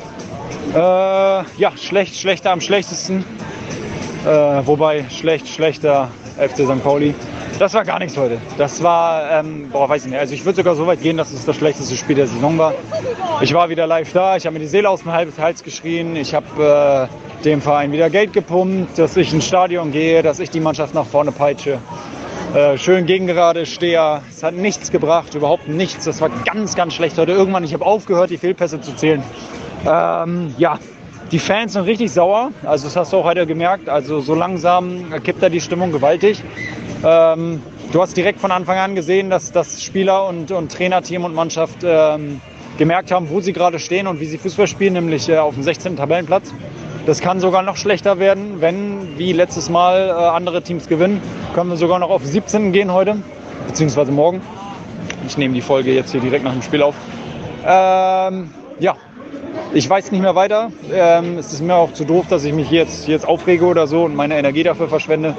Äh, 0.74 0.78
ja, 0.78 1.78
schlecht, 1.78 2.16
schlechter 2.16 2.52
am 2.52 2.60
schlechtesten. 2.60 3.24
Äh, 4.26 4.30
wobei 4.66 5.06
schlecht, 5.10 5.48
schlechter 5.48 6.10
FC 6.38 6.66
St. 6.66 6.84
Pauli. 6.84 7.14
Das 7.60 7.74
war 7.74 7.84
gar 7.84 8.00
nichts 8.00 8.16
heute. 8.16 8.40
Das 8.58 8.82
war, 8.84 9.30
ähm, 9.32 9.68
boah, 9.70 9.90
weiß 9.90 10.06
ich 10.06 10.12
nicht. 10.12 10.20
Also 10.20 10.34
ich 10.34 10.46
würde 10.46 10.56
sogar 10.56 10.76
so 10.76 10.88
weit 10.88 11.02
gehen, 11.02 11.18
dass 11.18 11.34
es 11.34 11.46
das 11.46 11.58
schlechteste 11.58 11.98
Spiel 11.98 12.16
der 12.16 12.28
Saison 12.28 12.58
war. 12.58 12.74
Ich 13.42 13.54
war 13.54 13.68
wieder 13.68 13.86
live 13.86 14.14
da, 14.14 14.38
ich 14.38 14.46
habe 14.46 14.54
mir 14.54 14.62
die 14.62 14.68
Seele 14.68 14.90
aus 14.90 15.02
dem 15.02 15.12
Hals 15.12 15.62
geschrien, 15.62 16.16
ich 16.16 16.34
habe 16.34 17.10
äh, 17.42 17.44
dem 17.44 17.62
Verein 17.62 17.92
wieder 17.92 18.10
Geld 18.10 18.32
gepumpt, 18.32 18.98
dass 18.98 19.18
ich 19.18 19.34
ins 19.34 19.46
Stadion 19.46 19.92
gehe, 19.92 20.24
dass 20.24 20.40
ich 20.40 20.50
die 20.50 20.62
Mannschaft 20.62 20.94
nach 20.94 21.06
vorne 21.06 21.34
peitsche. 21.34 21.80
Äh, 22.54 22.78
schön 22.78 23.06
gegen 23.06 23.28
gerade 23.28 23.66
Steher. 23.66 24.22
Es 24.30 24.42
hat 24.42 24.54
nichts 24.54 24.90
gebracht, 24.90 25.36
überhaupt 25.36 25.68
nichts. 25.68 26.06
Das 26.06 26.22
war 26.22 26.30
ganz, 26.46 26.76
ganz 26.76 26.94
schlecht 26.94 27.18
heute. 27.18 27.34
Irgendwann, 27.34 27.66
ich 27.66 27.74
habe 27.74 27.86
aufgehört, 27.86 28.30
die 28.30 28.38
Fehlpässe 28.38 28.80
zu 28.80 28.96
zählen. 28.96 29.22
Ähm, 29.86 30.56
ja, 30.58 30.80
die 31.32 31.40
Fans 31.40 31.74
sind 31.74 31.84
richtig 31.84 32.12
sauer. 32.12 32.52
Also 32.64 32.88
das 32.88 32.96
hast 32.96 33.14
du 33.14 33.18
auch 33.18 33.24
heute 33.24 33.46
gemerkt. 33.46 33.90
Also 33.90 34.20
so 34.20 34.34
langsam 34.34 35.06
kippt 35.24 35.44
da 35.44 35.50
die 35.50 35.62
Stimmung 35.62 35.92
gewaltig. 35.92 36.44
Ähm, 37.04 37.62
du 37.92 38.02
hast 38.02 38.18
direkt 38.18 38.40
von 38.40 38.52
Anfang 38.52 38.78
an 38.78 38.96
gesehen, 38.96 39.30
dass 39.30 39.52
das 39.52 39.84
Spieler 39.84 40.28
und, 40.28 40.52
und 40.52 40.72
Trainerteam 40.72 41.24
und 41.26 41.36
Mannschaft 41.36 41.78
ähm, 41.84 42.42
gemerkt 42.78 43.12
haben, 43.12 43.30
wo 43.30 43.42
sie 43.42 43.54
gerade 43.54 43.80
stehen 43.80 44.08
und 44.08 44.20
wie 44.20 44.26
sie 44.26 44.38
Fußball 44.38 44.68
spielen, 44.68 44.94
nämlich 44.94 45.30
äh, 45.30 45.38
auf 45.38 45.54
dem 45.54 45.64
16. 45.64 45.98
Tabellenplatz. 45.98 46.54
Das 47.06 47.22
kann 47.22 47.40
sogar 47.40 47.62
noch 47.62 47.78
schlechter 47.78 48.20
werden, 48.20 48.62
wenn, 48.62 49.18
wie 49.18 49.34
letztes 49.34 49.70
Mal, 49.70 50.10
äh, 50.10 50.12
andere 50.12 50.62
Teams 50.62 50.88
gewinnen. 50.88 51.22
Können 51.54 51.70
wir 51.70 51.78
sogar 51.78 52.00
noch 52.00 52.10
auf 52.10 52.26
17 52.26 52.72
gehen 52.72 52.92
heute, 52.92 53.18
beziehungsweise 53.68 54.12
morgen. 54.12 54.42
Ich 55.28 55.38
nehme 55.38 55.54
die 55.54 55.62
Folge 55.62 55.94
jetzt 55.94 56.12
hier 56.12 56.22
direkt 56.22 56.44
nach 56.44 56.54
dem 56.54 56.62
Spiel 56.62 56.82
auf. 56.82 56.96
Ähm, 57.66 58.52
ja, 58.80 58.96
ich 59.74 59.90
weiß 59.90 60.12
nicht 60.12 60.22
mehr 60.22 60.36
weiter. 60.36 60.72
Ähm, 60.92 61.38
es 61.38 61.54
ist 61.54 61.62
mir 61.62 61.76
auch 61.76 61.94
zu 61.94 62.06
doof, 62.06 62.26
dass 62.30 62.44
ich 62.44 62.54
mich 62.54 62.72
jetzt, 62.72 63.08
jetzt 63.08 63.28
aufrege 63.28 63.66
oder 63.66 63.88
so 63.88 64.04
und 64.04 64.16
meine 64.16 64.38
Energie 64.38 64.64
dafür 64.64 64.88
verschwende. 64.88 65.36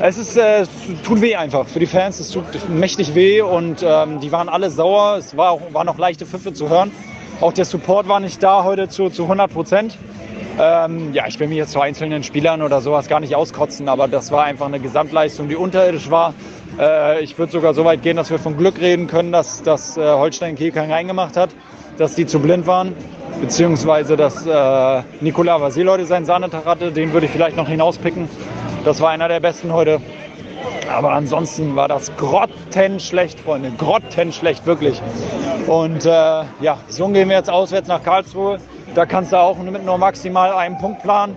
Es 0.00 0.18
ist, 0.18 0.36
äh, 0.36 0.64
tut 1.04 1.20
weh 1.20 1.36
einfach 1.36 1.66
für 1.66 1.78
die 1.78 1.86
Fans. 1.86 2.18
Es 2.18 2.30
tut 2.30 2.44
mächtig 2.68 3.14
weh 3.14 3.40
und 3.40 3.84
ähm, 3.86 4.20
die 4.20 4.32
waren 4.32 4.48
alle 4.48 4.70
sauer. 4.70 5.16
Es 5.18 5.36
war 5.36 5.52
auch, 5.52 5.60
waren 5.72 5.86
noch 5.86 5.98
leichte 5.98 6.26
Pfiffe 6.26 6.52
zu 6.52 6.68
hören. 6.68 6.90
Auch 7.40 7.52
der 7.52 7.64
Support 7.64 8.08
war 8.08 8.18
nicht 8.18 8.42
da 8.42 8.64
heute 8.64 8.88
zu, 8.88 9.10
zu 9.10 9.22
100 9.24 9.52
Prozent. 9.52 9.98
Ähm, 10.60 11.12
ja, 11.14 11.24
ich 11.28 11.38
will 11.38 11.46
mich 11.46 11.58
jetzt 11.58 11.70
zu 11.70 11.80
einzelnen 11.80 12.24
Spielern 12.24 12.62
oder 12.62 12.80
sowas 12.80 13.06
gar 13.06 13.20
nicht 13.20 13.36
auskotzen, 13.36 13.88
aber 13.88 14.08
das 14.08 14.32
war 14.32 14.42
einfach 14.42 14.66
eine 14.66 14.80
Gesamtleistung, 14.80 15.48
die 15.48 15.54
unterirdisch 15.54 16.10
war. 16.10 16.34
Äh, 16.80 17.22
ich 17.22 17.38
würde 17.38 17.52
sogar 17.52 17.74
so 17.74 17.84
weit 17.84 18.02
gehen, 18.02 18.16
dass 18.16 18.30
wir 18.30 18.40
von 18.40 18.56
Glück 18.56 18.80
reden 18.80 19.06
können, 19.06 19.30
dass, 19.30 19.62
dass 19.62 19.96
äh, 19.96 20.00
Holstein 20.00 20.56
Kiel 20.56 20.72
keinen 20.72 20.90
reingemacht 20.90 21.36
hat, 21.36 21.50
dass 21.98 22.14
die 22.14 22.26
zu 22.26 22.40
blind 22.40 22.66
waren 22.66 22.94
beziehungsweise 23.40 24.16
dass 24.16 24.46
äh, 24.46 25.02
Nikola 25.20 25.60
Vasil 25.60 26.04
seinen 26.06 26.24
Sahnetag 26.24 26.64
hatte. 26.64 26.92
Den 26.92 27.12
würde 27.12 27.26
ich 27.26 27.32
vielleicht 27.32 27.56
noch 27.56 27.68
hinauspicken. 27.68 28.28
Das 28.84 29.00
war 29.00 29.10
einer 29.10 29.28
der 29.28 29.40
besten 29.40 29.72
heute. 29.72 30.00
Aber 30.92 31.12
ansonsten 31.12 31.76
war 31.76 31.88
das 31.88 32.10
grottenschlecht, 32.16 33.40
Freunde. 33.40 33.70
Grottenschlecht, 33.76 34.66
wirklich. 34.66 35.02
Und 35.66 36.06
äh, 36.06 36.08
ja, 36.08 36.78
so 36.88 37.08
gehen 37.08 37.28
wir 37.28 37.36
jetzt 37.36 37.50
auswärts 37.50 37.88
nach 37.88 38.02
Karlsruhe. 38.02 38.58
Da 38.94 39.04
kannst 39.04 39.32
du 39.32 39.36
auch 39.36 39.58
mit 39.58 39.84
nur 39.84 39.98
maximal 39.98 40.52
einem 40.52 40.78
Punkt 40.78 41.02
planen. 41.02 41.36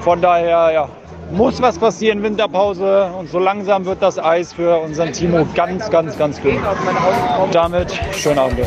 Von 0.00 0.20
daher, 0.20 0.70
ja, 0.72 0.88
muss 1.30 1.62
was 1.62 1.78
passieren, 1.78 2.22
Winterpause. 2.22 3.10
Und 3.18 3.30
so 3.30 3.38
langsam 3.38 3.86
wird 3.86 4.02
das 4.02 4.18
Eis 4.18 4.52
für 4.52 4.78
unseren 4.78 5.12
Timo 5.12 5.46
ganz, 5.54 5.88
ganz, 5.90 6.18
ganz 6.18 6.40
dünn. 6.42 6.58
Damit 7.52 7.98
schönen 8.14 8.38
Abend. 8.38 8.58